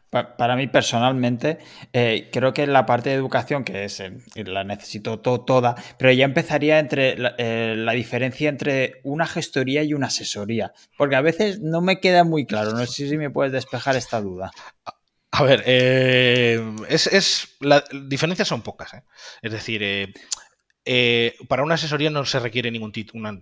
Para 0.10 0.56
mí 0.56 0.68
personalmente, 0.68 1.58
eh, 1.92 2.30
creo 2.32 2.54
que 2.54 2.68
la 2.68 2.86
parte 2.86 3.10
de 3.10 3.16
educación, 3.16 3.64
que 3.64 3.86
es, 3.86 4.00
eh, 4.00 4.12
la 4.36 4.64
necesito 4.64 5.20
toda, 5.22 5.76
pero 5.98 6.12
ya 6.12 6.26
empezaría 6.26 6.78
entre 6.78 7.18
la, 7.18 7.94
diferencia 7.94 8.50
entre 8.50 9.02
una 9.04 9.26
gestoría 9.26 9.82
y 9.84 9.96
una 9.96 10.08
asesoría, 10.08 10.74
porque 11.00 11.16
a 11.16 11.22
veces 11.22 11.62
no 11.62 11.82
me 11.82 12.00
queda 12.00 12.24
muy 12.24 12.46
claro, 12.46 12.74
no 12.74 12.86
sé 12.86 13.10
si 13.10 13.18
me 13.18 13.32
puedes 13.32 13.54
despejar 13.54 13.96
esta 13.96 14.22
duda. 14.22 14.52
A 15.36 15.42
ver, 15.42 15.64
es, 15.66 17.08
es, 17.08 17.56
las 17.60 17.84
diferencias 17.92 18.48
son 18.48 18.62
pocas, 18.62 18.92
es 19.42 19.52
decir, 19.52 19.82
eh, 20.86 21.36
para 21.48 21.64
una 21.64 21.76
asesoría 21.76 22.10
no 22.12 22.26
se 22.26 22.40
requiere 22.40 22.70
ningún 22.70 22.92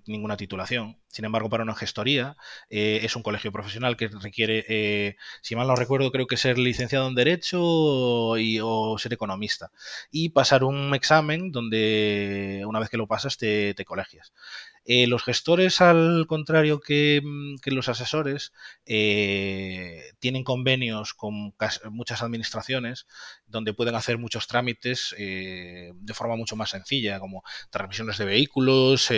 ninguna 0.05 0.37
titulación. 0.37 0.99
Sin 1.07 1.25
embargo, 1.25 1.49
para 1.49 1.63
una 1.63 1.75
gestoría 1.75 2.37
eh, 2.69 3.01
es 3.03 3.15
un 3.15 3.23
colegio 3.23 3.51
profesional 3.51 3.97
que 3.97 4.07
requiere, 4.07 4.63
eh, 4.69 5.17
si 5.41 5.55
mal 5.55 5.67
no 5.67 5.75
recuerdo, 5.75 6.11
creo 6.11 6.27
que 6.27 6.37
ser 6.37 6.57
licenciado 6.57 7.09
en 7.09 7.15
Derecho 7.15 8.37
y, 8.37 8.59
o 8.63 8.97
ser 8.97 9.11
economista. 9.13 9.71
Y 10.11 10.29
pasar 10.29 10.63
un 10.63 10.93
examen 10.95 11.51
donde 11.51 12.63
una 12.65 12.79
vez 12.79 12.89
que 12.89 12.97
lo 12.97 13.07
pasas 13.07 13.37
te 13.37 13.75
colegias. 13.85 14.31
Eh, 14.85 15.07
los 15.07 15.23
gestores, 15.23 15.79
al 15.81 16.25
contrario 16.27 16.79
que, 16.79 17.21
mm, 17.23 17.55
los 17.73 17.87
asesores, 17.89 18.51
eh, 18.85 20.01
tienen 20.19 20.43
convenios 20.43 21.13
con 21.13 21.53
muchas 21.91 22.21
administraciones 22.23 23.07
donde 23.51 23.73
pueden 23.73 23.95
hacer 23.95 24.17
muchos 24.17 24.47
trámites 24.47 25.15
eh, 25.17 25.91
de 25.93 26.13
forma 26.13 26.35
mucho 26.35 26.55
más 26.55 26.71
sencilla, 26.71 27.19
como 27.19 27.43
transmisiones 27.69 28.17
de 28.17 28.25
vehículos, 28.25 29.11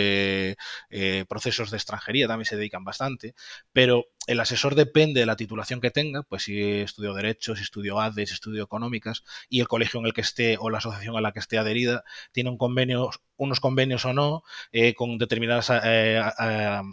procesos 1.28 1.70
de 1.70 1.76
extranjería, 1.76 2.28
también 2.28 2.46
se 2.46 2.56
dedican 2.56 2.84
bastante, 2.84 3.34
pero 3.72 4.06
el 4.26 4.40
asesor 4.40 4.74
depende 4.74 5.20
de 5.20 5.26
la 5.26 5.36
titulación 5.36 5.80
que 5.80 5.90
tenga, 5.90 6.22
pues 6.22 6.44
si 6.44 6.60
estudió 6.60 7.14
Derecho, 7.14 7.56
si 7.56 7.62
estudió 7.62 8.00
ADE, 8.00 8.26
si 8.26 8.34
estudió 8.34 8.64
Económicas, 8.64 9.22
y 9.48 9.60
el 9.60 9.68
colegio 9.68 10.00
en 10.00 10.06
el 10.06 10.12
que 10.12 10.22
esté 10.22 10.56
o 10.58 10.70
la 10.70 10.78
asociación 10.78 11.16
a 11.16 11.20
la 11.20 11.32
que 11.32 11.40
esté 11.40 11.58
adherida 11.58 12.04
tiene 12.32 12.50
un 12.50 12.56
convenio, 12.56 13.10
unos 13.36 13.60
convenios 13.60 14.04
o 14.04 14.12
no 14.12 14.42
eh, 14.72 14.94
con 14.94 15.18
determinadas 15.18 15.70
eh, 15.70 16.20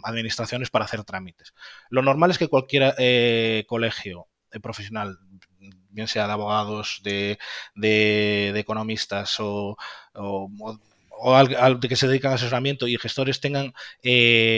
administraciones 0.04 0.70
para 0.70 0.84
hacer 0.84 1.04
trámites. 1.04 1.54
Lo 1.88 2.02
normal 2.02 2.30
es 2.30 2.38
que 2.38 2.48
cualquier 2.48 2.94
eh, 2.98 3.64
colegio 3.66 4.28
profesional 4.60 5.18
bien 5.92 6.08
sea 6.08 6.26
de 6.26 6.32
abogados, 6.32 7.00
de, 7.04 7.38
economistas 8.56 9.36
o, 9.38 9.76
al, 11.24 11.80
de 11.80 11.88
que 11.88 11.96
se 11.96 12.08
dedican 12.08 12.32
a 12.32 12.34
asesoramiento 12.34 12.88
y 12.88 12.98
gestores 12.98 13.40
tengan 13.40 13.72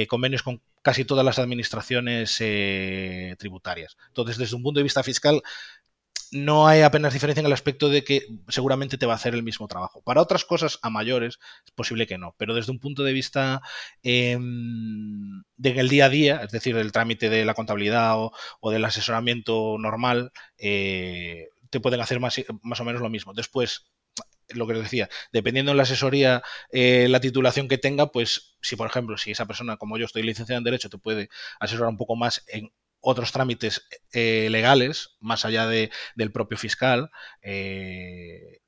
convenios 0.09 0.43
con 0.43 0.61
casi 0.85 1.07
todas 1.07 1.25
las 1.25 1.39
administraciones 1.39 2.37
eh, 2.41 3.35
tributarias. 3.39 3.97
Entonces, 4.09 4.37
desde 4.37 4.55
un 4.55 4.63
punto 4.63 4.81
de 4.81 4.85
vista 4.85 5.03
fiscal, 5.03 5.43
no 6.35 6.67
hay 6.67 6.83
apenas 6.83 7.13
diferencia 7.13 7.41
en 7.41 7.47
el 7.47 7.53
aspecto 7.53 7.89
de 7.89 8.03
que 8.03 8.27
seguramente 8.49 8.99
te 8.99 9.07
va 9.07 9.13
a 9.13 9.17
hacer 9.17 9.35
el 9.35 9.45
mismo 9.45 9.69
trabajo. 9.69 10.03
Para 10.03 10.21
otras 10.21 10.45
cosas 10.45 10.81
a 10.83 10.91
mayores 10.91 11.39
es 11.65 11.71
posible 11.71 12.09
que 12.09 12.19
no, 12.19 12.35
pero 12.37 12.55
desde 12.55 12.73
un 12.73 12.81
punto 12.81 13.05
de 13.05 13.13
vista 13.13 13.63
eh, 14.03 14.37
del 15.57 15.89
día 15.89 16.07
a 16.07 16.09
día, 16.09 16.41
es 16.43 16.51
decir, 16.51 16.75
del 16.75 16.91
trámite 16.91 17.31
de 17.31 17.45
la 17.45 17.55
contabilidad 17.55 18.17
o, 18.19 18.71
del 18.71 18.85
asesoramiento 18.85 19.77
normal, 19.79 20.33
eh, 20.59 21.51
te 21.71 21.79
pueden 21.79 22.01
hacer 22.01 22.19
más, 22.19 22.43
más 22.63 22.81
o 22.81 22.85
menos 22.85 23.01
lo 23.01 23.11
mismo. 23.11 23.33
Después, 23.33 23.87
lo 24.49 24.67
que 24.67 24.73
os 24.73 24.83
decía, 24.83 25.09
dependiendo 25.33 25.71
de 25.71 25.77
la 25.77 25.85
asesoría, 25.85 26.43
eh, 26.73 27.07
la 27.09 27.21
titulación 27.21 27.69
que 27.69 27.79
tenga, 27.79 28.11
pues 28.11 28.57
si 28.61 28.75
por 28.75 28.89
ejemplo, 28.89 29.17
si 29.19 29.31
esa 29.31 29.47
persona 29.47 29.77
como 29.77 29.99
yo 29.99 30.07
estoy 30.07 30.25
licenciada 30.25 30.59
en 30.59 30.65
Derecho, 30.65 30.91
te 30.91 30.99
puede 30.99 31.29
asesorar 31.61 31.91
un 31.91 31.97
poco 31.97 32.17
más 32.17 32.45
en 32.49 32.73
otros 33.05 33.33
trámites 33.33 33.87
eh, 34.13 34.49
legales, 34.51 35.17
más 35.21 35.45
allá 35.45 35.67
de, 35.67 35.91
del 36.17 36.33
propio 36.33 36.59
fiscal, 36.59 37.11
eh, 37.43 38.61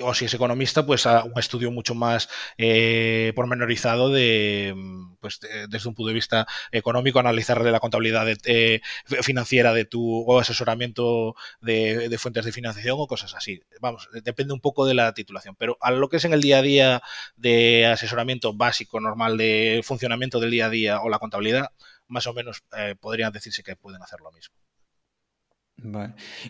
o 0.00 0.14
si 0.14 0.24
es 0.24 0.34
economista, 0.34 0.86
pues 0.86 1.04
a 1.06 1.24
un 1.24 1.38
estudio 1.38 1.70
mucho 1.70 1.94
más 1.94 2.28
eh, 2.56 3.32
pormenorizado 3.36 4.08
de, 4.08 4.74
pues 5.20 5.40
desde 5.68 5.88
un 5.88 5.94
punto 5.94 6.08
de 6.08 6.14
vista 6.14 6.46
económico, 6.70 7.18
analizar 7.18 7.60
la 7.62 7.80
contabilidad 7.80 8.26
eh, 8.44 8.80
financiera 9.04 9.74
de 9.74 9.84
tu 9.84 10.22
o 10.22 10.38
asesoramiento 10.38 11.34
de, 11.60 12.16
fuentes 12.18 12.44
de 12.46 12.52
financiación 12.52 12.96
o 12.98 13.06
cosas 13.06 13.34
así. 13.34 13.60
Vamos, 13.80 14.08
depende 14.24 14.54
un 14.54 14.60
poco 14.60 14.86
de 14.86 14.94
la 14.94 15.12
titulación, 15.12 15.56
pero 15.56 15.76
a 15.80 15.90
lo 15.90 16.08
que 16.08 16.16
es 16.16 16.24
en 16.24 16.32
el 16.32 16.40
día 16.40 16.58
a 16.58 16.62
día 16.62 17.02
de 17.36 17.86
asesoramiento 17.86 18.54
básico, 18.54 19.00
normal, 19.00 19.36
de 19.36 19.82
funcionamiento 19.84 20.40
del 20.40 20.52
día 20.52 20.66
a 20.66 20.70
día 20.70 21.00
o 21.02 21.10
la 21.10 21.18
contabilidad, 21.18 21.70
más 22.12 22.26
o 22.26 22.34
menos 22.34 22.62
eh, 22.76 22.94
podrían 23.00 23.32
decirse 23.32 23.62
que 23.62 23.74
pueden 23.74 24.02
hacer 24.02 24.20
lo 24.20 24.30
mismo. 24.30 24.54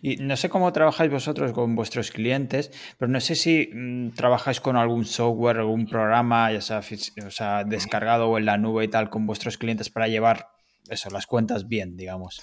Y 0.02 0.16
no 0.16 0.36
sé 0.36 0.50
cómo 0.50 0.72
trabajáis 0.72 1.10
vosotros 1.10 1.52
con 1.52 1.74
vuestros 1.74 2.10
clientes, 2.10 2.70
pero 2.98 3.10
no 3.10 3.20
sé 3.20 3.34
si 3.34 3.70
mm, 3.72 4.10
trabajáis 4.10 4.60
con 4.60 4.76
algún 4.76 5.06
software, 5.06 5.58
algún 5.58 5.86
programa, 5.86 6.52
ya 6.52 6.60
sea, 6.60 6.82
o 7.26 7.30
sea, 7.30 7.64
descargado 7.64 8.28
o 8.28 8.36
en 8.36 8.44
la 8.44 8.58
nube 8.58 8.84
y 8.84 8.88
tal, 8.88 9.08
con 9.08 9.26
vuestros 9.26 9.56
clientes 9.56 9.88
para 9.88 10.08
llevar 10.08 10.48
eso, 10.90 11.08
las 11.08 11.26
cuentas 11.26 11.66
bien, 11.66 11.96
digamos. 11.96 12.42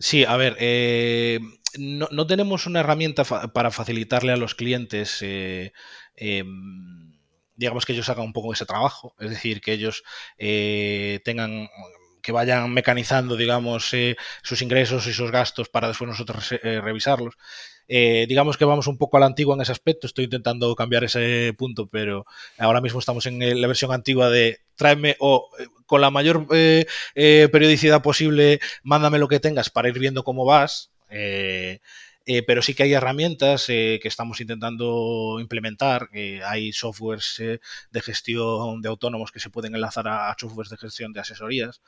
Sí, 0.00 0.24
a 0.24 0.36
ver, 0.36 0.56
eh, 0.58 1.38
no, 1.78 2.26
tenemos 2.26 2.66
una 2.66 2.80
herramienta 2.80 3.22
para 3.24 3.70
facilitarle 3.70 4.32
a 4.32 4.36
los 4.36 4.56
clientes. 4.56 5.18
Eh, 5.20 5.72
em, 6.16 7.12
digamos 7.54 7.84
que 7.84 7.92
ellos 7.92 8.08
hagan 8.08 8.24
un 8.24 8.32
poco 8.32 8.52
ese 8.52 8.66
trabajo, 8.66 9.14
es 9.20 9.30
decir, 9.30 9.60
que 9.60 9.72
ellos 9.72 10.02
tengan 10.36 11.68
que 12.24 12.32
vayan 12.32 12.72
mecanizando, 12.72 13.36
digamos, 13.36 13.92
eh, 13.92 14.16
sus 14.42 14.62
ingresos 14.62 15.06
y 15.06 15.12
sus 15.12 15.30
gastos 15.30 15.68
para 15.68 15.88
después 15.88 16.08
nosotros 16.08 16.52
eh, 16.52 16.80
revisarlos. 16.80 17.34
Eh, 17.86 18.24
digamos 18.26 18.56
que 18.56 18.64
vamos 18.64 18.86
un 18.86 18.96
poco 18.96 19.18
a 19.18 19.20
la 19.20 19.26
antigua 19.26 19.54
en 19.54 19.60
ese 19.60 19.72
aspecto, 19.72 20.06
estoy 20.06 20.24
intentando 20.24 20.74
cambiar 20.74 21.04
ese 21.04 21.54
punto, 21.58 21.86
pero 21.86 22.24
ahora 22.56 22.80
mismo 22.80 22.98
estamos 22.98 23.26
en 23.26 23.60
la 23.60 23.66
versión 23.66 23.92
antigua 23.92 24.30
de 24.30 24.60
tráeme 24.74 25.16
o 25.20 25.50
con 25.84 26.00
la 26.00 26.10
mayor 26.10 26.46
periodicidad 26.48 28.00
posible, 28.00 28.58
mándame 28.82 29.18
lo 29.18 29.28
que 29.28 29.38
tengas 29.38 29.68
para 29.68 29.90
ir 29.90 29.98
viendo 29.98 30.24
cómo 30.24 30.46
vas. 30.46 30.94
Eh, 31.10 31.80
pero 32.46 32.62
sí 32.62 32.74
que 32.74 32.84
hay 32.84 32.92
herramientas 32.94 33.68
eh, 33.68 33.98
que 34.02 34.08
estamos 34.08 34.40
intentando 34.40 35.38
implementar. 35.40 36.08
hay 36.46 36.72
softwares 36.72 37.38
eh, 37.40 37.60
de 37.90 38.00
gestión 38.00 38.80
de 38.80 38.88
autónomos 38.88 39.30
que 39.30 39.40
se 39.40 39.50
pueden 39.50 39.74
enlazar 39.74 40.08
a, 40.08 40.34
softwares 40.38 40.70
de 40.70 40.78
gestión 40.78 41.12
de 41.12 41.20
asesorías. 41.20 41.82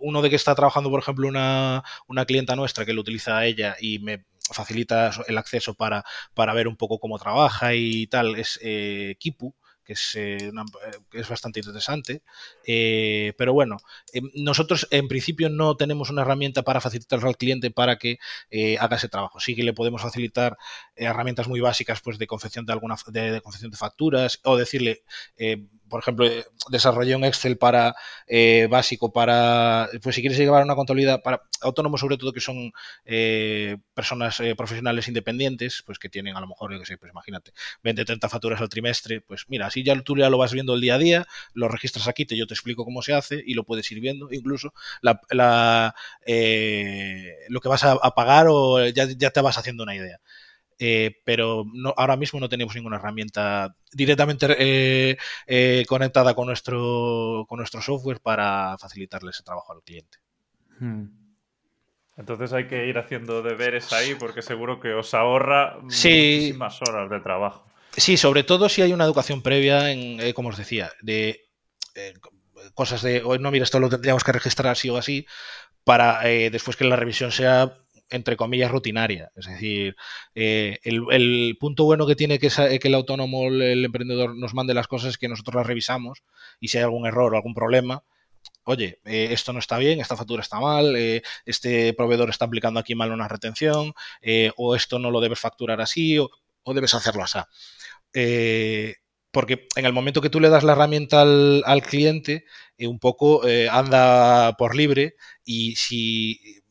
uno 0.00 0.22
de 0.22 0.30
que 0.30 0.36
está 0.36 0.54
trabajando, 0.54 0.90
por 0.90 1.00
ejemplo, 1.00 1.28
una, 1.28 1.82
una 2.08 2.24
clienta 2.24 2.56
nuestra 2.56 2.84
que 2.84 2.92
lo 2.92 3.00
utiliza 3.02 3.44
ella 3.44 3.76
y 3.80 3.98
me 3.98 4.24
facilita 4.52 5.10
el 5.26 5.38
acceso 5.38 5.74
para, 5.74 6.04
para 6.34 6.52
ver 6.54 6.68
un 6.68 6.76
poco 6.76 6.98
cómo 6.98 7.18
trabaja 7.18 7.74
y 7.74 8.06
tal, 8.08 8.36
es 8.36 8.58
Kipu 9.18 9.54
que 9.84 9.92
es, 9.92 10.14
eh, 10.16 10.38
eh, 10.38 10.50
es 11.12 11.28
bastante 11.28 11.60
interesante. 11.60 12.22
Eh, 12.66 13.34
pero 13.36 13.52
bueno, 13.52 13.76
nosotros 14.34 14.88
en 14.90 15.08
principio 15.08 15.50
no 15.50 15.76
tenemos 15.76 16.10
una 16.10 16.22
herramienta 16.22 16.62
para 16.62 16.80
facilitar 16.80 17.24
al 17.24 17.36
cliente 17.36 17.70
para 17.70 17.96
que 17.96 18.18
haga 18.78 18.96
ese 18.96 19.08
trabajo. 19.08 19.40
Sí 19.40 19.54
que 19.54 19.62
le 19.62 19.72
podemos 19.72 20.02
facilitar 20.02 20.56
herramientas 20.96 21.48
muy 21.48 21.60
básicas 21.60 22.00
pues, 22.00 22.18
de 22.18 22.26
confección 22.26 22.66
de 22.66 22.72
alguna 22.72 22.96
de 23.08 23.40
confección 23.40 23.70
de 23.70 23.76
facturas 23.76 24.40
o 24.44 24.56
decirle 24.56 25.04
por 25.94 26.00
ejemplo, 26.00 26.26
eh, 26.26 26.44
desarrollé 26.70 27.14
un 27.14 27.24
Excel 27.24 27.56
para 27.56 27.94
eh, 28.26 28.66
básico 28.70 29.12
para, 29.12 29.88
pues 30.02 30.16
si 30.16 30.22
quieres 30.22 30.38
llevar 30.38 30.64
una 30.64 30.74
contabilidad 30.74 31.22
para 31.22 31.42
autónomos 31.60 32.00
sobre 32.00 32.16
todo 32.16 32.32
que 32.32 32.40
son 32.40 32.72
eh, 33.04 33.76
personas 33.94 34.42
profesionales 34.56 35.08
independientes, 35.08 35.82
pues 35.86 35.98
que 35.98 36.08
tienen 36.08 36.36
a 36.36 36.40
lo 36.40 36.48
mejor, 36.48 36.72
yo 36.72 36.80
que 36.80 36.86
sé, 36.86 36.98
pues 36.98 37.12
imagínate, 37.12 37.52
20, 37.82 38.04
30 38.04 38.28
facturas 38.28 38.60
al 38.60 38.68
trimestre, 38.68 39.20
pues 39.20 39.44
mira, 39.48 39.66
así 39.74 39.82
ya 39.82 40.00
tú 40.02 40.16
ya 40.16 40.30
lo 40.30 40.38
vas 40.38 40.52
viendo 40.52 40.74
el 40.74 40.80
día 40.80 40.94
a 40.94 40.98
día, 40.98 41.26
lo 41.52 41.68
registras 41.68 42.06
aquí, 42.06 42.24
te, 42.24 42.36
yo 42.36 42.46
te 42.46 42.54
explico 42.54 42.84
cómo 42.84 43.02
se 43.02 43.14
hace 43.14 43.42
y 43.44 43.54
lo 43.54 43.64
puedes 43.64 43.90
ir 43.90 44.00
viendo, 44.00 44.28
incluso 44.30 44.72
la, 45.02 45.20
lo 47.48 47.60
que 47.60 47.68
vas 47.68 47.84
a, 47.84 47.98
pagar 48.14 48.46
o 48.48 48.86
ya, 48.88 49.06
ya 49.16 49.30
te 49.30 49.40
vas 49.40 49.58
haciendo 49.58 49.82
una 49.82 49.96
idea. 49.96 50.20
Eh, 50.78 51.20
pero 51.24 51.64
no, 51.72 51.94
ahora 51.96 52.16
mismo 52.16 52.40
no 52.40 52.48
tenemos 52.48 52.74
ninguna 52.74 52.96
herramienta 52.96 53.76
directamente 53.92 54.46
eh, 54.58 55.16
eh, 55.46 55.84
conectada 55.88 56.34
con 56.34 56.46
nuestro, 56.46 57.46
con 57.48 57.58
nuestro 57.58 57.80
software 57.80 58.20
para 58.20 58.76
facilitarle 58.78 59.30
ese 59.30 59.44
trabajo 59.44 59.72
al 59.72 59.82
cliente. 59.82 60.18
Hmm. 60.80 61.06
Entonces 62.16 62.52
hay 62.52 62.66
que 62.66 62.86
ir 62.86 62.98
haciendo 62.98 63.42
deberes 63.42 63.92
ahí 63.92 64.14
porque 64.14 64.42
seguro 64.42 64.80
que 64.80 64.94
os 64.94 65.14
ahorra 65.14 65.78
muchísimas 65.80 66.80
horas 66.82 67.10
de 67.10 67.20
trabajo. 67.20 67.73
Sí, 67.96 68.16
sobre 68.16 68.42
todo 68.44 68.68
si 68.68 68.82
hay 68.82 68.92
una 68.92 69.04
educación 69.04 69.42
previa 69.42 69.90
en, 69.90 70.32
como 70.32 70.48
os 70.48 70.56
decía, 70.56 70.92
de 71.02 71.48
cosas 72.74 73.02
de, 73.02 73.22
no, 73.40 73.50
mira, 73.50 73.64
esto 73.64 73.78
lo 73.78 73.88
tendríamos 73.88 74.24
que 74.24 74.32
registrar 74.32 74.72
así 74.72 74.90
o 74.90 74.96
así, 74.96 75.26
para 75.84 76.20
después 76.22 76.76
que 76.76 76.84
la 76.84 76.96
revisión 76.96 77.30
sea 77.30 77.84
entre 78.10 78.36
comillas, 78.36 78.70
rutinaria. 78.70 79.30
Es 79.36 79.46
decir, 79.46 79.96
eh, 80.34 80.78
el, 80.82 81.56
punto 81.58 81.84
bueno 81.84 82.06
que 82.06 82.16
tiene 82.16 82.38
que, 82.38 82.48
que 82.48 82.88
el 82.88 82.94
autónomo, 82.94 83.48
el 83.48 83.84
emprendedor, 83.84 84.36
nos 84.36 84.54
mande 84.54 84.74
las 84.74 84.88
cosas 84.88 85.10
es 85.10 85.18
que 85.18 85.28
nosotros 85.28 85.56
las 85.56 85.66
revisamos 85.66 86.22
y 86.60 86.68
si 86.68 86.78
hay 86.78 86.84
algún 86.84 87.06
error 87.06 87.32
o 87.32 87.36
algún 87.36 87.54
problema, 87.54 88.04
oye, 88.64 89.00
eh, 89.04 89.28
esto 89.32 89.52
no 89.52 89.58
está 89.58 89.78
bien, 89.78 90.00
esta 90.00 90.16
factura 90.16 90.42
está 90.42 90.60
mal, 90.60 90.96
eh, 90.96 91.22
este 91.44 91.92
proveedor 91.94 92.30
está 92.30 92.44
aplicando 92.44 92.80
aquí 92.80 92.94
mal 92.94 93.12
una 93.12 93.28
retención, 93.28 93.94
o 94.56 94.76
esto 94.76 94.98
no 94.98 95.10
lo 95.10 95.20
debes 95.20 95.40
facturar 95.40 95.80
así, 95.80 96.18
o, 96.18 96.30
debes 96.74 96.94
hacerlo 96.94 97.24
así. 97.24 97.38
Porque 99.30 99.66
en 99.74 99.86
el 99.86 99.92
momento 99.92 100.20
que 100.20 100.30
tú 100.30 100.38
le 100.40 100.48
das 100.48 100.62
la 100.62 100.72
herramienta 100.72 101.22
al, 101.22 101.62
al 101.66 101.82
cliente, 101.82 102.44
un 102.78 102.98
poco 102.98 103.42
anda 103.70 104.56
por 104.56 104.76
libre 104.76 105.16
y 105.44 105.76
si 105.76 106.62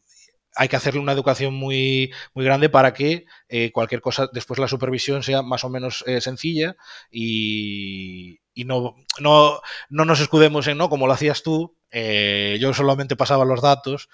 hay 0.55 0.67
que 0.67 0.75
hacerle 0.75 0.99
una 0.99 1.11
educación 1.11 1.53
muy, 1.53 2.11
muy 2.33 2.45
grande 2.45 2.69
para 2.69 2.93
que 2.93 3.25
eh, 3.49 3.71
cualquier 3.71 4.01
cosa, 4.01 4.29
después 4.31 4.59
la 4.59 4.67
supervisión 4.67 5.23
sea 5.23 5.41
más 5.41 5.63
o 5.63 5.69
menos 5.69 6.03
eh, 6.07 6.21
sencilla 6.21 6.75
y, 7.11 8.39
no, 8.55 8.95
no, 9.19 9.61
no, 9.89 10.05
nos 10.05 10.19
escudemos 10.19 10.67
en, 10.67 10.77
¿no? 10.77 10.89
Como 10.89 11.07
lo 11.07 11.13
hacías 11.13 11.41
tú, 11.41 11.75
eh, 11.91 12.57
yo 12.59 12.73
solamente 12.73 13.15
pasaba 13.15 13.45
los 13.45 13.61
datos. 13.61 14.09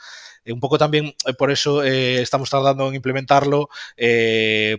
un 0.45 0.59
poco 0.59 0.77
también 0.77 1.13
por 1.37 1.51
eso 1.51 1.83
estamos 1.83 2.49
tardando 2.49 2.87
en 2.87 2.95
implementarlo 2.95 3.69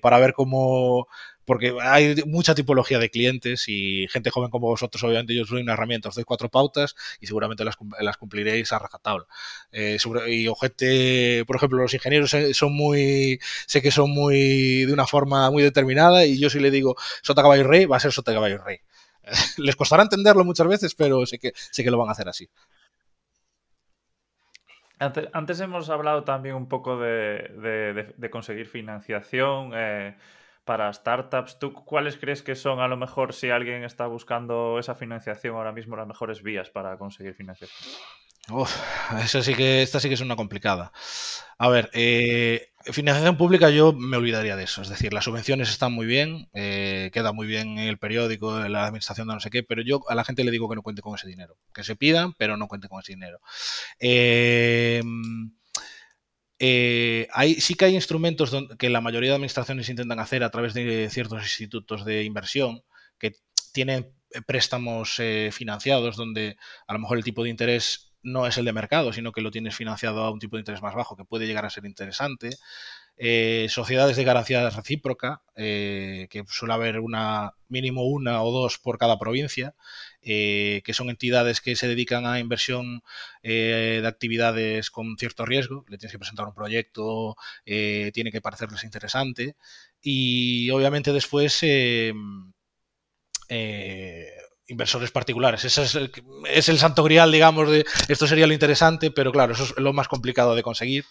para 0.00 0.18
ver 0.18 0.32
cómo, 0.32 1.08
porque 1.50 1.76
hay 1.80 2.14
mucha 2.26 2.54
tipología 2.54 3.00
de 3.00 3.10
clientes 3.10 3.64
y 3.66 4.06
gente 4.06 4.30
joven 4.30 4.50
como 4.50 4.68
vosotros, 4.68 5.02
obviamente 5.02 5.34
yo 5.34 5.44
soy 5.44 5.62
una 5.62 5.72
herramienta, 5.72 6.08
os 6.08 6.14
doy 6.14 6.22
cuatro 6.22 6.48
pautas 6.48 6.94
y 7.18 7.26
seguramente 7.26 7.64
las, 7.64 7.76
las 7.98 8.16
cumpliréis 8.18 8.72
a 8.72 8.78
rajatabla. 8.78 9.26
Eh, 9.72 9.98
y 10.28 10.46
gente, 10.60 11.44
por 11.48 11.56
ejemplo, 11.56 11.82
los 11.82 11.92
ingenieros 11.92 12.36
son 12.52 12.72
muy, 12.72 13.40
sé 13.66 13.82
que 13.82 13.90
son 13.90 14.10
muy, 14.12 14.84
de 14.84 14.92
una 14.92 15.08
forma 15.08 15.50
muy 15.50 15.64
determinada 15.64 16.24
y 16.24 16.38
yo 16.38 16.50
si 16.50 16.60
le 16.60 16.70
digo 16.70 16.94
sota 17.20 17.42
caballo 17.42 17.64
rey, 17.64 17.84
va 17.84 17.96
a 17.96 18.00
ser 18.00 18.12
sota 18.12 18.32
caballo 18.32 18.58
rey. 18.58 18.78
Les 19.58 19.74
costará 19.74 20.04
entenderlo 20.04 20.44
muchas 20.44 20.68
veces, 20.68 20.94
pero 20.94 21.26
sé 21.26 21.40
que, 21.40 21.50
sé 21.56 21.82
que 21.82 21.90
lo 21.90 21.98
van 21.98 22.10
a 22.10 22.12
hacer 22.12 22.28
así. 22.28 22.48
Antes, 25.00 25.58
hemos 25.58 25.90
hablado 25.90 26.22
también 26.22 26.54
un 26.54 26.68
poco 26.68 26.96
de, 26.96 28.14
de 28.16 28.30
conseguir 28.30 28.68
financiación. 28.68 29.72
Eh, 29.74 30.14
para 30.64 30.92
startups. 30.92 31.58
¿Tú 31.58 31.72
cuáles 31.72 32.16
crees 32.16 32.42
que 32.42 32.54
son, 32.54 32.80
a 32.80 32.88
lo 32.88 32.96
mejor, 32.96 33.32
si 33.32 33.50
alguien 33.50 33.84
está 33.84 34.06
buscando 34.06 34.78
esa 34.78 34.94
financiación 34.94 35.56
ahora 35.56 35.72
mismo, 35.72 35.96
las 35.96 36.06
mejores 36.06 36.42
vías 36.42 36.70
para 36.70 36.96
conseguir 36.98 37.34
financiación? 37.34 37.80
Uf, 38.48 38.74
eso 39.22 39.42
sí 39.42 39.54
que, 39.54 39.82
esta 39.82 40.00
sí 40.00 40.08
que 40.08 40.14
es 40.14 40.20
una 40.20 40.34
complicada. 40.34 40.92
A 41.58 41.68
ver, 41.68 41.90
eh, 41.92 42.72
financiación 42.84 43.36
pública 43.36 43.70
yo 43.70 43.92
me 43.92 44.16
olvidaría 44.16 44.56
de 44.56 44.64
eso. 44.64 44.82
Es 44.82 44.88
decir, 44.88 45.12
las 45.12 45.24
subvenciones 45.24 45.68
están 45.68 45.92
muy 45.92 46.06
bien, 46.06 46.48
eh, 46.54 47.10
queda 47.12 47.32
muy 47.32 47.46
bien 47.46 47.78
en 47.78 47.88
el 47.88 47.98
periódico, 47.98 48.58
la 48.68 48.86
administración 48.86 49.28
de 49.28 49.34
no 49.34 49.40
sé 49.40 49.50
qué, 49.50 49.62
pero 49.62 49.82
yo 49.82 50.00
a 50.08 50.14
la 50.14 50.24
gente 50.24 50.42
le 50.42 50.50
digo 50.50 50.68
que 50.68 50.74
no 50.74 50.82
cuente 50.82 51.02
con 51.02 51.14
ese 51.14 51.28
dinero. 51.28 51.56
Que 51.74 51.84
se 51.84 51.96
pidan, 51.96 52.32
pero 52.38 52.56
no 52.56 52.66
cuente 52.66 52.88
con 52.88 53.00
ese 53.00 53.12
dinero. 53.12 53.40
Eh, 54.00 55.02
eh, 56.60 57.26
sí 57.58 57.74
que 57.74 57.86
hay 57.86 57.94
instrumentos 57.94 58.54
que 58.78 58.90
la 58.90 59.00
mayoría 59.00 59.30
de 59.30 59.36
administraciones 59.36 59.88
intentan 59.88 60.20
hacer 60.20 60.44
a 60.44 60.50
través 60.50 60.74
de 60.74 61.08
ciertos 61.10 61.42
institutos 61.42 62.04
de 62.04 62.24
inversión 62.24 62.84
que 63.18 63.32
tienen 63.72 64.12
eh, 64.30 64.42
préstamos 64.46 65.18
eh, 65.20 65.50
financiados 65.52 66.16
donde 66.16 66.58
a 66.86 66.92
lo 66.92 66.98
mejor 66.98 67.16
el 67.16 67.24
tipo 67.24 67.42
de 67.42 67.48
interés 67.48 68.12
no 68.22 68.46
es 68.46 68.58
el 68.58 68.66
de 68.66 68.74
mercado, 68.74 69.14
sino 69.14 69.32
que 69.32 69.40
lo 69.40 69.50
tienes 69.50 69.74
financiado 69.74 70.22
a 70.22 70.30
un 70.30 70.38
tipo 70.38 70.56
de 70.56 70.60
interés 70.60 70.82
más 70.82 70.94
bajo, 70.94 71.16
que 71.16 71.24
puede 71.24 71.46
llegar 71.46 71.64
a 71.64 71.70
ser 71.70 71.86
interesante. 71.86 72.50
Eh, 73.22 73.66
sociedades 73.68 74.16
de 74.16 74.24
garantía 74.24 74.70
recíproca, 74.70 75.42
eh, 75.54 76.26
que 76.30 76.42
suele 76.48 76.72
haber 76.72 77.00
una 77.00 77.52
mínimo 77.68 78.06
una 78.06 78.42
o 78.42 78.50
dos 78.50 78.78
por 78.78 78.96
cada 78.96 79.18
provincia, 79.18 79.74
eh, 80.22 80.80
que 80.86 80.94
son 80.94 81.10
entidades 81.10 81.60
que 81.60 81.76
se 81.76 81.86
dedican 81.86 82.24
a 82.24 82.40
inversión 82.40 83.02
de 83.42 84.02
actividades 84.06 84.90
con 84.90 85.18
cierto 85.18 85.44
riesgo. 85.44 85.84
Le 85.88 85.98
tienes 85.98 86.12
que 86.12 86.18
presentar 86.18 86.46
un 86.46 86.54
proyecto, 86.54 87.36
tiene 87.64 88.32
que 88.32 88.40
parecerles 88.40 88.84
interesante. 88.84 89.54
Y 90.00 90.70
obviamente 90.70 91.12
después 91.12 91.62
inversores 94.66 95.10
particulares. 95.10 95.64
Ese 95.64 95.82
es 95.82 95.94
el, 95.94 96.10
es 96.48 96.68
el, 96.70 96.78
santo 96.78 97.02
grial, 97.04 97.30
digamos, 97.32 97.68
de 97.70 97.84
esto 98.08 98.26
sería 98.26 98.46
lo 98.46 98.54
interesante, 98.54 99.10
pero 99.10 99.32
claro, 99.32 99.52
eso 99.52 99.64
es 99.64 99.76
lo 99.76 99.92
más 99.92 100.08
complicado 100.08 100.54
de 100.54 100.62
conseguir. 100.62 101.04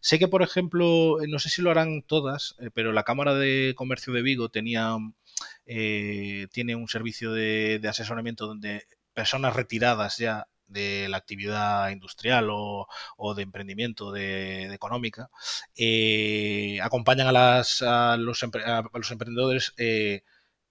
Sé 0.00 0.18
que, 0.18 0.28
por 0.28 0.42
ejemplo, 0.42 1.22
eh, 1.22 1.26
no 1.28 1.38
sé 1.38 1.48
si 1.48 1.62
lo 1.62 1.70
harán 1.70 2.02
todas, 2.02 2.54
eh, 2.60 2.70
pero 2.72 2.92
la 2.92 3.04
Cámara 3.04 3.34
de 3.34 3.74
Comercio 3.76 4.12
de 4.12 4.22
Vigo 4.22 4.48
tenía, 4.48 4.96
eh, 5.66 6.46
tiene 6.52 6.76
un 6.76 6.88
servicio 6.88 7.32
de, 7.32 7.80
asesoramiento 7.88 8.46
donde 8.46 8.84
personas 9.14 9.54
retiradas 9.56 10.18
ya 10.18 10.46
de 10.66 11.08
la 11.08 11.16
actividad 11.16 11.90
industrial 11.90 12.48
o, 12.50 12.86
de 13.34 13.42
emprendimiento 13.42 14.12
de, 14.12 14.72
económica 14.74 15.30
acompañan 16.82 17.26
a, 17.28 17.32
las, 17.32 17.82
a 17.82 18.16
los, 18.18 18.42
emprendedores 18.42 19.74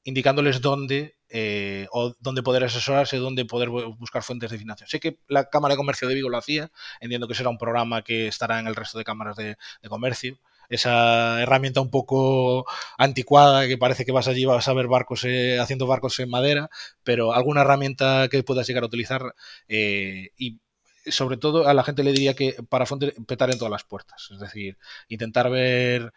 indicándoles 0.04 0.62
dónde 0.62 1.17
eh, 1.30 1.88
o 1.92 2.16
dónde 2.20 2.44
poder 2.44 2.64
asesorarse, 2.64 3.18
dónde 3.18 3.46
poder 3.46 3.70
buscar 3.70 4.24
fuentes 4.24 4.50
de 4.50 4.58
financiación. 4.58 4.90
Sé 4.90 5.00
que 5.00 5.20
la 5.28 5.50
Cámara 5.50 5.74
de 5.74 5.78
Comercio 5.78 6.08
de 6.08 6.16
Vigo 6.16 6.30
lo 6.30 6.38
hacía, 6.38 6.72
entiendo 7.02 7.28
que 7.28 7.36
será 7.36 7.50
un 7.50 7.58
programa 7.58 8.02
que 8.02 8.28
estará 8.28 8.60
en 8.60 8.68
el 8.68 8.76
resto 8.76 8.98
de 8.98 9.04
cámaras 9.04 9.36
de, 9.36 9.58
comercio. 9.90 10.40
Esa 10.70 11.42
herramienta 11.42 11.80
un 11.80 11.90
poco 11.90 12.66
anticuada 12.98 13.68
que 13.68 13.78
parece 13.78 14.06
que 14.06 14.12
vas 14.12 14.28
allí 14.28 14.44
vas 14.46 14.68
a 14.68 14.74
ver 14.74 14.88
barcos 14.88 15.24
eh, 15.24 15.60
haciendo 15.60 15.88
barcos 15.88 16.20
en 16.20 16.30
madera, 16.30 16.70
pero 17.04 17.34
alguna 17.34 17.62
herramienta 17.62 18.28
que 18.30 18.44
puedas 18.44 18.68
llegar 18.68 18.84
a 18.84 18.88
utilizar 18.88 19.34
eh, 19.70 20.32
y 20.38 20.60
sobre 21.06 21.38
todo 21.38 21.68
a 21.68 21.74
la 21.74 21.84
gente 21.84 22.04
le 22.04 22.12
diría 22.12 22.34
que 22.34 22.56
para 22.68 22.86
petar 23.26 23.50
en 23.50 23.58
todas 23.58 23.72
las 23.72 23.86
puertas, 23.86 24.30
es 24.30 24.40
decir, 24.40 24.78
intentar 25.08 25.50
ver 25.50 26.12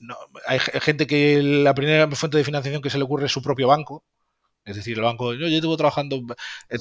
no, 0.00 0.16
hay 0.46 0.58
gente 0.60 1.06
que 1.06 1.42
la 1.42 1.74
primera 1.74 2.10
fuente 2.12 2.38
de 2.38 2.44
financiación 2.44 2.82
que 2.82 2.90
se 2.90 2.98
le 2.98 3.04
ocurre 3.04 3.26
es 3.26 3.32
su 3.32 3.42
propio 3.42 3.68
banco. 3.68 4.04
Es 4.64 4.76
decir, 4.76 4.98
el 4.98 5.04
banco, 5.04 5.32
yo, 5.32 5.48
yo 5.48 5.60
llevo 5.60 5.78
trabajando 5.78 6.20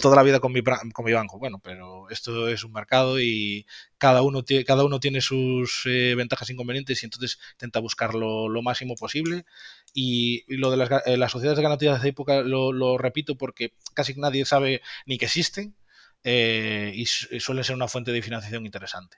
toda 0.01 0.18
la 0.18 0.24
vida 0.24 0.41
con 0.41 0.51
mi, 0.51 0.61
con 0.61 1.05
mi 1.05 1.13
banco. 1.13 1.39
Bueno, 1.39 1.59
pero 1.63 2.09
esto 2.09 2.49
es 2.49 2.65
un 2.65 2.74
mercado 2.74 3.22
y 3.22 3.65
cada 3.97 4.22
uno, 4.24 4.43
tiene, 4.43 4.65
cada 4.65 4.84
uno 4.84 4.99
tiene 4.99 5.22
sus 5.22 5.84
eh, 5.86 6.13
ventajas 6.15 6.49
e 6.49 6.53
inconvenientes 6.53 7.01
y 7.01 7.05
entonces 7.05 7.39
intenta 7.53 7.80
buscarlo 7.80 8.49
lo 8.49 8.61
máximo 8.61 8.95
posible. 8.95 9.45
Y, 9.93 10.43
lo 10.57 10.70
de 10.72 10.78
las, 10.78 10.89
eh, 11.05 11.30
sociedades 11.30 11.57
de 11.57 11.63
garantías 11.63 12.01
de 12.03 12.09
época 12.09 12.41
lo, 12.41 12.97
repito 12.97 13.38
porque 13.38 13.74
casi 13.93 14.13
nadie 14.15 14.43
sabe 14.45 14.82
ni 15.05 15.18
que 15.18 15.26
existen 15.26 15.76
eh, 16.24 16.91
y 16.93 17.05
suele 17.05 17.63
ser 17.63 17.76
una 17.76 17.88
fuente 17.88 18.11
de 18.11 18.22
financiación 18.22 18.65
interesante. 18.65 19.18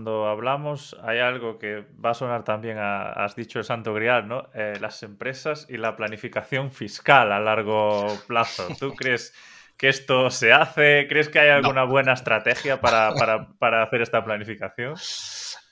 Cuando 0.00 0.28
hablamos, 0.28 0.96
hay 1.02 1.18
algo 1.18 1.58
que 1.58 1.84
va 2.02 2.12
a 2.12 2.14
sonar 2.14 2.42
también, 2.42 2.78
has 2.78 3.36
dicho 3.36 3.58
el 3.58 3.66
santo 3.66 3.92
grial, 3.92 4.26
¿no? 4.26 4.48
Eh, 4.54 4.78
las 4.80 5.02
empresas 5.02 5.66
y 5.68 5.76
la 5.76 5.94
planificación 5.94 6.72
fiscal 6.72 7.30
a 7.32 7.38
largo 7.38 8.06
plazo. 8.26 8.66
¿Tú 8.78 8.94
crees 8.96 9.34
que 9.76 9.90
esto 9.90 10.30
se 10.30 10.54
hace? 10.54 11.04
¿Crees 11.06 11.28
que 11.28 11.40
hay 11.40 11.50
alguna 11.50 11.84
buena 11.84 12.14
estrategia 12.14 12.80
para, 12.80 13.08
hacer 13.82 14.00
esta 14.00 14.24
planificación? 14.24 14.94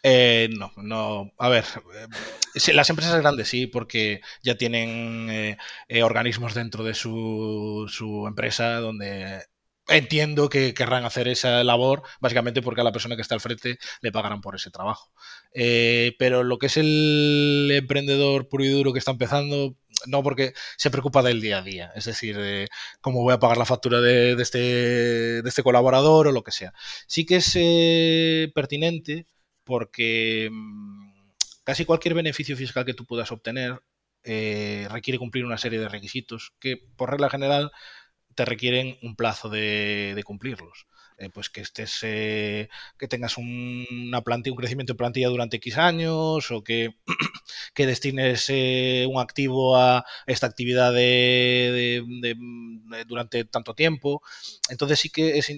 Eh, 0.03 0.51
no, 0.59 0.73
no. 0.77 1.33
A 1.39 1.49
ver, 1.49 1.65
eh, 1.95 2.75
las 2.75 2.91
empresas 2.91 3.19
grandes 3.23 3.49
sí, 3.49 3.67
porque 3.67 4.21
ya 4.43 4.59
tienen 4.59 5.57
organismos 6.03 6.53
dentro 6.53 6.85
de 6.85 6.93
su, 6.93 7.87
su 7.89 8.27
empresa 8.27 8.75
donde 8.81 9.47
entiendo 9.89 10.49
que 10.49 10.75
querrán 10.75 11.05
hacer 11.05 11.29
esa 11.29 11.65
labor, 11.65 12.03
básicamente 12.21 12.63
porque 12.63 12.83
a 12.83 12.85
la 12.85 12.93
persona 12.93 13.17
que 13.17 13.23
está 13.23 13.35
al 13.35 13.41
frente 13.41 13.79
le 14.01 14.13
pagarán 14.13 14.41
por 14.41 14.55
ese 14.55 14.71
trabajo. 14.71 15.13
Eh, 15.53 16.15
pero 16.19 16.45
lo 16.45 16.59
que 16.59 16.67
es 16.67 16.77
el 16.77 17.71
emprendedor 17.73 18.49
puro 18.49 18.65
y 18.65 18.69
duro 18.69 18.93
que 18.93 18.99
está 18.99 19.13
empezando, 19.13 19.77
no 20.07 20.23
porque 20.23 20.53
se 20.77 20.91
preocupa 20.91 21.23
del 21.23 21.41
día 21.41 21.59
a 21.59 21.63
día, 21.63 21.93
es 21.97 22.05
decir, 22.05 22.37
de 22.37 22.69
cómo 23.01 23.23
voy 23.23 23.35
a 23.35 23.39
pagar 23.41 23.57
la 23.57 23.65
factura 23.65 24.01
de, 24.01 24.33
este, 24.41 24.59
de 25.43 25.49
este, 25.49 25.63
colaborador 25.63 26.29
o 26.29 26.33
lo 26.33 26.45
que 26.45 26.53
sea. 26.53 26.73
Sí 27.07 27.25
que 27.25 27.37
es 27.37 27.53
eh, 27.57 28.53
pertinente 28.55 29.27
porque 29.65 30.49
mm, 30.53 31.09
casi 31.65 31.85
cualquier 31.85 32.15
beneficio 32.15 32.57
fiscal 32.57 32.85
que 32.85 32.95
tú 32.95 33.07
puedas 33.07 33.33
obtener 33.33 33.81
eh, 34.25 34.87
requiere 34.91 35.19
cumplir 35.19 35.45
una 35.45 35.59
serie 35.59 35.79
de 35.79 35.89
requisitos 35.89 36.53
que, 36.61 36.77
por 36.97 37.11
regla 37.11 37.31
general, 37.31 37.73
te 38.39 38.45
requieren 38.45 38.97
un 39.03 39.17
plazo 39.17 39.49
de, 39.49 40.23
cumplirlos. 40.25 40.87
Eh, 41.17 41.29
pues 41.29 41.51
que 41.51 41.61
estés, 41.61 41.99
eh, 42.03 42.69
que 42.97 43.09
tengas 43.09 43.37
una 43.37 44.21
plantilla, 44.23 44.53
un 44.53 44.59
crecimiento 44.59 44.93
de 44.93 44.97
plantilla 44.97 45.27
durante 45.27 45.57
X 45.57 45.77
años 45.77 46.49
o 46.53 46.63
que, 46.63 46.95
destines 47.75 48.47
eh, 48.51 49.07
un 49.11 49.21
activo 49.21 49.77
a 49.77 50.05
esta 50.29 50.47
actividad 50.47 50.93
de, 50.93 52.05
durante 53.09 53.45
tanto 53.45 53.75
tiempo. 53.75 54.23
Entonces 54.71 55.01
sí 55.01 55.11
que 55.11 55.39
es, 55.39 55.51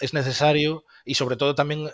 es 0.00 0.12
necesario 0.12 0.84
y 1.06 1.14
sobre 1.14 1.36
todo 1.36 1.54
también 1.54 1.88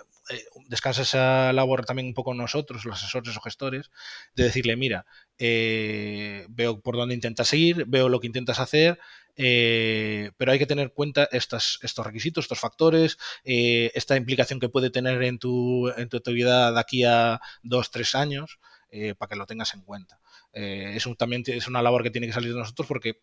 descansa 0.67 1.03
esa 1.03 1.53
labor 1.53 1.85
también 1.85 2.09
un 2.09 2.15
poco 2.15 2.35
nosotros, 2.35 2.85
los 2.85 2.97
asesores 2.97 3.37
o 3.37 3.41
gestores, 3.41 3.93
de 4.35 4.43
decirle, 4.43 4.75
mira, 4.75 5.07
veo 5.39 6.81
por 6.83 6.97
dónde 6.97 7.15
intentas 7.15 7.53
ir, 7.53 7.85
veo 7.87 8.09
lo 8.09 8.19
que 8.19 8.27
intentas 8.27 8.59
hacer, 8.59 8.99
eh, 9.37 10.31
pero 10.37 10.53
hay 10.53 10.59
que 10.59 10.67
tener 10.67 10.85
en 10.85 10.91
cuenta 10.91 11.29
estos 11.31 11.79
requisitos, 12.05 12.45
estos 12.45 12.61
factores, 12.61 13.19
eh, 13.45 13.91
esta 13.95 14.17
implicación 14.17 14.61
que 14.61 14.69
puede 14.69 14.91
tener 14.91 15.23
en 15.23 15.39
tu, 15.39 15.89
en 15.97 16.09
tu 16.09 16.17
actividad 16.17 16.73
de 16.73 16.81
aquí 16.81 17.05
a 17.05 17.41
dos, 17.63 17.91
tres 17.91 18.15
años, 18.15 18.59
eh, 18.91 19.15
para 19.15 19.31
que 19.31 19.37
lo 19.37 19.47
tengas 19.47 19.75
en 19.75 19.83
cuenta. 19.83 20.21
eso 20.53 21.15
también 21.17 21.43
es 21.47 21.69
una 21.69 21.83
labor 21.83 22.03
que 22.03 22.11
tiene 22.11 22.27
que 22.27 22.33
salir 22.33 22.53
de 22.53 22.61
nosotros 22.61 22.89
porque 22.89 23.21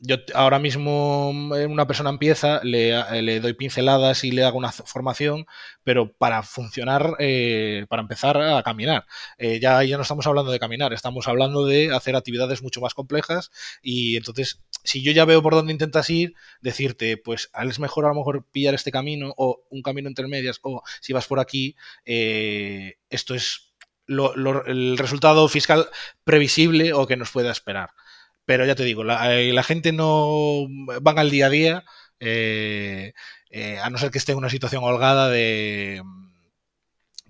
yo 0.00 0.16
ahora 0.34 0.58
mismo 0.58 1.54
eh, 1.54 1.66
una 1.66 1.86
persona 1.86 2.10
empieza, 2.10 2.60
le, 2.64 2.98
eh, 2.98 3.22
le, 3.22 3.40
doy 3.40 3.52
pinceladas 3.52 4.24
y 4.24 4.30
le 4.30 4.44
hago 4.44 4.56
una 4.56 4.72
formación, 4.72 5.46
pero 5.84 6.12
para 6.12 6.42
funcionar, 6.42 7.16
eh, 7.18 7.84
para 7.88 8.02
empezar 8.02 8.38
a 8.38 8.62
caminar. 8.62 9.06
Eh, 9.36 9.60
ya, 9.60 9.82
ya 9.84 9.96
no 9.96 10.02
estamos 10.02 10.26
hablando 10.26 10.50
de 10.52 10.58
caminar, 10.58 10.92
estamos 10.94 11.28
hablando 11.28 11.66
de 11.66 11.94
hacer 11.94 12.16
actividades 12.16 12.62
mucho 12.62 12.80
más 12.80 12.94
complejas 12.94 13.50
y 13.82 14.16
entonces, 14.16 14.62
si 14.84 15.02
yo 15.02 15.12
ya 15.12 15.26
veo 15.26 15.42
por 15.42 15.54
dónde 15.54 15.72
intentas 15.72 16.08
ir, 16.08 16.34
decirte, 16.62 17.18
pues 17.18 17.50
es 17.62 17.78
mejor 17.78 18.06
a 18.06 18.08
lo 18.08 18.14
mejor 18.14 18.46
pillar 18.50 18.74
este 18.74 18.90
camino 18.90 19.34
o 19.36 19.64
un 19.70 19.82
camino 19.82 20.08
entre 20.08 20.26
medias 20.28 20.60
o 20.62 20.82
si 21.00 21.12
vas 21.12 21.26
por 21.26 21.40
aquí, 21.40 21.76
esto 22.04 23.34
es 23.34 23.70
lo, 24.06 24.64
el 24.66 24.98
resultado 24.98 25.46
fiscal 25.48 25.88
previsible 26.24 26.92
o 26.92 27.06
que 27.06 27.16
nos 27.16 27.30
pueda 27.30 27.52
esperar. 27.52 27.90
Pero 28.50 28.66
ya 28.66 28.74
te 28.74 28.82
digo, 28.82 29.04
la, 29.04 29.32
eh, 29.32 29.52
la 29.52 29.62
gente 29.62 29.92
no 29.92 30.66
van 31.02 31.20
al 31.20 31.30
día 31.30 31.46
a 31.46 31.50
día, 31.50 31.84
eh, 32.18 33.12
eh, 33.48 33.78
a 33.78 33.88
no 33.90 33.96
ser 33.96 34.10
que 34.10 34.18
esté 34.18 34.32
en 34.32 34.38
una 34.38 34.50
situación 34.50 34.82
holgada 34.82 35.28
de, 35.28 36.02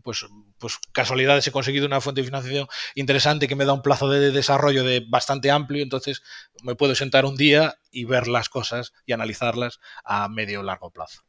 pues, 0.03 0.25
pues 0.59 0.79
casualidades 0.93 1.47
he 1.47 1.53
conseguido 1.53 1.85
una 1.85 2.01
fuente 2.01 2.23
de 2.23 2.27
financiación 2.27 2.69
interesante 2.95 3.49
que 3.49 3.55
me 3.55 3.67
da 3.67 3.75
un 3.75 3.83
plazo 3.83 4.09
de 4.09 4.31
desarrollo 4.31 4.83
de 4.83 5.05
bastante 5.07 5.51
amplio, 5.51 5.83
entonces 5.83 6.23
me 6.63 6.75
puedo 6.75 6.95
sentar 6.95 7.27
un 7.27 7.37
día 7.37 7.77
y 7.91 8.07
ver 8.07 8.27
las 8.27 8.49
cosas 8.49 8.95
y 9.05 9.13
analizarlas 9.13 9.79
a 10.05 10.27
medio 10.31 10.61
o 10.61 10.63
largo 10.63 10.91
plazo. 10.91 11.21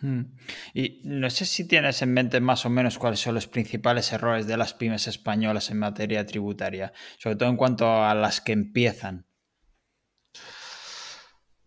Hmm. 0.00 0.36
Y 0.74 1.00
no 1.04 1.30
sé 1.30 1.46
si 1.46 1.66
tienes 1.66 2.02
en 2.02 2.12
mente 2.12 2.40
más 2.40 2.66
o 2.66 2.70
menos 2.70 2.98
cuáles 2.98 3.20
son 3.20 3.34
los 3.34 3.46
principales 3.46 4.12
errores 4.12 4.46
de 4.46 4.56
las 4.56 4.74
pymes 4.74 5.06
españolas 5.06 5.70
en 5.70 5.78
materia 5.78 6.26
tributaria, 6.26 6.92
sobre 7.18 7.36
todo 7.36 7.48
en 7.48 7.56
cuanto 7.56 8.04
a 8.04 8.14
las 8.14 8.40
que 8.40 8.52
empiezan. 8.52 9.26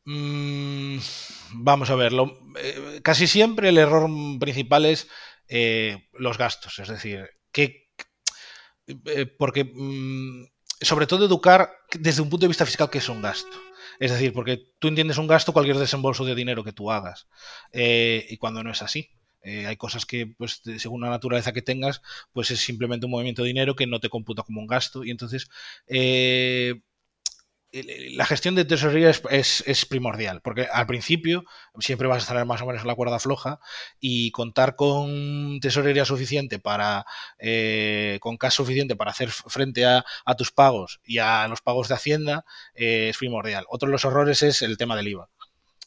Mm, 0.05 0.99
vamos 1.55 1.89
a 1.89 1.95
ver, 1.95 2.13
lo, 2.13 2.39
eh, 2.61 3.01
casi 3.03 3.28
siempre 3.28 3.69
el 3.69 3.78
error 3.78 4.09
principal 4.39 4.86
es 4.86 5.09
eh, 5.49 6.07
los 6.13 6.38
gastos, 6.38 6.80
es 6.80 6.88
decir, 6.88 7.30
que 7.51 7.88
eh, 8.88 9.25
porque 9.25 9.65
mm, 9.65 10.45
sobre 10.80 11.07
todo 11.07 11.25
educar 11.25 11.71
desde 11.99 12.21
un 12.21 12.30
punto 12.30 12.45
de 12.45 12.49
vista 12.49 12.65
fiscal 12.65 12.89
que 12.89 12.99
es 12.99 13.09
un 13.09 13.21
gasto. 13.21 13.66
Es 13.99 14.11
decir, 14.11 14.33
porque 14.33 14.71
tú 14.79 14.87
entiendes 14.87 15.17
un 15.17 15.27
gasto 15.27 15.53
cualquier 15.53 15.77
desembolso 15.77 16.25
de 16.25 16.35
dinero 16.35 16.63
que 16.63 16.73
tú 16.73 16.91
hagas. 16.91 17.27
Eh, 17.71 18.25
y 18.29 18.37
cuando 18.37 18.63
no 18.63 18.71
es 18.71 18.81
así. 18.81 19.09
Eh, 19.43 19.65
hay 19.65 19.77
cosas 19.77 20.05
que, 20.05 20.27
pues, 20.27 20.61
según 20.77 21.01
la 21.01 21.09
naturaleza 21.09 21.53
que 21.53 21.61
tengas, 21.61 22.01
pues 22.33 22.51
es 22.51 22.59
simplemente 22.59 23.05
un 23.05 23.11
movimiento 23.13 23.43
de 23.43 23.47
dinero 23.47 23.75
que 23.75 23.87
no 23.87 23.99
te 23.99 24.09
computa 24.09 24.43
como 24.43 24.59
un 24.61 24.67
gasto. 24.67 25.05
Y 25.05 25.11
entonces, 25.11 25.47
eh, 25.87 26.81
la 27.72 28.26
gestión 28.26 28.55
de 28.55 28.65
tesorería 28.65 29.09
es, 29.09 29.86
primordial, 29.89 30.41
porque 30.41 30.68
al 30.72 30.88
principio 30.88 31.43
siempre 31.80 32.07
vas 32.07 32.18
a 32.18 32.22
estar 32.22 32.45
más 32.45 32.61
o 32.61 32.65
menos 32.65 32.82
en 32.82 32.88
la 32.88 32.95
cuerda 32.95 33.20
floja 33.20 33.59
y 33.99 34.32
contar 34.32 34.76
con 34.76 35.59
tesorería 35.59 36.05
suficiente 36.05 36.59
para, 36.59 37.05
eh, 37.39 38.20
con 38.22 38.38
cash 38.38 38.53
suficiente 38.53 38.95
para 38.95 39.11
hacer 39.11 39.30
frente 39.32 39.86
a, 39.86 40.05
tus 40.38 40.51
pagos 40.51 41.01
y 41.03 41.18
a 41.18 41.47
los 41.47 41.61
pagos 41.61 41.88
de 41.88 41.95
Hacienda 41.95 42.45
eh, 42.76 43.09
es 43.09 43.18
primordial. 43.18 43.65
Otro 43.70 43.88
de 43.88 43.93
los 43.93 44.05
errores 44.05 44.43
es 44.43 44.61
el 44.61 44.78
tema 44.78 44.95
del 44.95 45.09
IVA. 45.09 45.30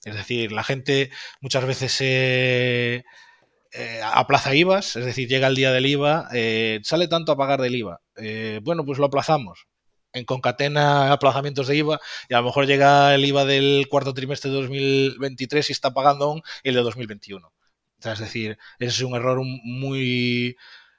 Es 0.04 0.14
decir, 0.14 0.52
la 0.52 0.64
gente 0.64 1.10
muchas 1.40 1.64
veces 1.64 1.96
eh, 2.00 3.04
aplaza 4.02 4.54
IVAs, 4.54 4.96
es 4.96 5.04
decir, 5.04 5.28
llega 5.28 5.46
el 5.46 5.54
día 5.54 5.72
del 5.72 5.86
IVA, 5.86 6.28
eh, 6.32 6.80
sale 6.82 7.08
tanto 7.08 7.32
a 7.32 7.36
pagar 7.36 7.60
del 7.60 7.76
IVA. 7.76 8.00
Bueno, 8.62 8.84
pues 8.84 8.98
lo 8.98 9.06
aplazamos 9.06 9.69
en 10.12 10.24
concatena 10.24 11.12
aplazamientos 11.12 11.68
de 11.68 11.76
IVA 11.76 12.00
y 12.28 12.34
a 12.34 12.38
lo 12.38 12.44
mejor 12.44 12.66
llega 12.66 13.14
el 13.14 13.24
IVA 13.24 13.44
del 13.44 13.86
cuarto 13.88 14.14
trimestre 14.14 14.50
de 14.50 14.56
2023 14.56 15.68
y 15.68 15.72
está 15.72 15.92
pagando 15.92 16.26
aún 16.26 16.42
el 16.62 16.74
de 16.74 16.82
2021. 16.82 17.46
O 17.46 18.02
sea, 18.02 18.14
es 18.14 18.18
decir, 18.18 18.58
ese 18.78 18.90
es 18.90 19.00
un 19.02 19.14
error 19.14 19.40
muy, 19.44 20.56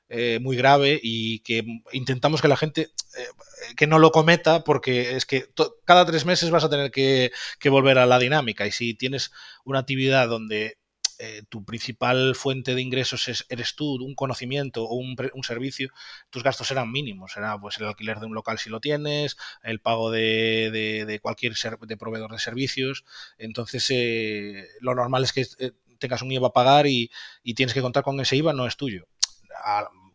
eh, 0.10 0.40
muy 0.42 0.56
grave 0.56 1.00
y 1.02 1.40
que 1.40 1.64
intentamos 1.94 2.42
que 2.42 2.48
la 2.48 2.58
gente 2.58 2.92
eh, 3.18 3.74
que 3.76 3.88
no 3.88 4.00
lo 4.00 4.12
cometa 4.12 4.64
porque 4.64 5.16
es 5.16 5.26
que 5.26 5.46
cada 5.86 6.06
tres 6.06 6.26
meses 6.26 6.52
vas 6.52 6.64
a 6.64 6.70
tener 6.70 6.92
que, 6.92 7.32
que 7.60 7.70
volver 7.70 7.98
a 7.98 8.06
la 8.06 8.20
dinámica 8.20 8.68
y 8.68 8.72
si 8.72 8.94
tienes 8.94 9.32
una 9.66 9.80
actividad 9.80 10.28
donde 10.28 10.78
eh, 11.24 11.44
tu 11.50 11.64
principal 11.64 12.34
fuente 12.34 12.74
de 12.74 12.82
ingresos 12.82 13.28
es, 13.28 13.46
eres 13.50 13.76
tú, 13.76 13.94
un 14.04 14.16
conocimiento 14.16 14.86
o 14.86 14.96
un, 14.96 15.16
un, 15.36 15.44
servicio, 15.44 15.90
tus 16.32 16.42
gastos 16.42 16.68
serán 16.68 16.92
mínimos. 16.92 17.34
Será 17.34 17.60
pues 17.60 17.78
el 17.78 17.86
alquiler 17.86 18.20
de 18.20 18.26
un 18.26 18.34
local 18.34 18.58
si 18.58 18.72
lo 18.72 18.80
tienes, 18.80 19.38
el 19.62 19.80
pago 19.80 20.10
de, 20.10 20.72
de, 20.72 21.06
de 21.06 21.20
cualquier 21.20 21.56
ser, 21.56 21.78
de 21.78 21.96
proveedor 21.96 22.32
de 22.32 22.40
servicios. 22.40 23.06
Entonces, 23.38 23.86
eh, 23.92 24.68
lo 24.80 24.96
normal 24.96 25.24
es 25.24 25.34
que 25.34 25.46
eh, 25.60 25.74
tengas 26.00 26.24
un 26.24 26.32
IVA 26.32 26.48
a 26.48 26.54
pagar 26.54 26.88
y, 26.88 27.12
y, 27.44 27.54
tienes 27.54 27.76
que 27.76 27.82
contar 27.82 28.04
con 28.04 28.20
ese 28.20 28.36
IVA, 28.38 28.54
no 28.54 28.66
es 28.66 28.76
tuyo. 28.76 29.06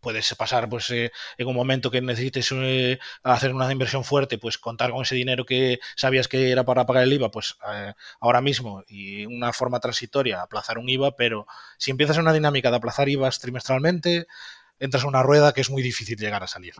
Puedes 0.07 0.33
pasar 0.37 0.69
pues 0.69 0.89
eh, 0.91 1.11
en 1.37 1.49
un 1.49 1.57
momento 1.57 1.91
que 1.91 2.01
necesites 2.01 2.53
eh, 2.53 2.97
hacer 3.25 3.53
una 3.53 3.73
inversión 3.73 4.05
fuerte, 4.05 4.39
pues 4.39 4.57
contar 4.57 4.93
con 4.93 5.03
ese 5.03 5.17
dinero 5.17 5.45
que 5.45 5.81
sabías 5.97 6.29
que 6.29 6.53
era 6.53 6.63
para 6.63 6.87
pagar 6.87 7.03
el 7.03 7.13
IVA, 7.13 7.33
pues 7.33 7.57
eh, 7.69 7.93
ahora 8.21 8.41
mismo 8.41 8.85
y 8.87 9.27
una 9.27 9.53
forma 9.53 9.81
transitoria 9.81 10.43
aplazar 10.43 10.79
un 10.79 10.89
IVA, 10.89 11.17
pero 11.17 11.49
si 11.77 11.91
empiezas 11.91 12.19
una 12.19 12.33
dinámica 12.33 12.71
de 12.71 12.77
aplazar 12.77 13.09
IVAs 13.09 13.41
trimestralmente, 13.41 14.29
entras 14.79 15.03
a 15.03 15.09
una 15.09 15.25
rueda 15.25 15.53
que 15.53 15.63
es 15.63 15.71
muy 15.71 15.83
difícil 15.83 16.17
llegar 16.17 16.45
a 16.45 16.47
salir. 16.47 16.75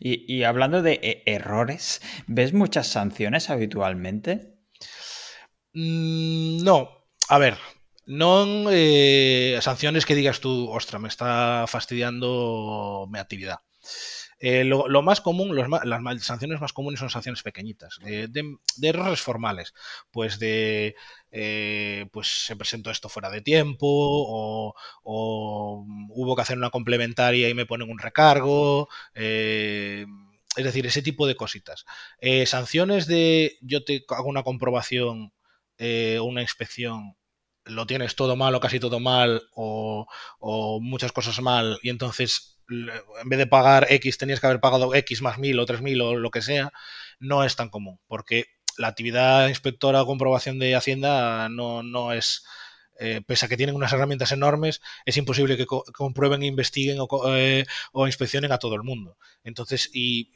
Y, 0.00 0.34
y 0.34 0.42
hablando 0.42 0.82
de 0.82 0.94
e 0.94 1.22
errores, 1.32 2.02
¿ves 2.26 2.52
muchas 2.52 2.88
sanciones 2.88 3.48
habitualmente? 3.48 4.56
Mm, 5.72 6.64
no, 6.64 7.06
a 7.28 7.38
ver, 7.38 7.58
non 8.06 8.66
eh, 8.70 9.58
sanciones 9.62 10.06
que 10.06 10.14
digas 10.14 10.40
tú, 10.40 10.70
ostra, 10.70 10.98
me 10.98 11.08
está 11.08 11.64
fastidiando 11.68 13.06
mi 13.10 13.18
actividad. 13.18 13.60
Eh, 14.42 14.64
lo, 14.64 15.02
más 15.02 15.20
común, 15.20 15.54
las 15.54 16.24
sanciones 16.24 16.62
más 16.62 16.72
comunes 16.72 16.98
son 16.98 17.10
sanciones 17.10 17.42
pequeñitas, 17.42 17.98
de, 18.02 18.56
errores 18.82 19.20
formales, 19.20 19.74
pues 20.10 20.38
de, 20.38 20.96
eh, 21.30 22.06
pues 22.10 22.46
se 22.46 22.56
presentó 22.56 22.90
esto 22.90 23.10
fuera 23.10 23.28
de 23.28 23.42
tiempo 23.42 23.86
o, 23.86 24.74
hubo 25.04 26.36
que 26.36 26.42
hacer 26.42 26.56
una 26.56 26.70
complementaria 26.70 27.50
y 27.50 27.54
me 27.54 27.66
ponen 27.66 27.90
un 27.90 27.98
recargo, 27.98 28.88
es 29.14 30.06
decir, 30.56 30.86
ese 30.86 31.02
tipo 31.02 31.26
de 31.26 31.36
cositas. 31.36 31.84
Sanciones 32.46 33.06
de 33.06 33.58
yo 33.60 33.84
te 33.84 34.04
hago 34.08 34.28
una 34.28 34.42
comprobación 34.42 35.34
o 35.78 36.24
una 36.24 36.40
inspección 36.40 37.14
lo 37.64 37.86
tienes 37.86 38.16
todo 38.16 38.36
mal 38.36 38.54
o 38.54 38.60
casi 38.60 38.80
todo 38.80 39.00
mal 39.00 39.42
o, 39.54 40.06
o, 40.38 40.80
muchas 40.80 41.12
cosas 41.12 41.40
mal 41.40 41.78
y 41.82 41.90
entonces 41.90 42.58
en 42.68 43.28
vez 43.28 43.38
de 43.38 43.46
pagar 43.46 43.86
X 43.90 44.18
tenías 44.18 44.40
que 44.40 44.46
haber 44.46 44.60
pagado 44.60 44.94
X 44.94 45.22
más 45.22 45.38
mil 45.38 45.58
o 45.58 45.66
tres 45.66 45.82
mil 45.82 46.00
o 46.00 46.14
lo 46.14 46.30
que 46.30 46.42
sea, 46.42 46.72
no 47.18 47.44
es 47.44 47.56
tan 47.56 47.68
común 47.68 47.98
porque 48.06 48.46
la 48.78 48.88
actividad 48.88 49.48
inspectora 49.48 50.02
o 50.02 50.06
comprobación 50.06 50.58
de 50.58 50.74
Hacienda 50.74 51.48
no, 51.48 51.82
no 51.82 52.12
es, 52.12 52.44
eh, 53.02 53.22
pese 53.26 53.46
a 53.46 53.48
que 53.48 53.56
tienen 53.56 53.74
unas 53.74 53.92
herramientas 53.94 54.30
enormes, 54.30 54.82
es 55.06 55.16
imposible 55.16 55.56
que 55.56 55.64
co 55.64 55.84
comprueben, 55.96 56.42
investiguen 56.42 56.98
o, 57.00 57.08
eh, 57.34 57.64
inspeccionen 57.94 58.52
a 58.52 58.58
todo 58.58 58.74
el 58.74 58.82
mundo. 58.82 59.16
Entonces, 59.42 59.88
y, 59.94 60.30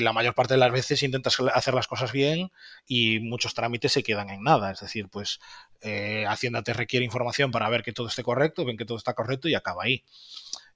la 0.00 0.12
mayor 0.12 0.34
parte 0.34 0.54
de 0.54 0.58
las 0.58 0.70
veces 0.70 1.02
intentas 1.02 1.38
hacer 1.54 1.72
las 1.72 1.86
cosas 1.86 2.12
bien 2.12 2.50
y 2.86 3.20
muchos 3.20 3.54
trámites 3.54 3.92
se 3.92 4.02
quedan 4.02 4.28
en 4.28 4.42
nada. 4.42 4.70
Es 4.70 4.80
decir, 4.80 5.08
pues 5.08 5.40
eh, 5.80 6.26
Hacienda 6.28 6.62
te 6.62 6.74
requiere 6.74 7.06
información 7.06 7.50
para 7.50 7.70
ver 7.70 7.82
que 7.82 7.92
todo 7.94 8.08
esté 8.08 8.22
correcto, 8.22 8.66
ven 8.66 8.76
que 8.76 8.84
todo 8.84 8.98
está 8.98 9.14
correcto 9.14 9.48
y 9.48 9.54
acaba 9.54 9.84
ahí. 9.84 10.04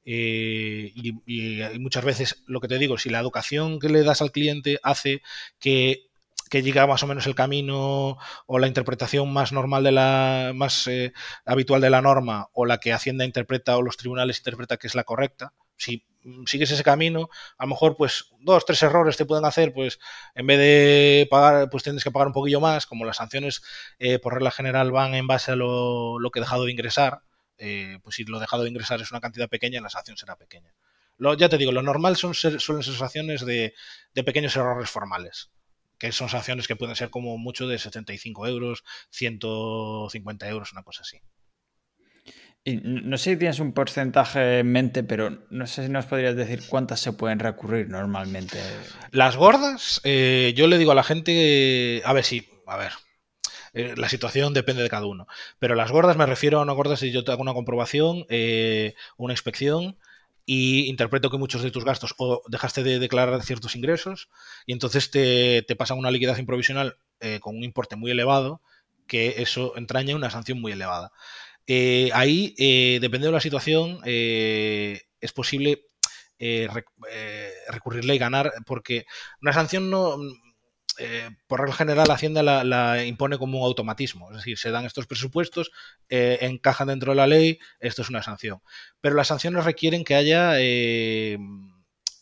Y, 0.06 1.12
muchas 1.78 2.04
veces 2.04 2.42
lo 2.46 2.60
que 2.60 2.68
te 2.68 2.78
digo, 2.78 2.96
si 2.96 3.10
la 3.10 3.20
educación 3.20 3.80
que 3.80 3.90
le 3.90 4.02
das 4.02 4.22
al 4.22 4.32
cliente 4.32 4.78
hace 4.82 5.22
que 5.60 6.08
que 6.54 6.62
llega 6.62 6.86
más 6.86 7.02
o 7.02 7.08
menos 7.08 7.26
el 7.26 7.34
camino 7.34 8.16
o 8.46 8.58
la 8.60 8.68
interpretación 8.68 9.32
más 9.32 9.50
normal 9.52 9.82
de 9.82 9.90
la 9.90 10.52
más 10.54 10.86
eh, 10.86 11.12
habitual 11.44 11.80
de 11.80 11.90
la 11.90 12.00
norma 12.00 12.48
o 12.52 12.64
la 12.64 12.78
que 12.78 12.92
Hacienda 12.92 13.24
interpreta 13.24 13.76
o 13.76 13.82
los 13.82 13.96
tribunales 13.96 14.38
interpreta 14.38 14.76
que 14.76 14.86
es 14.86 14.94
la 14.94 15.02
correcta 15.02 15.52
si 15.76 16.06
sigues 16.46 16.70
ese 16.70 16.84
camino 16.84 17.28
a 17.58 17.64
lo 17.64 17.70
mejor 17.70 17.96
pues 17.96 18.26
dos 18.38 18.64
tres 18.64 18.80
errores 18.84 19.16
te 19.16 19.26
pueden 19.26 19.44
hacer 19.44 19.72
pues 19.72 19.98
en 20.36 20.46
vez 20.46 20.58
de 20.58 21.26
pagar 21.28 21.70
pues 21.70 21.82
tienes 21.82 22.04
que 22.04 22.12
pagar 22.12 22.28
un 22.28 22.34
poquillo 22.34 22.60
más 22.60 22.86
como 22.86 23.04
las 23.04 23.16
sanciones 23.16 23.60
eh, 23.98 24.20
por 24.20 24.34
regla 24.34 24.52
general 24.52 24.92
van 24.92 25.16
en 25.16 25.26
base 25.26 25.50
a 25.50 25.56
lo, 25.56 26.20
que 26.32 26.38
he 26.38 26.42
dejado 26.42 26.66
de 26.66 26.70
ingresar 26.70 27.22
eh, 27.58 27.98
pues 28.04 28.14
si 28.14 28.22
lo 28.22 28.38
dejado 28.38 28.62
de 28.62 28.68
ingresar 28.68 29.00
es 29.00 29.10
una 29.10 29.20
cantidad 29.20 29.48
pequeña 29.48 29.80
la 29.80 29.90
sanción 29.90 30.16
será 30.16 30.36
pequeña. 30.36 30.72
Lo, 31.16 31.34
ya 31.34 31.48
te 31.48 31.58
digo 31.58 31.72
lo 31.72 31.82
normal 31.82 32.16
son 32.16 32.32
suelen 32.34 32.60
ser 32.60 32.94
sanciones 32.94 33.44
de 33.44 33.74
pequeños 34.24 34.54
errores 34.54 34.88
formales 34.88 35.50
que 35.98 36.12
son 36.12 36.28
sanciones 36.28 36.68
que 36.68 36.76
pueden 36.76 36.96
ser 36.96 37.10
como 37.10 37.36
mucho 37.38 37.66
de 37.68 37.78
75 37.78 38.46
euros, 38.46 38.84
150 39.10 40.48
euros, 40.48 40.72
una 40.72 40.82
cosa 40.82 41.02
así. 41.02 41.20
Y 42.66 42.76
no 42.82 43.18
sé 43.18 43.32
si 43.32 43.36
tienes 43.36 43.60
un 43.60 43.74
porcentaje 43.74 44.60
en 44.60 44.72
mente, 44.72 45.04
pero 45.04 45.44
no 45.50 45.66
sé 45.66 45.84
si 45.84 45.90
nos 45.90 46.06
podrías 46.06 46.34
decir 46.34 46.62
cuántas 46.66 46.98
se 46.98 47.12
pueden 47.12 47.38
recurrir 47.38 47.90
normalmente. 47.90 48.58
Las 49.10 49.36
gordas, 49.36 50.00
eh, 50.02 50.54
yo 50.56 50.66
le 50.66 50.78
digo 50.78 50.92
a 50.92 50.94
la 50.94 51.02
gente, 51.04 52.00
a 52.06 52.12
ver 52.14 52.24
si, 52.24 52.48
a 52.66 52.78
ver, 52.78 52.92
eh, 53.74 53.94
la 53.98 54.08
situación 54.08 54.54
depende 54.54 54.82
de 54.82 54.88
cada 54.88 55.04
uno. 55.04 55.26
Pero 55.58 55.74
las 55.74 55.90
gordas 55.90 56.16
me 56.16 56.24
refiero 56.24 56.58
a 56.58 56.62
una 56.62 56.72
gorda 56.72 56.96
si 56.96 57.12
yo 57.12 57.22
te 57.22 57.32
hago 57.32 57.42
una 57.42 57.52
comprobación, 57.52 58.24
eh, 58.30 58.94
una 59.18 59.34
inspección 59.34 59.98
y 60.46 60.86
interpreto 60.86 61.30
que 61.30 61.38
muchos 61.38 61.62
de 61.62 61.70
tus 61.70 61.84
gastos 61.84 62.14
o 62.18 62.42
dejaste 62.48 62.82
de 62.82 62.98
declarar 62.98 63.42
ciertos 63.42 63.76
ingresos 63.76 64.28
y 64.66 64.72
entonces 64.72 65.10
te, 65.10 65.62
te 65.62 65.76
pasan 65.76 65.98
una 65.98 66.10
liquidación 66.10 66.46
provisional 66.46 66.96
con 67.40 67.56
un 67.56 67.64
importe 67.64 67.96
muy 67.96 68.10
elevado 68.10 68.60
que 69.06 69.42
eso 69.42 69.76
entraña 69.76 70.16
una 70.16 70.30
sanción 70.30 70.60
muy 70.60 70.72
elevada. 70.72 71.12
Eh, 71.66 72.10
ahí, 72.12 72.54
eh, 72.58 72.98
dependiendo 73.00 73.28
de 73.28 73.32
la 73.32 73.40
situación, 73.40 74.00
eh, 74.04 75.02
es 75.20 75.32
posible 75.32 75.86
recurrirle 77.68 78.14
y 78.14 78.18
ganar, 78.18 78.52
porque 78.66 79.06
una 79.40 79.54
sanción 79.54 79.88
no, 79.88 80.18
por 81.46 81.60
regla 81.60 81.74
general, 81.74 82.10
Hacienda 82.10 82.42
la, 82.42 83.04
impone 83.04 83.38
como 83.38 83.58
un 83.58 83.64
automatismo. 83.64 84.30
Es 84.30 84.38
decir, 84.38 84.58
se 84.58 84.70
dan 84.70 84.84
estos 84.84 85.06
presupuestos, 85.06 85.70
encajan 86.08 86.88
dentro 86.88 87.12
de 87.12 87.16
la 87.16 87.26
ley, 87.26 87.58
esto 87.80 88.02
es 88.02 88.10
una 88.10 88.22
sanción. 88.22 88.60
Pero 89.00 89.14
las 89.14 89.28
sanciones 89.28 89.64
requieren 89.64 90.04
que 90.04 90.14
haya 90.14 90.52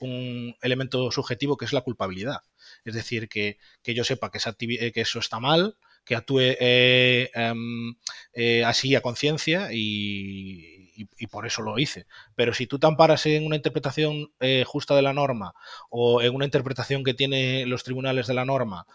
un 0.01 0.57
elemento 0.61 1.11
subjetivo 1.11 1.57
que 1.57 1.65
es 1.65 1.73
la 1.73 1.83
culpabilidad. 1.83 2.43
Es 2.85 2.95
decir, 2.95 3.29
que, 3.29 3.59
yo 3.85 4.05
sepa 4.05 4.31
que, 4.31 4.93
que 4.93 5.01
eso 5.01 5.19
está 5.19 5.41
mal, 5.41 5.77
que 6.05 6.17
actúe 6.17 6.41
eh, 6.41 7.31
em, 7.35 7.95
eh, 8.33 8.65
así 8.65 8.95
a 8.95 9.01
conciencia 9.01 9.69
y, 9.73 10.82
por 11.31 11.47
eso 11.47 11.63
lo 11.63 11.79
hice. 11.79 12.07
Pero 12.35 12.55
si 12.55 12.67
tú 12.67 12.79
te 12.79 12.87
en 12.87 13.47
una 13.47 13.57
interpretación 13.57 14.33
eh, 14.41 14.65
justa 14.67 14.95
de 14.95 15.03
la 15.03 15.13
norma 15.13 15.55
o 15.91 16.23
en 16.23 16.35
una 16.35 16.45
interpretación 16.45 17.05
que 17.05 17.15
tienen 17.15 17.69
los 17.71 17.85
tribunales 17.85 18.27
de 18.27 18.35
la 18.35 18.45
norma 18.45 18.87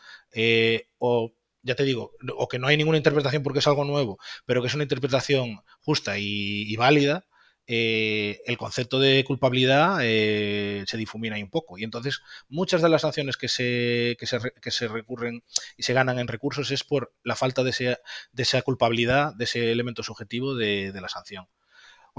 o 0.99 1.33
ya 1.63 1.75
te 1.75 1.83
digo, 1.83 2.11
o 2.37 2.47
que 2.47 2.59
no 2.59 2.67
hay 2.67 2.77
ninguna 2.77 2.97
interpretación 2.97 3.43
porque 3.43 3.59
es 3.59 3.67
algo 3.67 3.83
nuevo, 3.83 4.19
pero 4.45 4.61
que 4.61 4.67
es 4.67 4.73
una 4.73 4.83
interpretación 4.83 5.61
justa 5.81 6.17
y 6.17 6.75
válida, 6.77 7.25
eh, 7.69 8.41
el 8.45 8.57
concepto 8.57 8.97
de 8.99 9.25
culpabilidad 9.25 9.99
eh, 10.01 10.85
se 10.87 10.97
difumina 10.97 11.35
ahí 11.35 11.43
un 11.43 11.49
poco. 11.49 11.77
Y 11.77 11.83
entonces 11.83 12.21
muchas 12.47 12.81
de 12.81 12.89
las 12.89 13.01
sanciones 13.01 13.35
que 13.37 13.49
se, 13.49 14.15
que 14.19 14.25
se, 14.25 14.39
que 14.61 14.71
se, 14.71 14.87
recurren 14.87 15.43
y 15.75 15.83
se 15.83 15.93
ganan 15.93 16.17
en 16.19 16.29
recursos 16.29 16.71
es 16.71 16.83
por 16.85 17.13
la 17.23 17.35
falta 17.35 17.63
de, 17.63 17.97
de 18.31 18.43
esa 18.43 18.61
culpabilidad, 18.61 19.35
de 19.35 19.43
ese 19.43 19.71
elemento 19.71 20.01
subjetivo 20.03 20.55
de 20.55 20.93
la 21.01 21.09
sanción. 21.09 21.47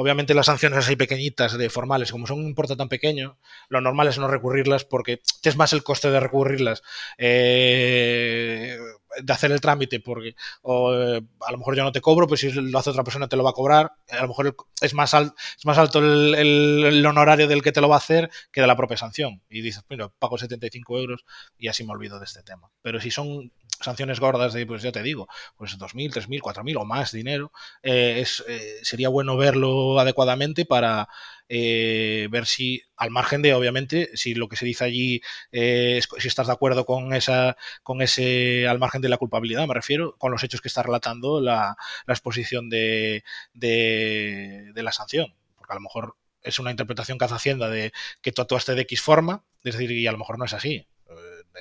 Obviamente 0.01 0.33
las 0.33 0.47
sanciones 0.47 0.79
así 0.79 0.95
pequeñitas, 0.95 1.59
de 1.59 1.71
formales, 1.71 2.13
como 2.13 2.29
son 2.29 2.39
un 2.39 2.47
importe 2.47 2.77
tan 2.77 2.89
pequeño, 2.89 3.37
lo 3.69 3.81
normal 3.81 4.07
es 4.07 4.17
no 4.17 4.29
recurrirlas 4.29 4.85
porque 4.85 5.21
es 5.43 5.57
más 5.57 5.73
el 5.73 5.83
coste 5.83 6.09
de 6.09 6.21
recurrirlas, 6.21 6.85
eh, 7.19 8.79
de 9.23 9.33
hacer 9.33 9.53
el 9.53 9.61
trámite, 9.61 10.01
porque 10.01 10.35
o, 10.63 10.95
eh, 10.95 11.23
a 11.41 11.53
lo 11.53 11.59
mejor 11.59 11.77
yo 11.77 11.83
no 11.83 11.93
te 11.93 12.01
cobro, 12.01 12.27
pues 12.27 12.41
si 12.41 12.51
lo 12.53 12.79
hace 12.79 12.91
otra 12.91 13.05
persona 13.05 13.29
te 13.29 13.37
lo 13.37 13.45
va 13.45 13.51
a 13.51 13.55
cobrar, 13.55 13.93
a 14.11 14.23
lo 14.23 14.29
mejor 14.29 14.57
es 14.81 14.95
más, 14.95 15.15
es 15.15 15.65
más 15.65 15.79
alto 15.79 15.99
el, 15.99 16.35
el, 16.35 17.07
honorario 17.07 17.49
del 17.49 17.63
que 17.63 17.73
te 17.73 17.81
lo 17.81 17.89
va 17.89 17.97
a 17.97 17.99
hacer 17.99 18.31
que 18.53 18.61
de 18.61 18.67
la 18.67 18.77
propia 18.77 18.97
sanción. 18.97 19.43
Y 19.49 19.61
dices, 19.61 19.83
mira, 19.89 20.09
pago 20.19 20.39
75 20.39 20.99
euros 20.99 21.25
y 21.59 21.69
así 21.69 21.85
me 21.85 21.93
olvido 21.93 22.19
de 22.19 22.25
este 22.25 22.43
tema. 22.43 22.71
Pero 22.83 23.01
si 23.01 23.11
son 23.11 23.53
sanciones 23.81 24.21
gordas 24.21 24.53
de, 24.53 24.67
pues 24.67 24.83
ya 24.83 24.93
te 24.93 25.03
digo, 25.03 25.29
pues 25.57 25.79
2.000, 25.79 26.13
3.000, 26.13 26.41
4.000 26.41 26.77
o 26.81 26.85
más 26.85 27.13
dinero, 27.13 27.53
eh, 27.83 28.19
es, 28.21 28.45
eh, 28.49 28.79
sería 28.83 29.09
bueno 29.09 29.37
verlo 29.37 29.99
adecuadamente 30.01 30.65
para 30.65 31.09
eh, 31.49 32.29
ver 32.31 32.47
si, 32.47 32.83
al 32.97 33.11
margen 33.11 33.43
de, 33.43 33.55
obviamente, 33.55 34.11
si 34.15 34.35
lo 34.35 34.49
que 34.49 34.57
se 34.57 34.67
dice 34.67 34.85
allí, 34.85 35.21
si 35.53 36.29
estás 36.29 36.47
de 36.47 36.53
acuerdo 36.53 36.85
con 36.85 37.15
esa, 37.15 37.57
con 37.83 38.03
ese, 38.03 38.67
al 38.69 38.79
margen 38.79 39.03
de 39.03 39.09
la 39.09 39.17
culpabilidad, 39.19 39.67
me 39.67 39.75
refiero, 39.75 40.17
con 40.19 40.33
los 40.33 40.43
hechos 40.45 40.61
que 40.61 40.69
está 40.69 40.83
relatando 40.83 41.41
la, 41.41 41.77
la 42.07 42.15
exposición 42.15 42.69
de, 42.69 43.25
de, 43.55 44.73
de 44.75 44.83
la 44.83 44.93
sanción. 44.93 45.35
Porque 45.57 45.73
a 45.73 45.77
lo 45.77 45.83
mejor 45.83 46.17
es 46.43 46.59
una 46.59 46.71
interpretación 46.71 47.19
que 47.19 47.25
hace 47.25 47.35
Hacienda 47.35 47.69
de 47.69 47.93
que 48.23 48.33
tú 48.33 48.43
actuaste 48.43 48.75
de 48.75 48.83
X 48.83 49.01
forma, 49.01 49.45
es 49.65 49.75
decir, 49.75 49.91
y 49.91 50.07
a 50.07 50.13
lo 50.13 50.19
mejor 50.19 50.39
no 50.39 50.45
es 50.45 50.55
así 50.55 50.87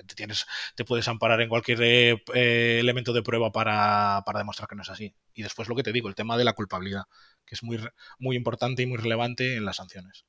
te, 0.06 0.16
tienes, 0.16 0.46
te 0.76 0.86
puedes 0.86 1.08
amparar 1.08 1.42
en 1.42 1.50
cualquier 1.50 1.80
eh, 1.82 2.80
elemento 2.80 3.14
de 3.14 3.24
prueba 3.24 3.52
para, 3.52 4.24
demostrar 4.36 4.68
que 4.68 4.76
no 4.76 4.82
es 4.82 4.90
así. 4.90 5.14
Y 5.34 5.44
después 5.44 5.68
lo 5.70 5.76
que 5.76 5.84
te 5.84 5.94
digo, 5.94 6.10
el 6.10 6.16
tema 6.16 6.38
de 6.38 6.44
la 6.44 6.54
culpabilidad, 6.54 7.04
que 7.46 7.56
es 7.56 7.64
muy, 7.64 7.80
muy 8.20 8.36
importante 8.36 8.84
y 8.84 8.86
muy 8.86 8.98
relevante 8.98 9.56
en 9.56 9.66
las 9.66 9.78
sanciones. 9.78 10.26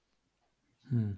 Hmm. 0.85 1.15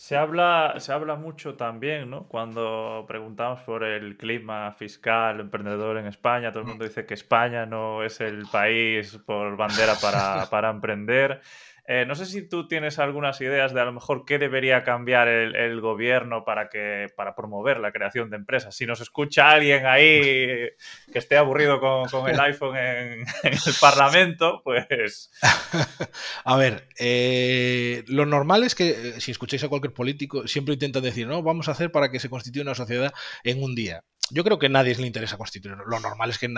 Se 0.00 0.16
habla, 0.16 0.76
se 0.78 0.94
habla 0.94 1.16
mucho 1.16 1.56
también, 1.56 2.08
¿no? 2.08 2.26
Cuando 2.26 3.04
preguntamos 3.06 3.60
por 3.60 3.84
el 3.84 4.16
clima 4.16 4.72
fiscal 4.72 5.40
emprendedor 5.40 5.98
en 5.98 6.06
España, 6.06 6.50
todo 6.50 6.62
el 6.62 6.68
mundo 6.68 6.84
dice 6.84 7.04
que 7.04 7.12
España 7.12 7.66
no 7.66 8.02
es 8.02 8.18
el 8.22 8.46
país 8.50 9.18
por 9.26 9.58
bandera 9.58 9.96
para, 10.00 10.46
para 10.48 10.70
emprender. 10.70 11.42
Eh, 11.86 12.04
no 12.06 12.14
sé 12.14 12.26
si 12.26 12.48
tú 12.48 12.68
tienes 12.68 12.98
algunas 12.98 13.40
ideas 13.40 13.72
de 13.74 13.80
a 13.80 13.84
lo 13.84 13.92
mejor 13.92 14.24
qué 14.24 14.38
debería 14.38 14.82
cambiar 14.82 15.28
el, 15.28 15.80
gobierno 15.80 16.44
para, 16.44 16.68
que, 16.68 17.06
para 17.16 17.34
promover 17.34 17.80
la 17.80 17.92
creación 17.92 18.30
de 18.30 18.36
empresas. 18.36 18.74
Si 18.74 18.86
nos 18.86 19.00
escucha 19.00 19.50
alguien 19.50 19.86
ahí 19.86 20.20
que 20.20 21.18
esté 21.18 21.36
aburrido 21.36 21.80
con, 21.80 22.28
el 22.28 22.38
iPhone 22.40 22.76
en, 22.76 23.24
el 23.42 23.74
Parlamento, 23.80 24.60
pues... 24.64 25.30
A 26.44 26.56
ver, 26.56 26.88
eh, 26.98 28.04
lo 28.08 28.26
normal 28.26 28.64
es 28.64 28.74
que 28.74 28.90
eh, 28.90 29.20
si 29.20 29.30
escucháis 29.30 29.64
a 29.64 29.68
cualquier 29.68 29.92
político, 29.92 30.46
siempre 30.46 30.74
intentan 30.74 31.02
decir, 31.02 31.26
no, 31.26 31.42
vamos 31.42 31.68
a 31.68 31.72
hacer 31.72 31.90
para 31.90 32.10
que 32.10 32.20
se 32.20 32.30
constituya 32.30 32.62
una 32.62 32.74
sociedad 32.74 33.12
en 33.44 33.62
un 33.62 33.74
día 33.74 34.04
yo 34.30 34.44
creo 34.44 34.58
que 34.58 34.66
a 34.66 34.70
nadie 34.70 34.94
le 34.94 35.06
interesa 35.06 35.36
constituir. 35.36 35.76
Lo 35.86 36.00
normal 36.00 36.30
es 36.30 36.38
que 36.38 36.46
en 36.46 36.56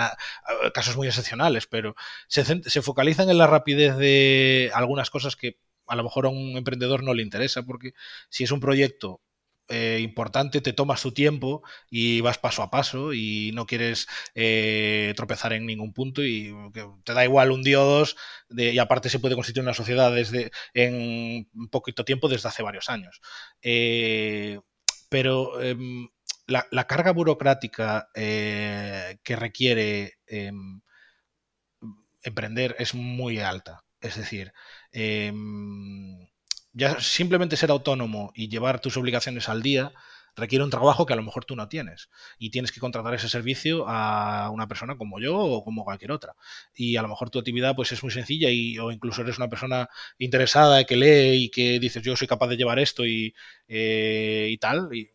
casos 0.75 0.97
muy 0.97 1.09
excepcionales, 1.09 1.67
pero 1.67 1.95
se, 2.29 2.45
se, 2.45 2.83
focalizan 2.83 3.31
en 3.31 3.39
la 3.39 3.47
rapidez 3.47 3.97
de 3.97 4.71
algunas 4.75 5.11
cosas 5.11 5.37
que 5.37 5.59
a 5.87 5.97
lo 5.97 6.05
mejor 6.05 6.27
a 6.27 6.31
un 6.31 6.57
emprendedor 6.57 7.03
no 7.03 7.15
le 7.15 7.23
interesa, 7.23 7.63
porque 7.63 7.93
si 8.29 8.45
es 8.45 8.51
un 8.51 8.61
proyecto 8.61 9.21
eh, 9.69 10.01
importante, 10.03 10.61
te 10.61 10.73
tomas 10.73 11.01
tu 11.01 11.13
tiempo 11.13 11.63
y 11.89 12.21
vas 12.21 12.37
paso 12.37 12.63
a 12.63 12.71
paso 12.71 13.15
y 13.15 13.53
no 13.55 13.65
quieres 13.65 14.07
eh, 14.35 15.15
tropezar 15.17 15.53
en 15.53 15.67
ningún 15.67 15.93
punto 15.95 16.23
y 16.23 16.55
te 17.05 17.15
da 17.15 17.25
igual 17.25 17.53
un 17.53 17.63
día 17.63 17.81
o 17.81 17.85
dos 17.87 18.17
y 18.51 18.79
aparte 18.79 19.09
se 19.09 19.19
puede 19.19 19.35
constituir 19.35 19.63
una 19.63 19.73
sociedad 19.73 20.13
desde 20.13 20.51
en 20.75 21.49
poquito 21.71 22.05
tiempo 22.05 22.29
desde 22.29 22.49
hace 22.49 22.63
varios 22.63 22.91
años. 22.91 23.21
Eh, 23.63 24.61
pero 25.09 25.53
la, 26.47 26.87
carga 26.87 27.13
burocrática 27.13 28.09
eh, 28.15 29.19
que 29.23 29.37
requiere 29.37 30.19
em, 30.27 30.81
emprender 32.23 32.77
es 32.79 32.95
muy 32.95 33.39
alta. 33.41 33.85
Es 34.01 34.17
decir, 34.17 34.53
em, 34.93 36.29
ya 36.73 37.01
simplemente 37.01 37.57
ser 37.57 37.71
autónomo 37.71 38.33
y 38.35 38.49
llevar 38.49 38.81
tus 38.81 38.97
obligaciones 38.97 39.49
al 39.49 39.63
día 39.63 39.93
requiere 40.35 40.65
un 40.65 40.71
trabajo 40.71 41.05
que 41.05 41.13
a 41.13 41.17
lo 41.17 41.23
mejor 41.23 41.45
tú 41.45 41.57
no 41.57 41.69
tienes 41.69 42.09
y 42.39 42.51
tienes 42.51 42.73
que 42.73 42.81
contratar 42.81 43.15
ese 43.15 43.29
servicio 43.29 43.85
a 43.87 44.51
una 44.51 44.67
persona 44.67 44.97
como 44.97 45.21
yo 45.21 45.37
o 45.37 45.63
como 45.65 45.85
cualquier 45.85 46.13
otra 46.13 46.35
y 46.75 46.97
a 46.97 47.03
lo 47.03 47.09
mejor 47.09 47.29
tu 47.31 47.39
actividad 47.39 47.77
pues 47.77 47.93
es 47.93 48.03
muy 48.03 48.13
sencilla 48.13 48.49
y 48.51 48.79
o 48.79 48.91
incluso 48.91 49.23
eres 49.23 49.37
una 49.37 49.51
persona 49.51 49.89
interesada 50.19 50.85
que 50.85 50.97
lee 50.97 51.45
y 51.45 51.51
que 51.51 51.79
dices 51.79 52.03
yo 52.03 52.17
soy 52.17 52.29
capaz 52.29 52.49
de 52.49 52.57
llevar 52.57 52.79
esto 52.79 53.05
y, 53.07 53.35
eh, 53.69 54.49
y 54.51 54.57
tal 54.59 54.89
y 54.95 55.11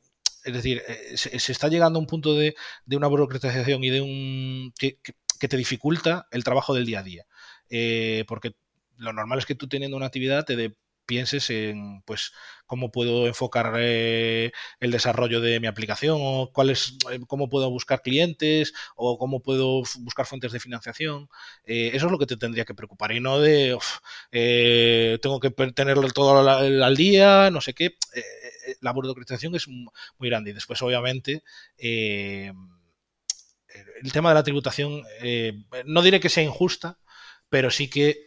es 0.47 0.53
decir, 0.53 0.81
eh, 0.87 1.17
se, 1.17 1.51
está 1.51 1.67
llegando 1.67 1.99
a 1.99 2.01
un 2.01 2.07
punto 2.07 2.33
de, 2.33 2.55
una 2.89 3.07
burocratización 3.07 3.83
y 3.83 3.89
de 3.89 4.01
un 4.01 4.73
que, 4.79 4.97
te 5.39 5.57
dificulta 5.57 6.27
el 6.31 6.43
trabajo 6.43 6.73
del 6.73 6.85
día 6.85 6.99
a 6.99 7.03
día. 7.03 7.25
Eh, 7.69 8.23
porque 8.27 8.55
lo 8.95 9.11
normal 9.11 9.39
es 9.39 9.45
que 9.45 9.55
tú 9.55 9.67
teniendo 9.67 9.97
una 9.97 10.05
actividad 10.05 10.45
te 10.45 10.55
de, 10.55 10.75
pienses 11.07 11.49
en 11.49 12.01
pues 12.03 12.33
cómo 12.67 12.91
puedo 12.91 13.27
enfocar 13.27 13.73
eh, 13.79 14.51
el 14.79 14.91
desarrollo 14.91 15.41
de 15.41 15.59
mi 15.59 15.67
aplicación 15.67 16.17
o 16.21 16.51
cuál 16.53 16.75
cómo 17.27 17.49
puedo 17.49 17.69
buscar 17.71 18.01
clientes 18.03 18.73
o 18.95 19.17
cómo 19.17 19.41
puedo 19.41 19.83
buscar 19.99 20.25
fuentes 20.27 20.51
de 20.51 20.59
financiación 20.59 21.29
eso 21.63 22.05
es 22.05 22.11
lo 22.11 22.19
que 22.19 22.25
te 22.27 22.37
tendría 22.37 22.65
que 22.65 22.75
preocupar 22.75 23.11
y 23.13 23.19
no 23.19 23.39
de 23.39 23.77
tengo 25.21 25.39
que 25.39 25.49
tenerlo 25.49 26.07
todo 26.09 26.47
al, 26.47 26.95
día 26.95 27.49
no 27.51 27.61
sé 27.61 27.73
qué 27.73 27.85
eh, 28.67 28.75
la 28.81 28.91
burocratización 28.91 29.55
es 29.55 29.67
muy 29.67 30.29
grande. 30.29 30.51
Y 30.51 30.53
después, 30.53 30.81
obviamente, 30.81 31.43
eh, 31.77 32.51
el 34.03 34.11
tema 34.11 34.29
de 34.29 34.35
la 34.35 34.43
tributación, 34.43 35.03
eh, 35.21 35.53
no 35.85 36.01
diré 36.01 36.19
que 36.19 36.29
sea 36.29 36.43
injusta, 36.43 36.99
pero 37.49 37.71
sí 37.71 37.89
que 37.89 38.25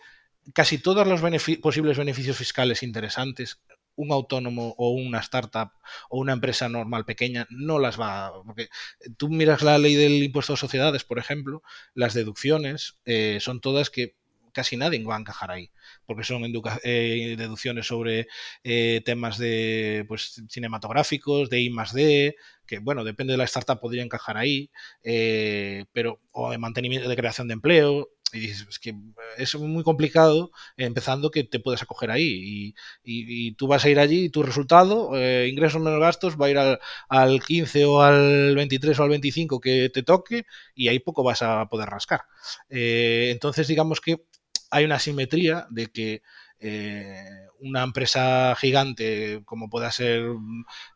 casi 0.54 0.78
todos 0.78 1.06
los 1.06 1.20
posibles 1.60 1.98
beneficios 1.98 2.36
fiscales 2.36 2.82
interesantes, 2.82 3.60
un 3.96 4.12
autónomo 4.12 4.74
o 4.78 4.90
una 4.90 5.18
startup 5.18 5.72
o 6.08 6.18
una 6.18 6.32
empresa 6.32 6.68
normal 6.68 7.04
pequeña 7.04 7.46
no 7.50 7.78
las 7.78 8.00
va. 8.00 8.32
Porque 8.44 8.68
tú 9.16 9.28
miras 9.28 9.62
la 9.62 9.78
ley 9.78 9.94
del 9.94 10.22
impuesto 10.22 10.54
a 10.54 10.56
sociedades, 10.56 11.04
por 11.04 11.18
ejemplo, 11.18 11.62
las 11.94 12.14
deducciones 12.14 12.98
son 13.40 13.60
todas 13.60 13.90
que 13.90 14.16
casi 14.52 14.76
nadie 14.76 15.02
va 15.04 15.16
a 15.16 15.20
encajar 15.20 15.50
ahí, 15.50 15.70
porque 16.06 16.24
son 16.24 16.42
eh, 16.44 17.34
deducciones 17.38 17.86
sobre 17.86 18.26
eh, 18.64 19.00
temas 19.04 19.38
de 19.38 20.04
pues, 20.08 20.42
cinematográficos, 20.48 21.50
de 21.50 21.60
I 21.60 21.70
más 21.70 21.92
D, 21.92 22.36
que 22.66 22.78
bueno, 22.78 23.04
depende 23.04 23.32
de 23.32 23.38
la 23.38 23.44
startup, 23.44 23.80
podría 23.80 24.02
encajar 24.02 24.36
ahí, 24.36 24.70
eh, 25.02 25.86
pero, 25.92 26.20
o 26.32 26.50
de 26.50 26.58
mantenimiento, 26.58 27.08
de 27.08 27.16
creación 27.16 27.48
de 27.48 27.54
empleo, 27.54 28.08
y 28.32 28.50
es 28.50 28.78
que 28.78 28.94
es 29.38 29.54
muy 29.56 29.82
complicado 29.84 30.50
empezando 30.76 31.30
que 31.30 31.44
te 31.44 31.60
puedes 31.60 31.82
acoger 31.82 32.10
ahí. 32.10 32.74
Y, 33.04 33.52
tú 33.54 33.66
vas 33.66 33.84
a 33.84 33.90
ir 33.90 33.98
allí 33.98 34.24
y 34.26 34.30
tu 34.30 34.42
resultado, 34.42 35.10
ingresos 35.46 35.82
menos 35.82 36.00
gastos, 36.00 36.40
va 36.40 36.46
a 36.46 36.50
ir 36.50 36.58
al, 36.58 36.80
al, 37.08 37.42
15 37.42 37.84
o 37.84 38.02
al 38.02 38.54
23 38.54 38.98
o 38.98 39.02
al 39.02 39.08
25 39.10 39.60
que 39.60 39.90
te 39.90 40.02
toque 40.02 40.44
y 40.74 40.88
ahí 40.88 40.98
poco 41.00 41.22
vas 41.22 41.42
a 41.42 41.66
poder 41.68 41.88
rascar. 41.88 42.22
entonces, 42.68 43.68
digamos 43.68 44.00
que 44.00 44.24
hay 44.70 44.84
una 44.84 44.98
simetría 44.98 45.66
de 45.70 45.88
que 45.88 46.22
eh, 46.60 47.48
una 47.60 47.82
empresa 47.82 48.54
gigante 48.56 49.42
como 49.44 49.70
pueda 49.70 49.90
ser 49.90 50.22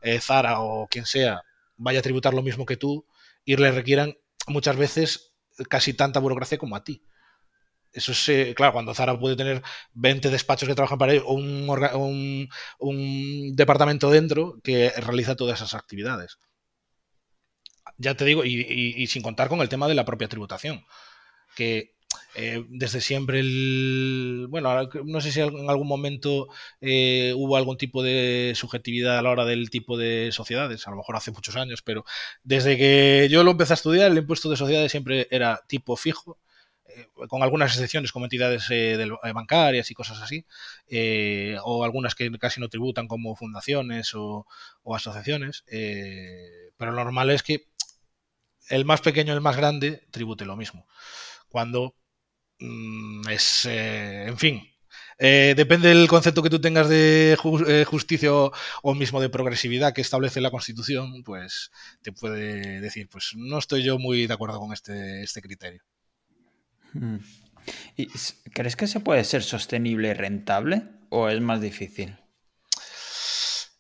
eh, 0.03 0.21
Zara 0.21 0.61
o 0.61 0.87
quien 0.89 1.07
sea 1.07 1.43
vaya 1.77 2.01
a 2.01 2.03
tributar 2.03 2.35
lo 2.35 2.43
mismo 2.43 2.67
que 2.67 2.77
tú 2.77 3.07
y 3.45 3.57
le 3.57 3.71
requieran 3.73 4.17
muchas 4.47 4.77
veces 4.77 5.33
casi 5.69 5.95
tanta 5.95 6.21
burocracia 6.21 6.59
como 6.59 6.77
a 6.77 6.85
ti. 6.85 7.03
Eso 7.95 8.13
es, 8.13 8.29
eh, 8.29 8.55
claro, 8.57 8.73
cuando 8.73 8.95
Zara 8.95 9.19
puede 9.19 9.37
tener 9.37 9.63
20 9.95 10.31
despachos 10.31 10.69
que 10.69 10.75
trabajan 10.75 10.99
para 10.99 11.13
él 11.13 11.23
o 11.25 11.35
un, 11.35 12.49
departamento 13.57 14.11
dentro 14.11 14.59
que 14.63 14.91
realiza 14.91 15.37
todas 15.37 15.61
esas 15.61 15.75
actividades. 15.75 16.39
Ya 17.97 18.17
te 18.17 18.25
digo, 18.25 18.45
y, 18.45 19.07
sin 19.07 19.23
contar 19.23 19.49
con 19.49 19.61
el 19.61 19.69
tema 19.69 19.89
de 19.89 19.95
la 19.95 20.05
propia 20.05 20.29
tributación, 20.29 20.85
que 21.57 21.95
eh, 22.35 22.65
desde 22.69 23.01
siempre. 23.01 23.43
Bueno, 24.49 24.89
no 25.05 25.21
sé 25.21 25.33
si 25.33 25.41
en 25.41 25.71
algún 25.71 25.87
momento 25.87 26.49
eh, 26.81 27.33
hubo 27.37 27.57
algún 27.57 27.77
tipo 27.77 28.03
de 28.03 28.53
subjetividad 28.57 29.19
a 29.19 29.23
la 29.23 29.31
hora 29.31 29.45
del 29.45 29.71
tipo 29.71 29.97
de 29.97 30.31
sociedades, 30.33 30.87
a 30.87 30.91
lo 30.91 30.97
mejor 30.97 31.17
hace 31.17 31.31
muchos 31.31 31.57
años, 31.57 31.83
pero 31.83 32.05
desde 32.43 32.77
que 32.77 33.29
yo 33.31 33.45
lo 33.45 33.53
empecé 33.53 33.75
a 33.75 33.75
estudiar, 33.75 34.11
el 34.11 34.19
impuesto 34.19 34.51
de 34.51 34.57
sociedades 34.57 34.91
siempre 34.91 35.29
era 35.31 35.63
tipo 35.69 35.97
fijo, 35.97 36.39
con 37.29 37.43
algunas 37.43 37.73
excepciones 37.73 38.13
como 38.13 38.27
entidades 38.27 38.69
bancarias 39.35 39.91
y 39.91 39.95
cosas 39.95 40.21
así, 40.21 40.45
o 41.63 41.85
algunas 41.85 42.15
que 42.15 42.31
casi 42.39 42.61
no 42.61 42.69
tributan 42.69 43.09
como 43.09 43.37
fundaciones 43.37 44.15
o, 44.15 44.47
o 44.83 44.95
asociaciones, 44.97 45.65
pero 46.77 46.93
lo 46.93 47.05
normal 47.05 47.31
es 47.31 47.43
que 47.43 47.67
el 48.71 48.85
más 48.85 49.01
pequeño 49.01 49.33
el 49.35 49.41
más 49.41 49.57
grande 49.57 50.07
tribute 50.11 50.45
lo 50.45 50.57
mismo. 50.57 50.87
Cuando 51.49 51.95
Mm, 52.61 53.29
es, 53.29 53.67
eh, 53.67 54.27
en 54.29 54.39
fin, 54.39 54.63
eh, 55.19 55.55
depende 55.57 55.89
del 55.89 56.09
concepto 56.09 56.43
que 56.43 56.51
tú 56.51 56.61
tengas 56.61 56.89
de 56.89 57.37
eh, 57.69 57.85
justicia 57.87 58.31
o, 58.33 58.95
mismo 58.95 59.21
de 59.21 59.29
progresividad 59.29 59.93
que 59.93 60.01
establece 60.01 60.41
la 60.41 60.51
Constitución, 60.51 61.23
pues 61.25 61.71
te 62.03 62.13
puede 62.13 62.81
decir, 62.81 63.09
pues 63.11 63.33
no 63.37 63.59
estoy 63.59 63.83
yo 63.83 63.99
muy 63.99 64.27
de 64.27 64.35
acuerdo 64.35 64.61
con 64.61 64.73
este, 64.73 65.23
este 65.23 65.43
criterio. 65.43 65.83
¿Y 67.97 68.09
¿Crees 68.53 68.77
que 68.77 68.87
se 68.87 69.01
puede 69.01 69.25
ser 69.25 69.43
sostenible 69.43 70.09
y 70.09 70.15
rentable 70.15 70.83
o 71.11 71.29
es 71.29 71.41
más 71.41 71.61
difícil? 71.61 72.17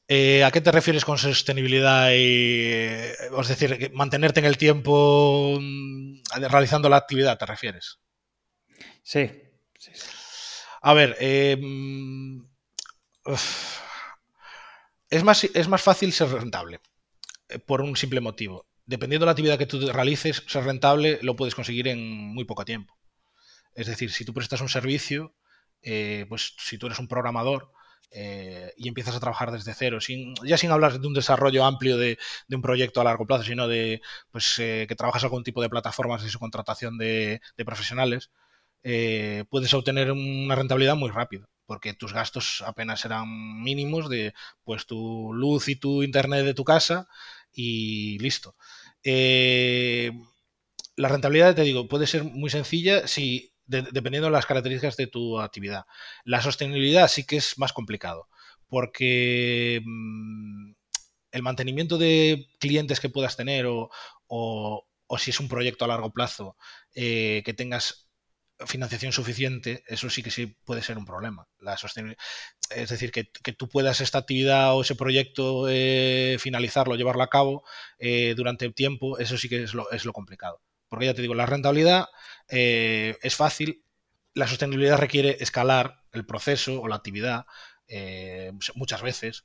¿A 0.06 0.50
qué 0.52 0.60
te 0.62 0.70
refieres 0.70 1.04
con 1.04 1.18
sostenibilidad 1.18 2.10
y, 2.12 2.70
es 2.70 3.48
decir, 3.48 3.90
mantenerte 3.94 4.40
en 4.40 4.46
el 4.46 4.58
tiempo 4.58 5.58
mm, 5.60 6.22
realizando 6.50 6.88
la 6.88 6.96
actividad, 6.96 7.38
te 7.38 7.46
refieres? 7.46 7.98
Sí. 9.02 9.30
A 10.82 10.92
ver, 10.92 11.16
em, 11.18 12.46
es, 15.08 15.24
más, 15.24 15.44
es 15.44 15.68
más 15.68 15.82
fácil 15.82 16.12
ser 16.12 16.28
rentable, 16.28 16.80
eh, 17.48 17.58
por 17.58 17.80
un 17.80 17.96
simple 17.96 18.20
motivo. 18.20 18.66
Dependiendo 18.84 19.24
de 19.24 19.28
la 19.28 19.32
actividad 19.32 19.58
que 19.58 19.66
tú 19.66 19.80
realices, 19.90 20.42
ser 20.46 20.64
rentable 20.64 21.18
lo 21.22 21.36
puedes 21.36 21.54
conseguir 21.54 21.88
en 21.88 21.98
muy 22.34 22.44
poco 22.44 22.66
tiempo. 22.66 22.94
Es 23.74 23.86
decir, 23.86 24.10
si 24.12 24.24
tú 24.24 24.32
prestas 24.34 24.60
un 24.60 24.68
servicio, 24.68 25.34
eh, 25.82 26.26
pues 26.28 26.54
si 26.58 26.78
tú 26.78 26.86
eres 26.86 26.98
un 26.98 27.08
programador, 27.08 27.70
eh, 28.10 28.72
y 28.76 28.88
empiezas 28.88 29.16
a 29.16 29.20
trabajar 29.20 29.50
desde 29.50 29.74
cero, 29.74 30.00
sin, 30.00 30.34
ya 30.44 30.56
sin 30.56 30.70
hablar 30.70 31.00
de 31.00 31.06
un 31.06 31.14
desarrollo 31.14 31.64
amplio 31.64 31.96
de, 31.98 32.18
un 32.50 32.62
proyecto 32.62 33.00
a 33.00 33.04
largo 33.04 33.26
plazo, 33.26 33.44
sino 33.44 33.66
de 33.68 34.02
pues, 34.30 34.54
que 34.56 34.94
trabajas 34.96 35.24
algún 35.24 35.42
tipo 35.44 35.62
de 35.62 35.68
plataformas 35.70 36.22
de 36.22 36.30
su 36.30 36.38
contratación 36.38 36.96
de, 36.98 37.40
de 37.56 37.64
profesionales, 37.64 38.30
eh, 38.84 39.44
puedes 39.50 39.72
obtener 39.74 40.12
una 40.12 40.54
rentabilidad 40.54 40.94
muy 40.94 41.10
rápida, 41.10 41.46
porque 41.66 41.94
tus 41.94 42.12
gastos 42.12 42.62
apenas 42.66 43.00
serán 43.00 43.62
mínimos 43.62 44.10
de 44.10 44.34
pues 44.62 44.86
tu 44.86 45.32
luz 45.32 45.68
y 45.68 45.76
tu 45.76 46.02
internet 46.02 46.44
de 46.44 46.54
tu 46.54 46.64
casa 46.64 47.08
y 47.52 48.18
listo. 48.18 48.56
Eh, 49.02 50.12
la 50.96 51.08
rentabilidad, 51.08 51.54
te 51.54 51.62
digo, 51.62 51.88
puede 51.88 52.06
ser 52.06 52.24
muy 52.24 52.50
sencilla 52.50 53.08
si 53.08 53.53
dependiendo 53.66 54.26
de 54.26 54.32
las 54.32 54.46
características 54.46 54.96
de 54.96 55.06
tu 55.06 55.40
actividad. 55.40 55.84
La 56.24 56.42
sostenibilidad 56.42 57.08
sí 57.08 57.24
que 57.24 57.36
es 57.36 57.58
más 57.58 57.72
complicado, 57.72 58.28
porque 58.68 59.80
mm, 59.84 60.72
el 61.32 61.42
mantenimiento 61.42 61.98
de 61.98 62.46
clientes 62.60 63.00
que 63.00 63.10
puedas 63.10 63.36
tener 63.36 63.66
o, 63.66 63.90
si 65.18 65.30
es 65.30 65.40
un 65.40 65.48
proyecto 65.48 65.84
a 65.84 65.88
largo 65.88 66.12
plazo 66.12 66.56
eh, 66.94 67.42
que 67.44 67.54
tengas 67.54 68.04
financiación 68.66 69.12
suficiente, 69.12 69.82
eso 69.86 70.08
sí 70.10 70.22
que 70.22 70.30
sí 70.30 70.56
puede 70.64 70.82
ser 70.82 70.98
un 70.98 71.04
problema. 71.04 71.48
La 71.58 71.74
es 71.74 72.88
decir, 72.88 73.10
que, 73.10 73.24
tú 73.52 73.68
puedas 73.68 74.00
esta 74.00 74.18
actividad 74.18 74.74
o 74.76 74.82
ese 74.82 74.94
proyecto 74.94 75.66
eh, 75.68 76.36
finalizarlo, 76.38 76.96
llevarlo 76.96 77.22
a 77.22 77.30
cabo 77.30 77.64
eh, 77.98 78.34
durante 78.36 78.64
el 78.64 78.74
tiempo, 78.74 79.18
eso 79.18 79.36
sí 79.38 79.48
que 79.48 79.64
es 79.64 79.74
lo, 79.74 79.90
es 79.90 80.04
lo 80.04 80.12
complicado. 80.12 80.60
Porque 80.94 81.06
ya 81.06 81.14
te 81.14 81.22
digo, 81.22 81.34
la 81.34 81.46
rentabilidad 81.46 82.06
eh, 82.48 83.16
es 83.22 83.34
fácil, 83.34 83.84
la 84.32 84.46
sostenibilidad 84.46 84.98
requiere 84.98 85.38
escalar 85.40 86.04
el 86.12 86.24
proceso 86.24 86.80
o 86.80 86.88
la 86.88 86.96
actividad 86.96 87.46
muchas 88.74 89.02
veces, 89.02 89.44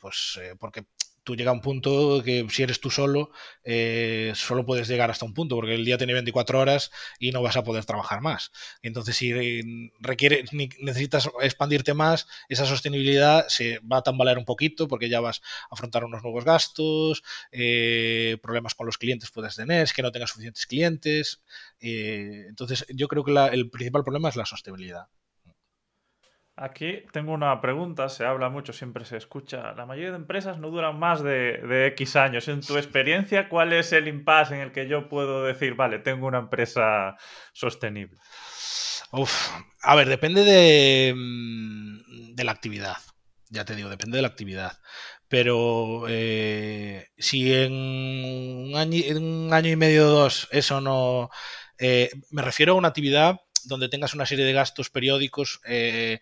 pues 0.00 0.40
porque 0.58 0.86
llega 1.34 1.50
a 1.50 1.54
un 1.54 1.60
punto 1.60 2.22
que 2.24 2.46
si 2.50 2.62
eres 2.62 2.80
tú 2.80 2.90
solo, 2.90 3.30
eh, 3.64 4.32
solo 4.34 4.64
puedes 4.64 4.88
llegar 4.88 5.10
hasta 5.10 5.24
un 5.24 5.34
punto, 5.34 5.56
porque 5.56 5.74
el 5.74 5.84
día 5.84 5.98
tiene 5.98 6.12
24 6.12 6.60
horas 6.60 6.90
y 7.18 7.30
no 7.30 7.42
vas 7.42 7.56
a 7.56 7.64
poder 7.64 7.84
trabajar 7.84 8.20
más. 8.20 8.52
Entonces, 8.82 9.16
si 9.16 9.32
requiere, 10.00 10.44
necesitas 10.80 11.30
expandirte 11.42 11.94
más, 11.94 12.26
esa 12.48 12.66
sostenibilidad 12.66 13.46
se 13.48 13.78
va 13.80 13.98
a 13.98 14.02
tambalear 14.02 14.38
un 14.38 14.44
poquito, 14.44 14.88
porque 14.88 15.08
ya 15.08 15.20
vas 15.20 15.40
a 15.70 15.74
afrontar 15.74 16.04
unos 16.04 16.22
nuevos 16.22 16.44
gastos, 16.44 17.22
eh, 17.52 18.38
problemas 18.42 18.74
con 18.74 18.86
los 18.86 18.98
clientes 18.98 19.30
puedes 19.30 19.56
tener, 19.56 19.82
es 19.82 19.92
que 19.92 20.02
no 20.02 20.12
tengas 20.12 20.30
suficientes 20.30 20.66
clientes. 20.66 21.42
Eh, 21.80 22.46
entonces, 22.48 22.86
yo 22.88 23.08
creo 23.08 23.24
que 23.24 23.32
el 23.52 23.70
principal 23.70 24.04
problema 24.04 24.28
es 24.28 24.36
la 24.36 24.46
sostenibilidad. 24.46 25.08
Aquí 26.60 27.04
tengo 27.10 27.32
una 27.32 27.58
pregunta, 27.62 28.10
se 28.10 28.26
habla 28.26 28.50
mucho, 28.50 28.74
siempre 28.74 29.06
se 29.06 29.16
escucha. 29.16 29.72
La 29.72 29.86
mayoría 29.86 30.10
de 30.10 30.16
empresas 30.16 30.58
no 30.58 30.68
duran 30.68 30.98
más 30.98 31.22
de, 31.22 31.86
X 31.94 32.16
años. 32.16 32.48
En 32.48 32.60
tu 32.60 32.76
experiencia, 32.76 33.48
¿cuál 33.48 33.72
es 33.72 33.94
el 33.94 34.08
impasse 34.08 34.56
en 34.56 34.60
el 34.60 34.70
que 34.70 34.86
yo 34.86 35.08
puedo 35.08 35.42
decir, 35.44 35.74
vale, 35.74 36.00
tengo 36.00 36.26
una 36.26 36.40
empresa 36.40 37.16
sostenible? 37.54 38.18
Uf, 39.10 39.48
a 39.80 39.94
ver, 39.94 40.10
depende 40.10 40.44
de, 40.44 41.14
mm, 41.16 42.34
de 42.34 42.44
la 42.44 42.52
actividad. 42.52 42.98
Ya 43.48 43.64
te 43.64 43.74
digo, 43.74 43.88
depende 43.88 44.18
de 44.18 44.22
la 44.22 44.28
actividad. 44.28 44.72
Pero 45.28 46.04
eh, 46.08 47.08
si 47.16 47.54
en 47.54 47.72
un, 47.72 48.76
año, 48.76 49.02
un 49.16 49.48
año 49.54 49.70
y 49.70 49.76
medio 49.76 50.08
o 50.08 50.10
dos 50.10 50.46
eso 50.50 50.82
no... 50.82 51.30
Eh, 51.78 52.10
me 52.30 52.42
refiero 52.42 52.74
a 52.74 52.76
una 52.76 52.88
actividad 52.88 53.40
donde 53.64 53.88
tengas 53.88 54.14
una 54.14 54.26
serie 54.26 54.44
de 54.44 54.52
gastos 54.52 54.90
periódicos 54.90 55.60
eh, 55.64 56.20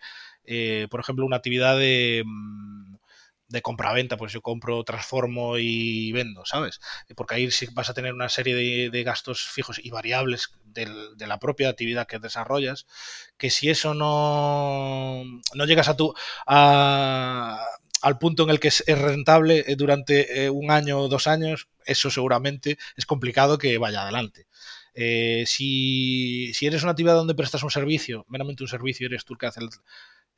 eh, 0.51 0.87
por 0.89 0.99
ejemplo, 0.99 1.25
una 1.27 1.35
actividad 1.35 1.77
de, 1.77 2.23
mm, 2.25 2.95
de 3.49 3.61
compra-venta, 3.61 4.17
pues 4.17 4.33
yo 4.33 4.41
compro, 4.41 4.83
transformo 4.83 5.59
y 5.59 6.11
vendo, 6.11 6.43
¿sabes? 6.45 6.79
Porque 7.15 7.35
ahí 7.35 7.51
sí 7.51 7.67
vas 7.73 7.89
a 7.89 7.93
tener 7.93 8.13
una 8.13 8.29
serie 8.29 8.89
de, 8.89 9.03
gastos 9.03 9.43
fijos 9.47 9.79
y 9.83 9.91
variables 9.91 10.51
de 10.65 11.27
la 11.27 11.39
propia 11.39 11.69
actividad 11.69 12.07
que 12.07 12.19
desarrollas, 12.19 12.87
que 13.37 13.51
si 13.51 13.69
eso 13.69 13.93
no, 13.93 15.23
no 15.53 15.65
llegas 15.65 15.87
a 15.89 15.97
tu... 15.97 16.13
al 16.47 18.17
punto 18.19 18.43
en 18.43 18.49
el 18.49 18.59
que 18.59 18.69
es 18.69 18.83
rentable 18.87 19.65
eh, 19.67 19.75
durante 19.75 20.45
eh, 20.45 20.49
un 20.49 20.71
año 20.71 20.99
o 20.99 21.07
dos 21.09 21.27
años, 21.27 21.67
eso 21.85 22.09
seguramente 22.09 22.77
es 22.95 23.05
complicado 23.05 23.57
que 23.59 23.77
vaya 23.77 24.01
adelante. 24.01 24.47
si, 25.45 26.53
si, 26.53 26.65
eres 26.67 26.83
una 26.83 26.91
actividad 26.91 27.15
donde 27.15 27.35
prestas 27.35 27.63
un 27.63 27.71
servicio, 27.71 28.25
meramente 28.29 28.63
un 28.63 28.69
servicio, 28.69 29.07
eres 29.07 29.25
tú 29.25 29.33
el 29.33 29.39
que 29.39 29.45
hace 29.47 29.59
el, 29.61 29.69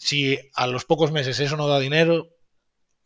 si 0.02 0.39
a 0.56 0.66
los 0.66 0.84
pocos 0.86 1.12
meses 1.12 1.39
eso 1.39 1.58
no 1.58 1.68
da 1.68 1.80
dinero, 1.80 2.36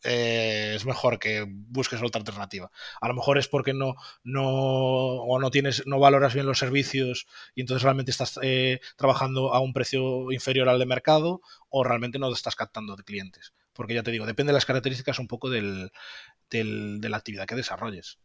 eh, 0.02 0.72
es 0.74 0.86
mejor 0.86 1.18
que 1.18 1.44
busques 1.46 2.02
otra 2.02 2.20
alternativa. 2.20 2.70
A 3.02 3.08
lo 3.08 3.14
mejor 3.14 3.36
es 3.36 3.48
porque 3.48 3.74
no, 3.74 3.96
no, 4.24 4.46
o 4.46 5.38
no 5.38 5.50
tienes, 5.50 5.86
no 5.86 5.98
valoras 5.98 6.32
bien 6.32 6.46
los 6.46 6.58
servicios 6.58 7.26
y 7.54 7.60
entonces 7.60 7.82
realmente 7.82 8.12
estás 8.12 8.38
eh, 8.42 8.80
trabajando 8.96 9.52
a 9.52 9.60
un 9.60 9.74
precio 9.74 10.32
inferior 10.32 10.70
al 10.70 10.78
de 10.78 10.86
mercado 10.86 11.42
o 11.68 11.84
realmente 11.84 12.18
no 12.18 12.32
estás 12.32 12.56
captando 12.56 12.96
de 12.96 13.04
clientes. 13.04 13.52
Porque 13.74 13.92
ya 13.92 14.02
te 14.02 14.10
digo, 14.10 14.24
depende 14.24 14.52
de 14.52 14.54
las 14.54 14.64
características 14.64 15.18
un 15.18 15.28
poco 15.28 15.50
del, 15.50 15.92
de 16.48 17.08
la 17.10 17.16
actividad 17.18 17.46
que 17.46 17.56
desarrolles. 17.56 18.20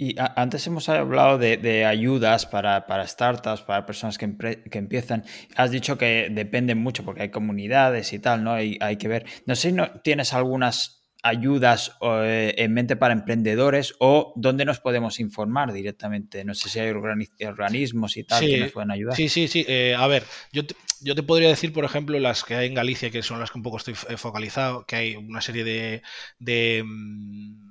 Y 0.00 0.16
antes 0.18 0.66
hemos 0.66 0.88
hablado 0.88 1.36
de, 1.36 1.84
ayudas 1.84 2.46
para, 2.46 3.06
startups, 3.06 3.60
para 3.60 3.84
personas 3.84 4.16
que, 4.16 4.24
empiezan. 4.24 5.24
Has 5.56 5.70
dicho 5.70 5.98
que 5.98 6.28
depende 6.30 6.74
mucho 6.74 7.04
porque 7.04 7.20
hay 7.20 7.28
comunidades 7.28 8.14
y 8.14 8.18
tal, 8.18 8.42
¿no? 8.42 8.54
Hay, 8.54 8.78
hay 8.80 8.96
que 8.96 9.08
ver. 9.08 9.26
No 9.44 9.54
sé 9.54 9.68
si 9.68 9.74
no, 9.74 10.00
tienes 10.00 10.32
algunas 10.32 11.04
ayudas 11.22 11.98
eh, 12.00 12.54
en 12.56 12.72
mente 12.72 12.96
para 12.96 13.12
emprendedores 13.12 13.94
o 13.98 14.32
dónde 14.36 14.64
nos 14.64 14.80
podemos 14.80 15.20
informar 15.20 15.70
directamente. 15.70 16.46
No 16.46 16.54
sé 16.54 16.70
si 16.70 16.78
hay 16.80 16.92
organismos 16.92 18.16
y 18.16 18.24
tal 18.24 18.40
que 18.40 18.58
nos 18.58 18.72
pueden 18.72 18.92
ayudar. 18.92 19.14
Sí, 19.16 19.28
sí, 19.28 19.48
sí. 19.48 19.66
Eh, 19.68 19.94
a 19.98 20.06
ver, 20.06 20.24
yo 20.50 20.64
te, 20.64 20.74
yo 21.02 21.14
te 21.14 21.22
podría 21.22 21.50
decir, 21.50 21.74
por 21.74 21.84
ejemplo, 21.84 22.18
las 22.18 22.42
que 22.42 22.54
hay 22.54 22.68
en 22.68 22.74
Galicia, 22.74 23.10
que 23.10 23.22
son 23.22 23.38
las 23.38 23.50
que 23.50 23.58
un 23.58 23.64
poco 23.64 23.76
estoy 23.76 23.92
focalizado, 23.92 24.86
que 24.86 24.96
hay 24.96 25.16
una 25.16 25.42
serie 25.42 25.62
de, 25.62 26.02
de 26.38 26.84
mm, 26.86 27.69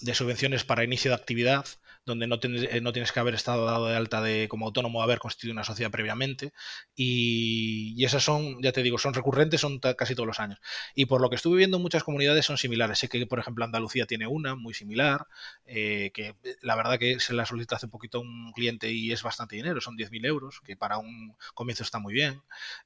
de 0.00 0.14
subvenciones 0.14 0.64
para 0.64 0.84
inicio 0.84 1.10
de 1.10 1.16
actividad, 1.16 1.66
donde 2.10 2.26
no, 2.26 2.38
eh, 2.42 2.80
no, 2.80 2.92
tienes 2.92 3.12
que 3.12 3.20
haber 3.20 3.34
estado 3.34 3.64
dado 3.64 3.86
de 3.86 3.96
alta 3.96 4.20
de, 4.20 4.48
como 4.48 4.66
autónomo, 4.66 5.02
haber 5.02 5.18
constituido 5.18 5.52
una 5.52 5.64
sociedad 5.64 5.90
previamente. 5.90 6.52
Y, 6.94 8.04
esas 8.04 8.24
son, 8.24 8.60
ya 8.62 8.72
te 8.72 8.82
digo, 8.82 8.98
son 8.98 9.14
recurrentes, 9.14 9.60
son 9.60 9.78
casi 9.78 10.14
todos 10.14 10.26
los 10.26 10.40
años. 10.40 10.58
Y 10.94 11.06
por 11.06 11.20
lo 11.20 11.30
que 11.30 11.36
estuve 11.36 11.58
viendo, 11.58 11.78
muchas 11.78 12.04
comunidades 12.04 12.44
son 12.44 12.58
similares. 12.58 12.98
Sé 12.98 13.08
que, 13.08 13.24
por 13.26 13.38
ejemplo, 13.38 13.64
Andalucía 13.64 14.06
tiene 14.06 14.26
una 14.26 14.56
muy 14.56 14.74
similar, 14.74 15.26
eh, 15.64 16.10
que 16.12 16.34
la 16.60 16.76
verdad 16.76 16.98
que 16.98 17.20
se 17.20 17.32
la 17.32 17.46
solicita 17.46 17.76
hace 17.76 17.88
poquito 17.88 18.20
un 18.20 18.52
cliente 18.52 18.90
y 18.92 19.12
es 19.12 19.22
bastante 19.22 19.56
dinero, 19.56 19.80
son 19.80 19.96
10.000 19.96 20.26
euros, 20.26 20.60
que 20.64 20.76
para 20.76 20.98
un 20.98 21.36
comienzo 21.54 21.84
está 21.84 21.98
muy 21.98 22.12
bien. 22.12 22.42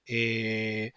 Eh, 0.07 0.93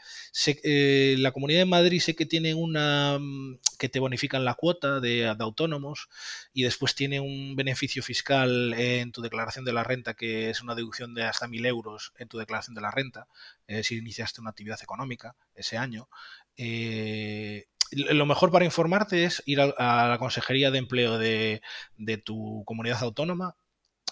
la 1.17 1.31
Comunidad 1.31 1.59
de 1.59 1.65
Madrid 1.65 2.01
sé 2.01 2.15
que 2.15 2.25
tiene 2.25 2.53
una 2.53 3.17
mm, 3.19 3.59
que 3.79 3.89
te 3.89 3.99
bonifican 3.99 4.43
la 4.43 4.55
cuota 4.55 4.99
de 4.99 5.27
autónomos 5.39 6.09
y 6.53 6.63
después 6.63 6.95
tiene 6.95 7.19
un 7.19 7.55
beneficio 7.55 8.03
fiscal 8.03 8.16
en 8.27 9.11
tu 9.11 9.21
declaración 9.21 9.65
de 9.65 9.73
la 9.73 9.83
renta, 9.83 10.13
que 10.13 10.49
es 10.49 10.61
una 10.61 10.75
deducción 10.75 11.13
de 11.13 11.23
hasta 11.23 11.47
1.000 11.47 11.65
euros 11.65 12.13
en 12.17 12.27
tu 12.27 12.37
declaración 12.37 12.75
de 12.75 12.81
la 12.81 12.91
renta, 12.91 13.27
eh, 13.67 13.83
si 13.83 13.97
iniciaste 13.97 14.41
una 14.41 14.51
actividad 14.51 14.79
económica 14.81 15.35
ese 15.55 15.77
año. 15.77 16.09
Eh, 16.55 17.65
lo 17.91 18.25
mejor 18.25 18.51
para 18.51 18.65
informarte 18.65 19.23
es 19.25 19.43
ir 19.45 19.61
a, 19.61 20.07
la 20.07 20.17
Consejería 20.19 20.71
de 20.71 20.79
Empleo 20.79 21.17
de, 21.17 21.61
de 21.97 22.17
tu 22.17 22.63
comunidad 22.65 23.03
autónoma 23.03 23.55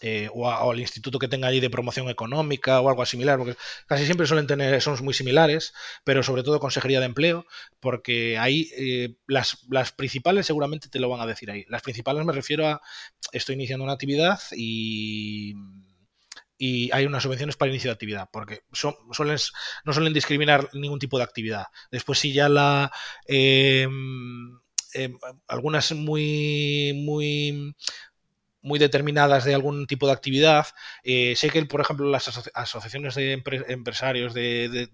eh, 0.02 0.30
o, 0.34 0.50
al 0.52 0.80
instituto 0.80 1.20
que 1.20 1.30
tenga 1.30 1.48
allí 1.48 1.62
de 1.62 1.70
promoción 1.70 2.10
económica 2.10 2.82
o 2.82 2.90
algo 2.90 3.06
similar, 3.06 3.38
porque 3.38 3.56
casi 3.88 4.06
siempre 4.06 4.28
suelen 4.28 4.46
tener, 4.46 4.82
son 4.82 5.02
muy 5.04 5.14
similares, 5.14 5.74
pero 6.04 6.22
sobre 6.22 6.44
todo 6.44 6.60
Consejería 6.60 7.00
de 7.00 7.06
Empleo, 7.06 7.46
porque 7.80 8.38
ahí 8.38 8.70
eh, 8.78 9.16
las, 9.28 9.66
las, 9.70 9.94
principales 9.94 10.46
seguramente 10.48 10.90
te 10.90 11.00
lo 11.00 11.10
van 11.10 11.22
a 11.22 11.26
decir 11.26 11.50
ahí. 11.50 11.66
Las 11.70 11.82
principales 11.82 12.26
me 12.26 12.34
refiero 12.34 12.68
a 12.68 12.82
estoy 13.32 13.56
iniciando 13.56 13.86
una 13.86 13.94
actividad 13.94 14.40
y, 14.52 15.56
y 16.58 16.92
hay 16.92 17.06
unas 17.06 17.24
subvenciones 17.24 17.56
para 17.56 17.72
inicio 17.72 17.90
de 17.90 17.94
actividad, 17.94 18.30
porque 18.34 18.64
son, 18.74 18.96
suelen, 19.12 19.38
no 19.86 19.94
suelen 19.94 20.14
discriminar 20.14 20.70
ningún 20.74 21.00
tipo 21.00 21.18
de 21.18 21.24
actividad. 21.24 21.68
Después 21.90 22.20
si 22.20 22.34
ya 22.34 22.50
la... 22.50 22.92
Em, 23.28 24.60
em, 24.94 25.18
algunas 25.48 25.92
muy 25.94 26.94
muy 26.94 27.76
muy 28.66 28.80
determinadas 28.80 29.46
de 29.46 29.54
algún 29.54 29.88
tipo 29.88 30.08
de 30.08 30.14
actividad. 30.14 30.68
Eh, 31.04 31.36
sé 31.38 31.50
que, 31.50 31.64
por 31.66 31.82
ejemplo, 31.82 32.10
las 32.10 32.28
asociaciones 32.54 33.16
de 33.16 33.34
empresarios 33.68 34.34
de, 34.34 34.90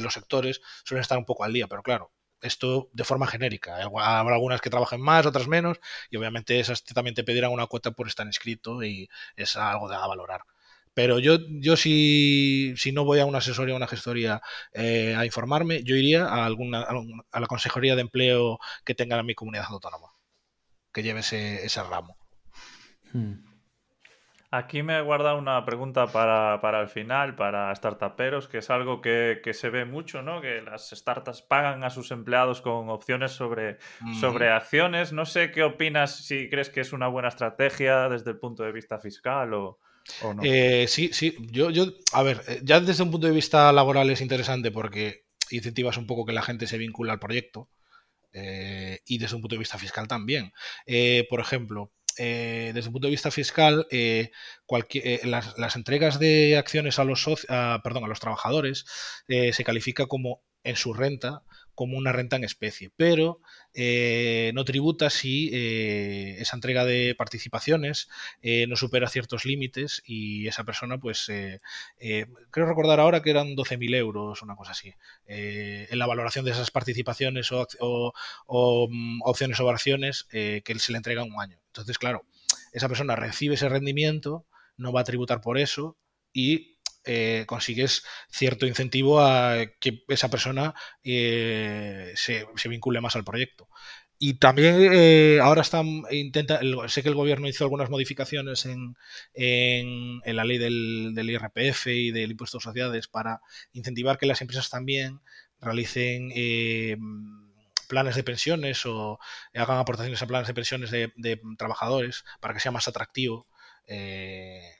los 0.00 0.14
sectores 0.14 0.62
suelen 0.84 1.02
estar 1.02 1.18
un 1.18 1.24
poco 1.26 1.44
al 1.44 1.52
día, 1.52 1.66
pero 1.66 1.82
claro, 1.82 2.12
esto 2.40 2.88
de 2.92 3.04
forma 3.04 3.26
genérica. 3.26 3.78
Habrá 3.82 4.34
algunas 4.34 4.60
que 4.60 4.70
trabajen 4.70 5.00
más, 5.00 5.26
otras 5.26 5.48
menos, 5.48 5.78
y 6.10 6.16
obviamente 6.16 6.60
esas 6.60 6.84
también 6.84 7.14
te 7.14 7.24
pedirán 7.24 7.52
una 7.52 7.66
cuota 7.66 7.90
por 7.90 8.06
estar 8.06 8.26
inscrito 8.26 8.82
y 8.84 9.08
es 9.36 9.56
algo 9.56 9.88
de 9.88 9.96
a 9.96 10.06
valorar. 10.06 10.42
Pero 10.94 11.18
yo, 11.18 11.38
yo 11.60 11.76
si, 11.76 12.74
si 12.76 12.92
no 12.92 13.04
voy 13.04 13.20
a 13.20 13.26
una 13.26 13.38
asesoría 13.38 13.74
o 13.74 13.76
una 13.76 13.88
gestoría 13.88 14.40
eh, 14.72 15.14
a 15.16 15.26
informarme, 15.26 15.82
yo 15.84 15.96
iría 15.96 16.26
a, 16.26 16.46
alguna, 16.46 16.86
a 17.32 17.40
la 17.40 17.46
consejería 17.48 17.96
de 17.96 18.02
empleo 18.02 18.58
que 18.84 18.94
tenga 18.94 19.22
mi 19.22 19.34
comunidad 19.34 19.66
autónoma, 19.68 20.12
que 20.92 21.02
lleve 21.02 21.20
ese, 21.20 21.64
ese 21.66 21.82
ramo. 21.82 22.16
Hmm. 23.16 23.46
Aquí 24.50 24.82
me 24.82 24.96
he 24.96 25.00
guardado 25.00 25.38
una 25.38 25.64
pregunta 25.64 26.06
para, 26.06 26.80
el 26.80 26.88
final, 26.88 27.34
para 27.34 27.74
startuperos, 27.74 28.46
que 28.46 28.58
es 28.58 28.70
algo 28.70 29.00
que, 29.00 29.40
se 29.52 29.70
ve 29.70 29.84
mucho, 29.84 30.22
¿no? 30.22 30.40
Que 30.40 30.62
las 30.62 30.90
startups 30.90 31.42
pagan 31.42 31.82
a 31.82 31.90
sus 31.90 32.10
empleados 32.12 32.62
con 32.62 32.88
opciones 32.88 33.32
sobre, 33.32 33.78
sobre 34.20 34.50
acciones. 34.50 35.12
No 35.12 35.26
sé 35.26 35.50
qué 35.50 35.64
opinas, 35.64 36.24
si 36.24 36.48
crees 36.48 36.70
que 36.70 36.80
es 36.80 36.92
una 36.92 37.08
buena 37.08 37.28
estrategia 37.28 38.08
desde 38.08 38.30
el 38.30 38.38
punto 38.38 38.62
de 38.62 38.72
vista 38.72 38.98
fiscal 38.98 39.52
o, 39.52 39.78
no. 40.22 40.42
Eh, 40.44 40.86
sí, 40.86 41.10
sí. 41.12 41.36
Yo, 41.50 41.70
yo, 41.70 41.86
a 42.12 42.22
ver, 42.22 42.40
eh, 42.46 42.60
ya 42.62 42.78
desde 42.78 43.02
un 43.02 43.10
punto 43.10 43.26
de 43.26 43.32
vista 43.32 43.72
laboral 43.72 44.08
es 44.10 44.20
interesante 44.20 44.70
porque 44.70 45.24
incentivas 45.50 45.96
un 45.96 46.06
poco 46.06 46.24
que 46.24 46.32
la 46.32 46.42
gente 46.42 46.68
se 46.68 46.78
vincula 46.78 47.12
al 47.12 47.18
proyecto. 47.18 47.68
Eh, 48.32 49.00
y 49.06 49.18
desde 49.18 49.34
un 49.34 49.42
punto 49.42 49.56
de 49.56 49.60
vista 49.60 49.78
fiscal 49.78 50.06
también. 50.06 50.52
por 51.28 51.40
ejemplo, 51.40 51.90
eh, 52.18 52.72
desde 52.74 52.88
el 52.88 52.92
punto 52.92 53.06
de 53.06 53.12
vista 53.12 53.30
fiscal, 53.30 53.86
eh, 53.90 54.30
eh, 54.94 55.20
las, 55.24 55.76
entregas 55.76 56.18
de 56.18 56.56
acciones 56.56 56.98
a 56.98 57.04
los, 57.04 57.24
perdón, 57.84 58.04
a 58.04 58.08
los 58.08 58.20
trabajadores 58.20 58.84
se 59.28 59.64
califica 59.64 60.06
como 60.06 60.42
en 60.64 60.76
su 60.76 60.92
renta 60.92 61.42
como 61.74 61.98
una 61.98 62.10
renta 62.10 62.36
en 62.36 62.44
especie, 62.44 62.90
pero 62.96 63.40
eh, 63.78 64.52
no 64.54 64.64
tributa 64.64 65.10
si 65.10 65.50
eh, 65.52 66.36
esa 66.40 66.56
entrega 66.56 66.86
de 66.86 67.14
participaciones 67.14 68.08
eh, 68.40 68.66
no 68.66 68.74
supera 68.74 69.06
ciertos 69.06 69.44
límites 69.44 70.02
y 70.06 70.48
esa 70.48 70.64
persona, 70.64 70.96
pues, 70.96 71.26
creo 71.26 72.66
recordar 72.66 73.00
ahora 73.00 73.22
que 73.22 73.30
eran 73.30 73.54
12.000 73.54 73.94
euros, 73.94 74.40
una 74.40 74.56
cosa 74.56 74.72
así, 74.72 74.94
en 75.26 75.98
la 75.98 76.06
valoración 76.06 76.46
de 76.46 76.52
esas 76.52 76.70
participaciones 76.70 77.50
o, 77.52 78.12
mm, 78.88 79.20
opciones 79.24 79.60
o 79.60 79.68
acciones 79.68 80.24
que 80.24 80.74
se 80.78 80.92
le 80.92 80.98
entrega 80.98 81.22
un 81.22 81.38
año. 81.38 81.58
Entonces, 81.66 81.98
claro, 81.98 82.24
esa 82.72 82.88
persona 82.88 83.14
recibe 83.14 83.56
ese 83.56 83.68
rendimiento, 83.68 84.46
no 84.78 84.92
va 84.92 85.02
a 85.02 85.04
tributar 85.04 85.42
por 85.42 85.58
eso 85.58 85.98
y 86.32 86.75
eh, 87.06 87.44
consigues 87.46 88.04
cierto 88.30 88.66
incentivo 88.66 89.20
a 89.20 89.64
que 89.80 90.04
esa 90.08 90.28
persona 90.28 90.74
eh, 91.04 92.12
se, 92.16 92.46
vincule 92.68 93.00
más 93.00 93.16
al 93.16 93.24
proyecto. 93.24 93.68
Y 94.18 94.34
también 94.34 94.76
eh, 94.92 95.40
ahora 95.42 95.62
están, 95.62 96.02
intenta, 96.10 96.60
sé 96.88 97.02
que 97.02 97.10
el 97.10 97.14
gobierno 97.14 97.48
hizo 97.48 97.64
algunas 97.64 97.90
modificaciones 97.90 98.66
en, 98.66 98.96
en, 99.34 100.36
la 100.36 100.44
ley 100.44 100.58
del, 100.58 101.14
IRPF 101.16 101.88
y 101.88 102.12
del 102.12 102.30
impuesto 102.30 102.58
de 102.58 102.62
sociedades 102.62 103.08
para 103.08 103.40
incentivar 103.72 104.18
que 104.18 104.26
las 104.26 104.40
empresas 104.40 104.70
también 104.70 105.20
realicen 105.60 106.30
planes 107.88 108.16
de 108.16 108.24
pensiones 108.24 108.84
o 108.86 109.18
hagan 109.54 109.78
aportaciones 109.78 110.22
a 110.22 110.26
planes 110.26 110.48
de 110.48 110.54
pensiones 110.54 110.90
de, 110.90 111.12
de 111.16 111.40
trabajadores 111.58 112.24
para 112.40 112.54
que 112.54 112.60
sea 112.60 112.72
más 112.72 112.88
atractivo 112.88 113.46
eh, 113.86 114.75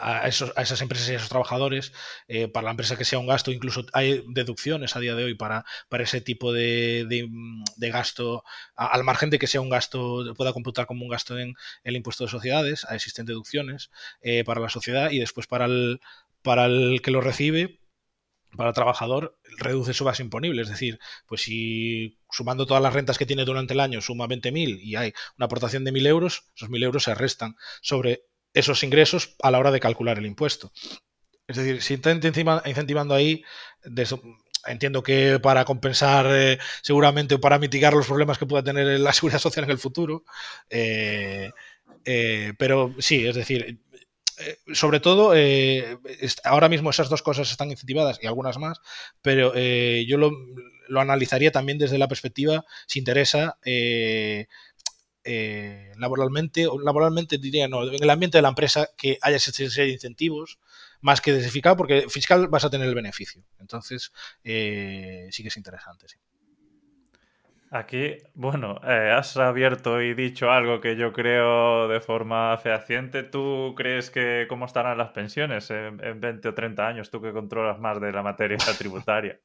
a, 0.00 0.26
esos, 0.26 0.52
a, 0.56 0.62
esas 0.62 0.80
empresas 0.80 1.08
y 1.08 1.12
a 1.12 1.16
esos 1.16 1.28
trabajadores, 1.28 1.92
eh, 2.28 2.48
para 2.48 2.64
la 2.64 2.70
empresa 2.70 2.96
que 2.96 3.04
sea 3.04 3.18
un 3.18 3.26
gasto, 3.26 3.52
incluso 3.52 3.84
hay 3.92 4.24
deducciones 4.28 4.96
a 4.96 5.00
día 5.00 5.14
de 5.14 5.24
hoy 5.24 5.34
para, 5.34 5.64
para 5.88 6.04
ese 6.04 6.20
tipo 6.20 6.52
de, 6.52 7.06
de, 7.76 7.90
gasto, 7.90 8.44
al 8.76 9.04
margen 9.04 9.30
de 9.30 9.38
que 9.38 9.46
sea 9.46 9.60
un 9.60 9.68
gasto, 9.68 10.34
pueda 10.36 10.52
computar 10.52 10.86
como 10.86 11.04
un 11.04 11.10
gasto 11.10 11.38
en 11.38 11.54
el 11.84 11.96
impuesto 11.96 12.24
de 12.24 12.30
sociedades, 12.30 12.86
existen 12.90 13.26
deducciones 13.26 13.90
eh, 14.22 14.44
para 14.44 14.60
la 14.60 14.68
sociedad 14.68 15.10
y 15.10 15.18
después 15.18 15.46
para 15.46 15.66
el, 15.66 16.00
para 16.42 16.66
el 16.66 17.02
que 17.02 17.10
lo 17.10 17.20
recibe, 17.20 17.80
para 18.56 18.70
el 18.70 18.74
trabajador 18.74 19.38
reduce 19.58 19.94
su 19.94 20.04
base 20.04 20.22
imponible. 20.22 20.62
Es 20.62 20.68
decir, 20.68 20.98
pues 21.26 21.42
si 21.42 22.18
sumando 22.30 22.66
todas 22.66 22.82
las 22.82 22.92
rentas 22.92 23.18
que 23.18 23.26
tiene 23.26 23.44
durante 23.44 23.74
el 23.74 23.80
año 23.80 24.00
suma 24.00 24.26
20.000 24.26 24.80
y 24.82 24.96
hay 24.96 25.12
una 25.38 25.46
aportación 25.46 25.84
de 25.84 25.92
1.000 25.92 26.06
euros, 26.06 26.44
esos 26.56 26.68
1.000 26.68 26.84
euros 26.84 27.02
se 27.04 27.14
restan 27.14 27.56
sobre 27.80 28.24
esos 28.54 28.82
ingresos 28.82 29.36
a 29.42 29.50
la 29.50 29.58
hora 29.58 29.70
de 29.70 29.80
calcular 29.80 30.18
el 30.18 30.26
impuesto. 30.26 30.72
Es 31.46 31.56
decir, 31.56 31.82
si 31.82 31.94
está 31.94 32.12
incentivando 32.12 33.14
ahí, 33.14 33.44
entiendo 34.66 35.02
que 35.02 35.38
para 35.40 35.64
compensar 35.64 36.26
eh, 36.30 36.58
seguramente 36.82 37.34
o 37.34 37.40
para 37.40 37.58
mitigar 37.58 37.92
los 37.94 38.06
problemas 38.06 38.38
que 38.38 38.46
pueda 38.46 38.62
tener 38.62 39.00
la 39.00 39.12
seguridad 39.12 39.40
social 39.40 39.64
en 39.64 39.70
el 39.70 39.78
futuro, 39.78 40.24
eh, 40.70 41.50
eh, 42.04 42.52
pero 42.58 42.94
sí, 42.98 43.26
es 43.26 43.34
decir, 43.34 43.80
sobre 44.72 44.98
todo, 44.98 45.34
ahora 46.42 46.68
mismo 46.68 46.90
esas 46.90 47.08
dos 47.08 47.22
cosas 47.22 47.50
están 47.50 47.70
incentivadas 47.70 48.18
y 48.20 48.26
algunas 48.26 48.58
más, 48.58 48.80
pero 49.20 49.54
yo 49.54 50.18
lo, 50.18 50.32
lo 50.92 51.00
analizaría 51.00 51.50
también 51.50 51.78
desde 51.78 51.98
la 51.98 52.06
perspectiva, 52.06 52.64
si 52.86 52.98
interesa, 52.98 53.58
eh, 53.64 54.46
eh, 55.24 55.92
laboralmente, 55.98 56.66
o 56.66 56.78
laboralmente 56.78 57.38
diría, 57.38 57.68
no, 57.68 57.84
en 57.84 58.02
el 58.02 58.10
ambiente 58.10 58.38
de 58.38 58.42
la 58.42 58.48
empresa 58.48 58.88
que 58.96 59.18
haya 59.22 59.36
ese 59.36 59.52
serie 59.52 59.86
de 59.86 59.92
incentivos, 59.92 60.58
más 61.00 61.20
que 61.20 61.32
desde 61.32 61.50
porque 61.76 62.08
fiscal 62.08 62.48
vas 62.48 62.64
a 62.64 62.70
tener 62.70 62.88
el 62.88 62.94
beneficio. 62.94 63.44
Entonces, 63.58 64.12
eh, 64.44 65.28
sí 65.30 65.42
que 65.42 65.48
es 65.48 65.56
interesante, 65.56 66.08
sí. 66.08 66.16
Aquí, 67.74 68.18
bueno, 68.34 68.78
eh, 68.86 69.10
has 69.16 69.34
abierto 69.38 70.02
y 70.02 70.12
dicho 70.12 70.50
algo 70.50 70.78
que 70.82 70.94
yo 70.94 71.10
creo 71.14 71.88
de 71.88 72.02
forma 72.02 72.58
fehaciente. 72.58 73.22
¿Tú 73.22 73.72
crees 73.74 74.10
que 74.10 74.44
cómo 74.46 74.66
estarán 74.66 74.98
las 74.98 75.12
pensiones 75.12 75.70
en, 75.70 75.96
20 76.20 76.48
o 76.48 76.52
30 76.52 76.86
años? 76.86 77.10
Tú 77.10 77.22
que 77.22 77.32
controlas 77.32 77.78
más 77.78 77.98
de 77.98 78.12
la 78.12 78.22
materia 78.22 78.58
tributaria. 78.78 79.40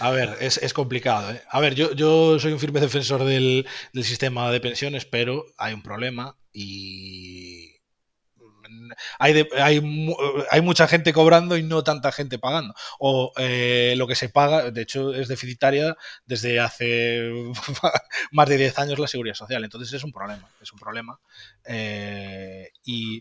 A 0.00 0.10
ver, 0.10 0.36
es, 0.40 0.74
complicado. 0.74 1.32
¿eh? 1.32 1.40
A 1.48 1.58
ver, 1.60 1.74
yo, 1.74 1.92
yo 1.94 2.38
soy 2.38 2.52
un 2.52 2.60
firme 2.60 2.78
defensor 2.78 3.24
del, 3.24 3.66
del 3.94 4.04
sistema 4.04 4.50
de 4.50 4.60
pensiones, 4.60 5.06
pero 5.06 5.46
hay 5.56 5.72
un 5.72 5.82
problema 5.82 6.36
y 6.52 7.75
hay, 9.18 9.48
hay, 10.50 10.60
mucha 10.60 10.88
gente 10.88 11.12
cobrando 11.12 11.56
y 11.56 11.62
no 11.62 11.84
tanta 11.84 12.12
gente 12.12 12.38
pagando. 12.38 12.74
O 12.98 13.32
eh, 13.36 13.94
lo 13.96 14.06
que 14.06 14.14
se 14.14 14.28
paga, 14.28 14.70
de 14.70 14.82
hecho, 14.82 15.14
es 15.14 15.28
deficitaria 15.28 15.96
desde 16.24 16.60
hace 16.60 17.30
más 18.32 18.48
de 18.48 18.56
10 18.56 18.78
años 18.78 18.98
la 18.98 19.08
seguridad 19.08 19.34
social. 19.34 19.64
Entonces 19.64 19.92
es 19.92 20.04
un 20.04 20.12
problema, 20.12 20.48
es 20.60 20.72
un 20.72 20.78
problema. 20.78 21.18
Eh, 21.64 22.70
y 22.84 23.20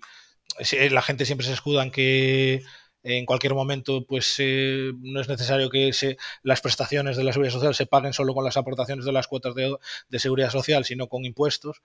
la 0.90 1.02
gente 1.02 1.26
siempre 1.26 1.46
se 1.48 1.54
escuda 1.54 1.84
en 1.84 1.92
que 1.92 2.64
en 3.06 3.26
cualquier 3.26 3.54
momento 3.54 4.06
pues 4.06 4.36
eh, 4.40 4.92
no 5.00 5.22
es 5.22 5.30
necesario 5.30 5.70
que 5.70 5.94
se, 5.94 6.18
las 6.42 6.62
prestaciones 6.62 7.16
de 7.16 7.24
la 7.24 7.34
seguridad 7.34 7.54
social 7.54 7.76
se 7.76 7.86
paguen 7.86 8.14
solo 8.14 8.34
con 8.34 8.44
las 8.44 8.58
aportaciones 8.58 9.06
de 9.06 9.12
las 9.12 9.28
cuotas 9.28 9.54
de, 9.54 9.78
de 10.10 10.20
seguridad 10.20 10.50
social, 10.50 10.86
sino 10.86 11.08
con 11.08 11.24
impuestos. 11.24 11.84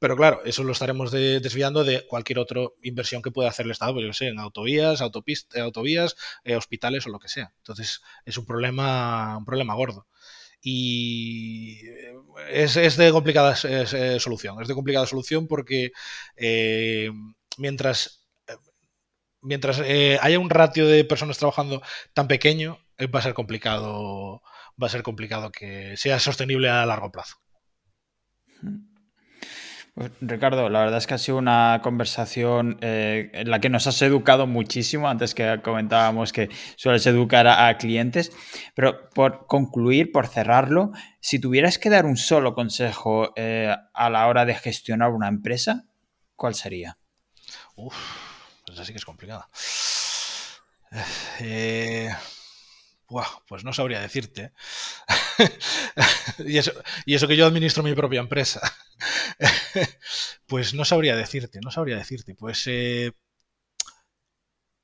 Pero 0.00 0.16
claro, 0.16 0.40
eso 0.46 0.64
lo 0.64 0.72
estaremos 0.72 1.10
desviando 1.12 1.84
de 1.84 2.06
cualquier 2.06 2.38
otra 2.38 2.62
inversión 2.82 3.20
que 3.20 3.30
pueda 3.30 3.50
hacer 3.50 3.66
el 3.66 3.72
Estado, 3.72 3.92
pues 3.92 4.06
yo 4.06 4.12
sé, 4.14 4.28
en 4.28 4.38
autovías, 4.38 5.02
autopistas, 5.02 5.60
autovías, 5.60 6.16
eh, 6.42 6.56
hospitales 6.56 7.06
o 7.06 7.10
lo 7.10 7.18
que 7.18 7.28
sea. 7.28 7.52
Entonces, 7.58 8.00
es 8.24 8.38
un 8.38 8.46
problema, 8.46 9.36
un 9.36 9.44
problema 9.44 9.74
gordo. 9.74 10.06
Y 10.62 11.86
eh, 11.86 12.14
es, 12.50 12.96
de 12.96 13.12
complicada 13.12 13.54
eh, 13.64 14.18
solución. 14.18 14.62
Es 14.62 14.68
de 14.68 14.74
complicada 14.74 15.06
solución 15.06 15.46
porque 15.46 15.92
mientras, 17.58 18.26
mientras 19.42 19.80
haya 19.80 20.38
un 20.38 20.48
ratio 20.48 20.86
de 20.86 21.04
personas 21.04 21.36
trabajando 21.36 21.82
tan 22.14 22.26
pequeño, 22.26 22.78
va 23.14 23.18
a 23.18 23.22
ser 23.22 23.34
complicado, 23.34 24.42
va 24.82 24.86
a 24.86 24.90
ser 24.90 25.02
complicado 25.02 25.52
que 25.52 25.94
sea 25.98 26.18
sostenible 26.18 26.70
a 26.70 26.86
largo 26.86 27.12
plazo. 27.12 27.36
Pues, 28.62 28.89
Ricardo, 30.20 30.68
la 30.68 30.80
verdad 30.80 30.98
es 30.98 31.06
que 31.06 31.14
ha 31.14 31.18
sido 31.18 31.38
una 31.38 31.80
conversación 31.82 32.78
eh, 32.80 33.30
en 33.32 33.50
la 33.50 33.60
que 33.60 33.68
nos 33.68 33.86
has 33.86 34.00
educado 34.02 34.46
muchísimo, 34.46 35.08
antes 35.08 35.34
que 35.34 35.60
comentábamos 35.62 36.32
que 36.32 36.48
sueles 36.76 37.06
educar 37.06 37.46
a, 37.46 37.76
clientes, 37.76 38.32
pero 38.74 39.10
por 39.10 39.46
concluir, 39.46 40.12
por 40.12 40.26
cerrarlo, 40.26 40.92
si 41.20 41.38
tuvieras 41.38 41.78
que 41.78 41.90
dar 41.90 42.06
un 42.06 42.16
solo 42.16 42.54
consejo 42.54 43.32
eh, 43.36 43.74
a 43.92 44.10
la 44.10 44.26
hora 44.26 44.44
de 44.44 44.54
gestionar 44.54 45.10
una 45.10 45.28
empresa, 45.28 45.84
¿cuál 46.36 46.54
sería? 46.54 46.98
Uf, 47.74 47.96
pues 48.66 48.78
así 48.78 48.92
que 48.92 48.98
es 48.98 49.04
complicada. 49.04 49.48
Eh, 51.40 52.10
pues 53.46 53.64
no 53.64 53.72
sabría 53.72 54.00
decirte. 54.00 54.52
y, 56.38 56.58
eso, 56.58 57.28
que 57.28 57.36
yo 57.36 57.46
administro 57.46 57.82
mi 57.82 57.94
propia 57.94 58.20
empresa. 58.20 58.60
pues 60.46 60.74
no 60.74 60.84
sabría 60.84 61.16
decirte, 61.16 61.60
no 61.62 61.70
sabría 61.70 61.96
decirte. 61.96 62.34
Pues 62.34 62.66
eh, 62.66 63.12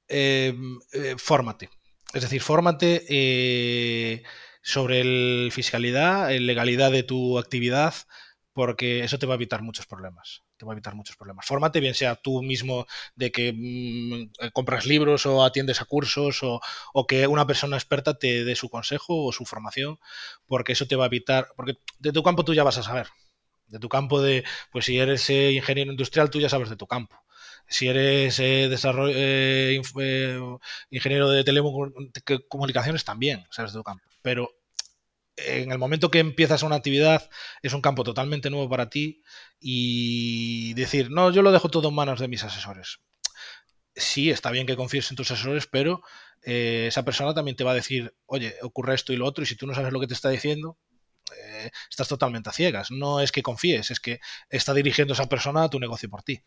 em, 0.09 0.79
eh, 0.93 1.15
fórmate. 1.19 1.71
Es 2.13 2.23
decir, 2.23 2.41
fórmate 2.43 3.05
eh, 3.09 4.23
sobre 4.63 5.01
el 5.01 5.51
fiscalidad, 5.53 6.31
legalidad 6.31 6.91
de 6.93 7.03
tu 7.03 7.39
actividad, 7.39 7.95
porque 8.53 9.05
eso 9.05 9.19
te 9.19 9.27
va 9.27 9.35
a 9.35 9.37
evitar 9.37 9.63
muchos 9.63 9.87
problemas 9.87 10.46
te 10.57 10.65
va 10.65 10.73
a 10.73 10.75
evitar 10.75 10.95
muchos 10.95 11.17
problemas. 11.17 11.47
Fórmate, 11.47 11.81
bien 11.81 11.95
sea 11.95 12.17
tú 12.17 12.43
mismo 12.43 12.87
de 13.15 13.31
que 13.33 13.53
mm, 13.53 14.45
eh, 14.45 14.51
compras 14.53 14.87
libros 14.87 15.27
o 15.27 15.45
atiendes 15.45 15.81
a 15.81 15.85
cursos 15.85 16.41
o, 16.43 16.61
que 17.07 17.27
una 17.27 17.47
persona 17.47 17.77
experta 17.77 18.19
te 18.19 18.45
dé 18.45 18.57
su 18.57 18.69
consejo 18.69 19.25
o 19.25 19.33
su 19.33 19.45
formación, 19.45 19.99
porque 20.47 20.73
eso 20.73 20.87
te 20.87 20.97
va 20.97 21.05
a 21.05 21.07
evitar, 21.07 21.49
porque 21.57 21.79
de 21.99 22.13
tu 22.13 22.23
campo 22.23 22.45
tú 22.45 22.55
ya 22.55 22.65
vas 22.65 22.79
a 22.79 22.83
saber. 22.83 23.09
De 23.69 23.79
tu 23.79 23.89
campo 23.89 24.23
de, 24.23 24.45
pues 24.71 24.85
si 24.87 24.99
eres 24.99 25.29
eh, 25.31 25.53
ingeniero 25.53 25.91
industrial, 25.91 26.31
tú 26.31 26.41
ya 26.41 26.49
sabes 26.49 26.71
de 26.71 26.77
tu 26.77 26.87
campo. 26.87 27.17
Si 27.69 27.89
eres 27.89 28.39
eh, 28.39 28.69
desarrollo, 28.69 29.13
ingeniero 30.91 31.31
de 31.31 31.45
telecomunicaciones, 31.45 33.05
también 33.05 33.45
sabes 33.51 33.73
de 33.73 33.81
tu 33.81 33.85
campo. 33.85 34.05
Pero 34.23 34.53
en 35.37 35.71
el 35.71 35.79
momento 35.79 36.11
que 36.11 36.19
empiezas 36.19 36.63
una 36.63 36.77
actividad 36.77 37.29
es 37.63 37.73
un 37.73 37.83
campo 37.83 38.05
totalmente 38.05 38.51
nuevo 38.51 38.69
para 38.69 38.89
ti 38.89 39.23
y 39.61 40.75
decir, 40.75 41.11
no, 41.11 41.31
yo 41.31 41.43
lo 41.43 41.53
dejo 41.53 41.69
todo 41.69 41.89
en 41.89 41.95
manos 41.95 42.21
de 42.21 42.29
mis 42.29 42.45
asesores. 42.45 43.01
Sí, 43.95 44.31
está 44.31 44.51
bien 44.51 44.67
que 44.67 44.77
confíes 44.77 45.11
en 45.11 45.17
tus 45.17 45.31
asesores, 45.31 45.67
pero 45.67 46.03
eh, 46.43 46.87
esa 46.89 47.05
persona 47.05 47.35
también 47.35 47.57
te 47.57 47.65
va 47.65 47.73
a 47.73 47.75
decir, 47.75 48.15
oye, 48.27 48.55
ocurre 48.63 48.95
esto 48.95 49.13
y 49.13 49.17
lo 49.17 49.27
otro, 49.27 49.43
y 49.43 49.47
si 49.47 49.57
tú 49.57 49.67
no 49.67 49.75
sabes 49.75 49.93
lo 49.93 50.01
que 50.01 50.07
te 50.07 50.15
está 50.15 50.29
diciendo, 50.29 50.79
eh, 51.37 51.71
estás 51.91 52.09
totalmente 52.09 52.51
a 52.51 52.53
ciegas. 52.53 52.91
No 52.91 53.21
es 53.21 53.33
que 53.33 53.43
confíes, 53.43 53.91
es 53.91 54.01
que 54.01 54.21
está 54.51 54.75
dirigiendo 54.75 55.15
esa 55.15 55.27
persona 55.29 55.65
a 55.65 55.71
tu 55.71 55.81
negocio 55.81 56.09
por 56.11 56.23
ti. 56.23 56.43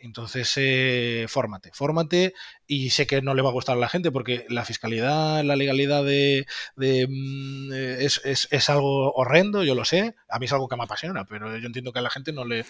Entonces, 0.00 0.52
eh, 0.56 1.26
fórmate, 1.28 1.72
fórmate 1.72 2.32
y 2.68 2.90
sé 2.90 3.08
que 3.08 3.20
no 3.20 3.34
le 3.34 3.42
va 3.42 3.48
a 3.48 3.52
gustar 3.52 3.76
a 3.76 3.80
la 3.80 3.88
gente 3.88 4.12
porque 4.12 4.46
la 4.48 4.64
fiscalidad, 4.64 5.42
la 5.42 5.56
legalidad 5.56 6.04
de, 6.04 6.46
mm, 6.76 7.72
eh, 7.72 8.06
es, 8.06 8.70
algo 8.70 9.12
horrendo, 9.14 9.64
yo 9.64 9.74
lo 9.74 9.84
sé, 9.84 10.14
a 10.28 10.38
mí 10.38 10.46
es 10.46 10.52
algo 10.52 10.68
que 10.68 10.76
me 10.76 10.84
apasiona, 10.84 11.24
pero 11.24 11.56
yo 11.58 11.66
entiendo 11.66 11.92
que 11.92 11.98
a 11.98 12.02
la 12.02 12.10
gente 12.10 12.32
no 12.32 12.44
le, 12.44 12.64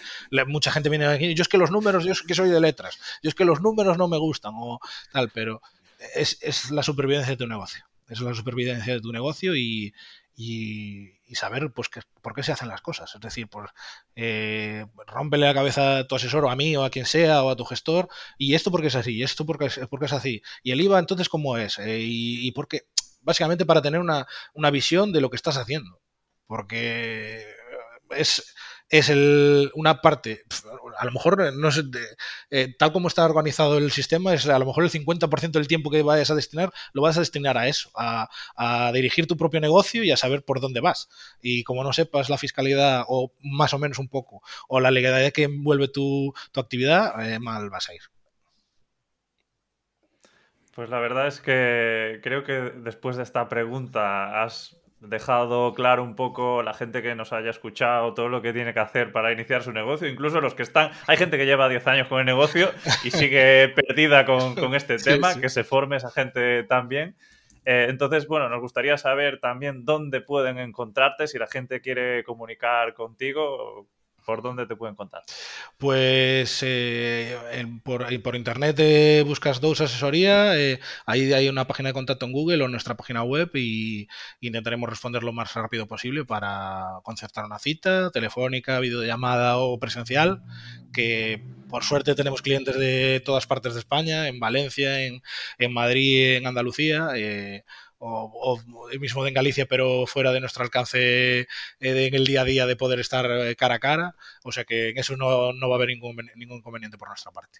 mucha 0.47 0.71
gente 0.71 0.89
viene 0.89 1.05
aquí, 1.05 1.35
yo 1.35 1.43
es 1.43 1.47
que 1.47 1.59
los 1.59 1.69
números, 1.69 2.03
yo 2.03 2.13
es 2.13 2.23
que 2.23 2.33
soy 2.33 2.49
de 2.49 2.59
letras, 2.59 2.99
yo 3.21 3.29
es 3.29 3.35
que 3.35 3.45
los 3.45 3.61
números 3.61 3.97
no 3.97 4.07
me 4.07 4.17
gustan 4.17 4.53
o 4.55 4.79
tal, 5.11 5.29
pero 5.29 5.61
es, 6.15 6.39
es 6.41 6.71
la 6.71 6.81
supervivencia 6.81 7.31
de 7.31 7.37
tu 7.37 7.47
negocio, 7.47 7.85
es 8.07 8.21
la 8.21 8.33
supervivencia 8.33 8.93
de 8.93 9.01
tu 9.01 9.11
negocio 9.11 9.55
y, 9.55 9.93
y, 10.41 11.35
saber 11.35 11.71
pues 11.73 11.89
por 12.21 12.33
qué 12.33 12.43
se 12.43 12.53
hacen 12.53 12.69
las 12.69 12.81
cosas. 12.81 13.13
Es 13.13 13.21
decir, 13.21 13.47
pues 13.49 13.69
eh, 14.15 14.85
rómpele 15.05 15.45
la 15.45 15.53
cabeza 15.53 15.99
a 15.99 16.07
tu 16.07 16.15
asesor 16.15 16.45
o 16.45 16.49
a 16.49 16.55
mí 16.55 16.75
o 16.77 16.83
a 16.83 16.89
quien 16.89 17.05
sea 17.05 17.43
o 17.43 17.49
a 17.49 17.55
tu 17.55 17.65
gestor 17.65 18.07
y 18.37 18.55
esto 18.55 18.71
porque 18.71 18.87
es 18.87 18.95
así, 18.95 19.15
y 19.15 19.23
esto 19.23 19.45
porque 19.45 19.65
es, 19.65 19.79
porque 19.89 20.05
es 20.05 20.13
así. 20.13 20.41
Y 20.63 20.71
el 20.71 20.81
IVA 20.81 20.99
entonces 20.99 21.27
cómo 21.29 21.57
es 21.57 21.77
eh, 21.79 21.99
y, 21.99 22.47
y 22.47 22.51
porque 22.51 22.87
básicamente 23.21 23.65
para 23.65 23.81
tener 23.81 23.99
una, 23.99 24.27
una 24.53 24.71
visión 24.71 25.11
de 25.11 25.21
lo 25.21 25.29
que 25.29 25.35
estás 25.35 25.57
haciendo. 25.57 25.99
Porque 26.47 27.45
es, 28.11 28.55
es 28.89 29.09
el, 29.09 29.71
una 29.75 30.01
parte, 30.01 30.43
a 30.97 31.05
lo 31.05 31.11
mejor 31.11 31.53
no 31.53 31.71
sé, 31.71 31.83
eh, 32.49 32.73
tal 32.77 32.91
como 32.91 33.07
está 33.07 33.23
organizado 33.23 33.77
el 33.77 33.91
sistema, 33.91 34.33
es 34.33 34.47
a 34.47 34.57
lo 34.57 34.65
mejor 34.65 34.83
el 34.83 34.89
50% 34.89 35.51
del 35.51 35.67
tiempo 35.67 35.91
que 35.91 36.01
vayas 36.01 36.31
a 36.31 36.35
destinar, 36.35 36.71
lo 36.93 37.03
vas 37.03 37.17
a 37.17 37.19
destinar 37.19 37.57
a 37.57 37.67
eso, 37.67 37.91
a, 37.95 38.29
dirigir 38.93 39.27
tu 39.27 39.37
propio 39.37 39.61
negocio 39.61 40.03
y 40.03 40.11
a 40.11 40.17
saber 40.17 40.43
por 40.43 40.59
dónde 40.59 40.81
vas. 40.81 41.09
Y 41.41 41.63
como 41.63 41.83
no 41.83 41.93
sepas 41.93 42.29
la 42.29 42.37
fiscalidad, 42.37 43.05
o 43.07 43.31
más 43.41 43.73
o 43.73 43.79
menos 43.79 43.99
un 43.99 44.09
poco, 44.09 44.41
o 44.67 44.79
la 44.79 44.91
legalidad 44.91 45.31
que 45.31 45.43
envuelve 45.43 45.87
tu, 45.87 46.33
actividad, 46.55 47.25
eh, 47.25 47.39
mal 47.39 47.69
vas 47.69 47.89
a 47.89 47.93
ir. 47.93 48.01
Pues 50.75 50.89
la 50.89 50.99
verdad 50.99 51.27
es 51.27 51.41
que 51.41 52.19
creo 52.23 52.43
que 52.43 52.53
después 52.53 53.17
de 53.17 53.23
esta 53.23 53.47
pregunta 53.49 54.43
has 54.43 54.79
dejado 55.01 55.73
claro 55.73 56.03
un 56.03 56.15
poco 56.15 56.61
la 56.61 56.73
gente 56.73 57.01
que 57.01 57.15
nos 57.15 57.31
haya 57.31 57.49
escuchado 57.49 58.13
todo 58.13 58.27
lo 58.27 58.41
que 58.41 58.53
tiene 58.53 58.73
que 58.73 58.79
hacer 58.79 59.11
para 59.11 59.31
iniciar 59.31 59.63
su 59.63 59.71
negocio, 59.71 60.07
incluso 60.07 60.41
los 60.41 60.55
que 60.55 60.63
están, 60.63 60.91
hay 61.07 61.17
gente 61.17 61.37
que 61.37 61.45
lleva 61.45 61.69
10 61.69 61.87
años 61.87 62.07
con 62.07 62.19
el 62.19 62.25
negocio 62.25 62.69
y 63.03 63.11
sigue 63.11 63.69
perdida 63.69 64.25
con, 64.25 64.75
este 64.75 64.97
tema, 64.97 65.39
que 65.39 65.49
se 65.49 65.63
forme 65.63 65.97
esa 65.97 66.11
gente 66.11 66.63
también. 66.63 67.15
Eh, 67.65 67.87
entonces, 67.89 68.27
bueno, 68.27 68.49
nos 68.49 68.61
gustaría 68.61 68.97
saber 68.97 69.39
también 69.39 69.85
dónde 69.85 70.21
pueden 70.21 70.57
encontrarte 70.57 71.27
si 71.27 71.37
la 71.37 71.47
gente 71.47 71.81
quiere 71.81 72.23
comunicar 72.23 72.93
contigo, 72.93 73.87
¿Por 74.29 74.43
dónde 74.43 74.67
te 74.67 74.75
pueden 74.75 74.93
contar? 74.93 75.23
Pues 75.79 76.59
eh, 76.61 77.35
por, 77.81 78.35
internet 78.35 78.75
eh, 78.77 79.23
buscas 79.25 79.59
Dose 79.59 79.85
Asesoría, 79.85 80.55
eh, 80.55 80.79
ahí 81.07 81.33
hay 81.33 81.49
una 81.49 81.65
página 81.65 81.89
de 81.89 81.93
contacto 81.93 82.27
en 82.27 82.31
Google 82.31 82.63
o 82.63 82.67
nuestra 82.67 82.95
página 82.95 83.23
web 83.23 83.49
y 83.55 84.07
intentaremos 84.39 84.87
responder 84.87 85.23
lo 85.23 85.33
más 85.33 85.55
rápido 85.55 85.87
posible 85.87 86.25
para 86.25 86.99
concertar 87.01 87.45
una 87.45 87.57
cita 87.57 88.11
telefónica, 88.11 88.79
videollamada 88.79 89.57
o 89.57 89.79
presencial, 89.79 90.43
que 90.93 91.41
por 91.67 91.83
suerte 91.83 92.13
tenemos 92.13 92.43
clientes 92.43 92.77
de 92.77 93.23
todas 93.25 93.47
partes 93.47 93.73
de 93.73 93.79
España, 93.79 94.27
en 94.27 94.39
Valencia, 94.39 95.01
en, 95.07 95.23
en 95.57 95.73
Madrid, 95.73 96.35
en 96.35 96.45
Andalucía 96.45 97.13
o, 97.99 98.59
mismo 98.99 99.27
en 99.27 99.33
Galicia, 99.33 99.65
pero 99.65 100.05
fuera 100.07 100.31
de 100.31 100.39
nuestro 100.39 100.63
alcance 100.63 101.47
en 101.79 102.13
el 102.15 102.25
día 102.25 102.41
a 102.41 102.45
día 102.45 102.65
de 102.65 102.75
poder 102.75 102.99
estar 102.99 103.27
cara 103.55 103.75
a 103.75 103.79
cara. 103.79 104.15
O 104.43 104.51
sea 104.51 104.63
que 104.63 104.89
en 104.89 104.97
eso 104.97 105.15
no, 105.17 105.53
no 105.53 105.69
va 105.69 105.75
a 105.75 105.77
haber 105.77 105.89
ningún, 105.89 106.15
ningún 106.35 106.57
inconveniente 106.57 106.97
por 106.97 107.09
nuestra 107.09 107.31
parte. 107.31 107.59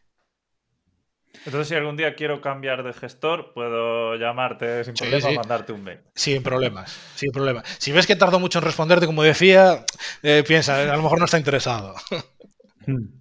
Entonces, 1.45 1.69
si 1.69 1.75
algún 1.75 1.95
día 1.95 2.15
quiero 2.15 2.41
cambiar 2.41 2.83
de 2.83 2.91
gestor, 2.93 3.53
puedo 3.53 4.15
llamarte 4.15 4.83
sin 4.83 4.93
problema 4.93 5.29
o 5.29 5.33
mandarte 5.33 5.71
un 5.71 5.83
mail. 5.83 5.99
Sin 6.13 6.43
problemas, 6.43 6.91
sin 7.15 7.31
problemas. 7.31 7.63
Si 7.77 7.91
ves 7.91 8.07
que 8.07 8.15
tardo 8.15 8.39
mucho 8.39 8.59
en 8.59 8.65
responderte, 8.65 9.05
como 9.05 9.23
decía, 9.23 9.85
eh, 10.23 10.43
piensa, 10.45 10.81
a 10.81 10.97
lo 10.97 11.03
mejor 11.03 11.19
no 11.19 11.25
está 11.25 11.37
interesado. 11.37 11.95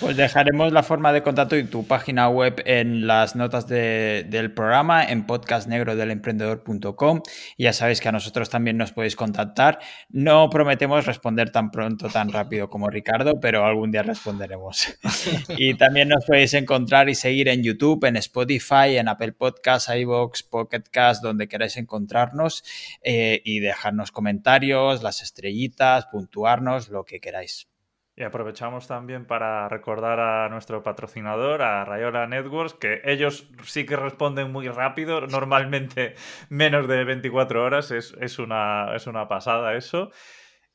Pues 0.00 0.16
dejaremos 0.16 0.72
la 0.72 0.82
forma 0.82 1.12
de 1.12 1.22
contacto 1.22 1.56
y 1.56 1.64
tu 1.64 1.86
página 1.86 2.28
web 2.28 2.60
en 2.66 3.06
las 3.06 3.36
notas 3.36 3.68
del 3.68 4.52
programa 4.52 5.04
en 5.04 5.26
podcastnegrodelemprendedor.com. 5.26 7.22
Ya 7.56 7.72
sabéis 7.72 8.00
que 8.00 8.08
a 8.08 8.12
nosotros 8.12 8.50
también 8.50 8.76
nos 8.76 8.90
podéis 8.90 9.14
contactar. 9.14 9.78
No 10.08 10.50
prometemos 10.50 11.06
responder 11.06 11.50
tan 11.50 11.70
pronto, 11.70 12.08
tan 12.08 12.32
rápido 12.32 12.68
como 12.68 12.90
Ricardo, 12.90 13.38
pero 13.38 13.64
algún 13.64 13.92
día 13.92 14.02
responderemos. 14.02 14.98
y 15.56 15.74
también 15.74 16.08
nos 16.08 16.24
podéis 16.24 16.54
encontrar 16.54 17.08
y 17.08 17.14
seguir 17.14 17.48
en 17.48 17.62
YouTube, 17.62 18.04
en 18.06 18.16
Spotify, 18.16 18.96
en 18.96 19.06
Apple 19.06 19.32
Podcasts, 19.32 19.88
iVoox, 19.94 20.42
Pocket 20.42 20.82
Cast, 20.90 21.22
donde 21.22 21.46
queráis 21.46 21.76
encontrarnos 21.76 22.64
eh, 23.02 23.40
y 23.44 23.60
dejarnos 23.60 24.10
comentarios, 24.10 25.04
las 25.04 25.22
estrellitas, 25.22 26.06
puntuarnos, 26.06 26.88
lo 26.88 27.04
que 27.04 27.20
queráis. 27.20 27.68
Y 28.16 28.22
aprovechamos 28.22 28.86
también 28.86 29.24
para 29.24 29.68
recordar 29.68 30.20
a 30.20 30.48
nuestro 30.48 30.84
patrocinador, 30.84 31.62
a 31.62 31.84
Rayola 31.84 32.28
Networks, 32.28 32.74
que 32.74 33.00
ellos 33.04 33.48
sí 33.64 33.84
que 33.84 33.96
responden 33.96 34.52
muy 34.52 34.68
rápido, 34.68 35.22
normalmente 35.26 36.14
menos 36.48 36.86
de 36.86 37.02
24 37.02 37.64
horas, 37.64 37.90
es, 37.90 38.14
es, 38.20 38.38
una, 38.38 38.94
es 38.94 39.08
una 39.08 39.26
pasada 39.26 39.74
eso. 39.74 40.12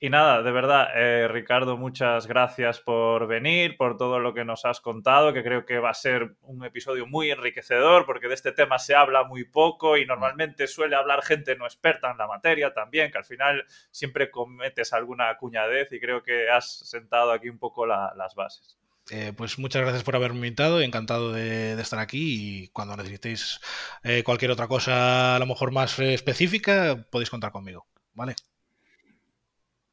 Y 0.02 0.10
nada, 0.10 0.42
de 0.44 0.52
verdad, 0.52 0.88
eh, 0.96 1.28
Ricardo, 1.28 1.76
muchas 1.76 2.26
gracias 2.26 2.80
por 2.80 3.28
venir, 3.28 3.76
por 3.76 3.98
todo 3.98 4.20
lo 4.20 4.34
que 4.34 4.46
nos 4.46 4.64
has 4.64 4.80
contado, 4.80 5.34
que 5.34 5.44
creo 5.44 5.66
que 5.66 5.80
va 5.80 5.90
a 5.90 5.94
ser 5.94 6.36
un 6.44 6.64
episodio 6.64 7.06
muy 7.06 7.32
enriquecedor, 7.32 8.06
porque 8.06 8.30
de 8.30 8.36
este 8.36 8.54
tema 8.54 8.80
se 8.80 8.96
habla 8.96 9.26
muy 9.26 9.44
poco 9.44 9.98
y 9.98 10.06
normalmente 10.06 10.68
suele 10.68 10.96
hablar 10.96 11.22
gente 11.22 11.58
no 11.58 11.66
experta 11.66 12.12
en 12.12 12.18
la 12.18 12.28
materia 12.28 12.74
también, 12.74 13.12
que 13.12 13.18
al 13.18 13.26
final 13.26 13.66
siempre 13.92 14.32
cometes 14.32 14.94
alguna 14.94 15.36
cuñadez 15.36 15.92
y 15.92 16.00
creo 16.00 16.24
que 16.24 16.50
has 16.50 16.80
sentado 16.88 17.34
aquí 17.34 17.50
un 17.50 17.60
poco 17.60 17.86
las 17.86 18.36
bases. 18.36 18.80
Eh, 19.12 19.34
pues 19.36 19.60
muchas 19.60 19.82
gracias 19.82 20.04
por 20.04 20.16
haberme 20.16 20.38
invitado, 20.38 20.80
encantado 20.80 21.34
de, 21.34 21.74
estar 21.74 22.00
aquí 22.00 22.64
y 22.64 22.68
cuando 22.70 22.96
necesitéis 22.96 23.60
eh, 24.04 24.24
cualquier 24.24 24.52
otra 24.52 24.70
cosa 24.70 25.36
a 25.36 25.40
lo 25.40 25.46
mejor 25.46 25.72
más 25.72 26.00
específica 26.00 27.06
podéis 27.12 27.30
contar 27.30 27.52
conmigo, 27.52 27.86
¿vale? 28.14 28.36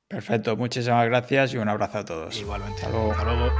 Perfecto, 0.08 0.56
muchísimas 0.56 1.04
gracias 1.06 1.54
y 1.54 1.58
un 1.58 1.68
abrazo 1.68 1.98
a 1.98 2.04
todos. 2.04 2.36
Igualmente. 2.38 2.82
Hasta 2.86 3.24
luego. 3.24 3.52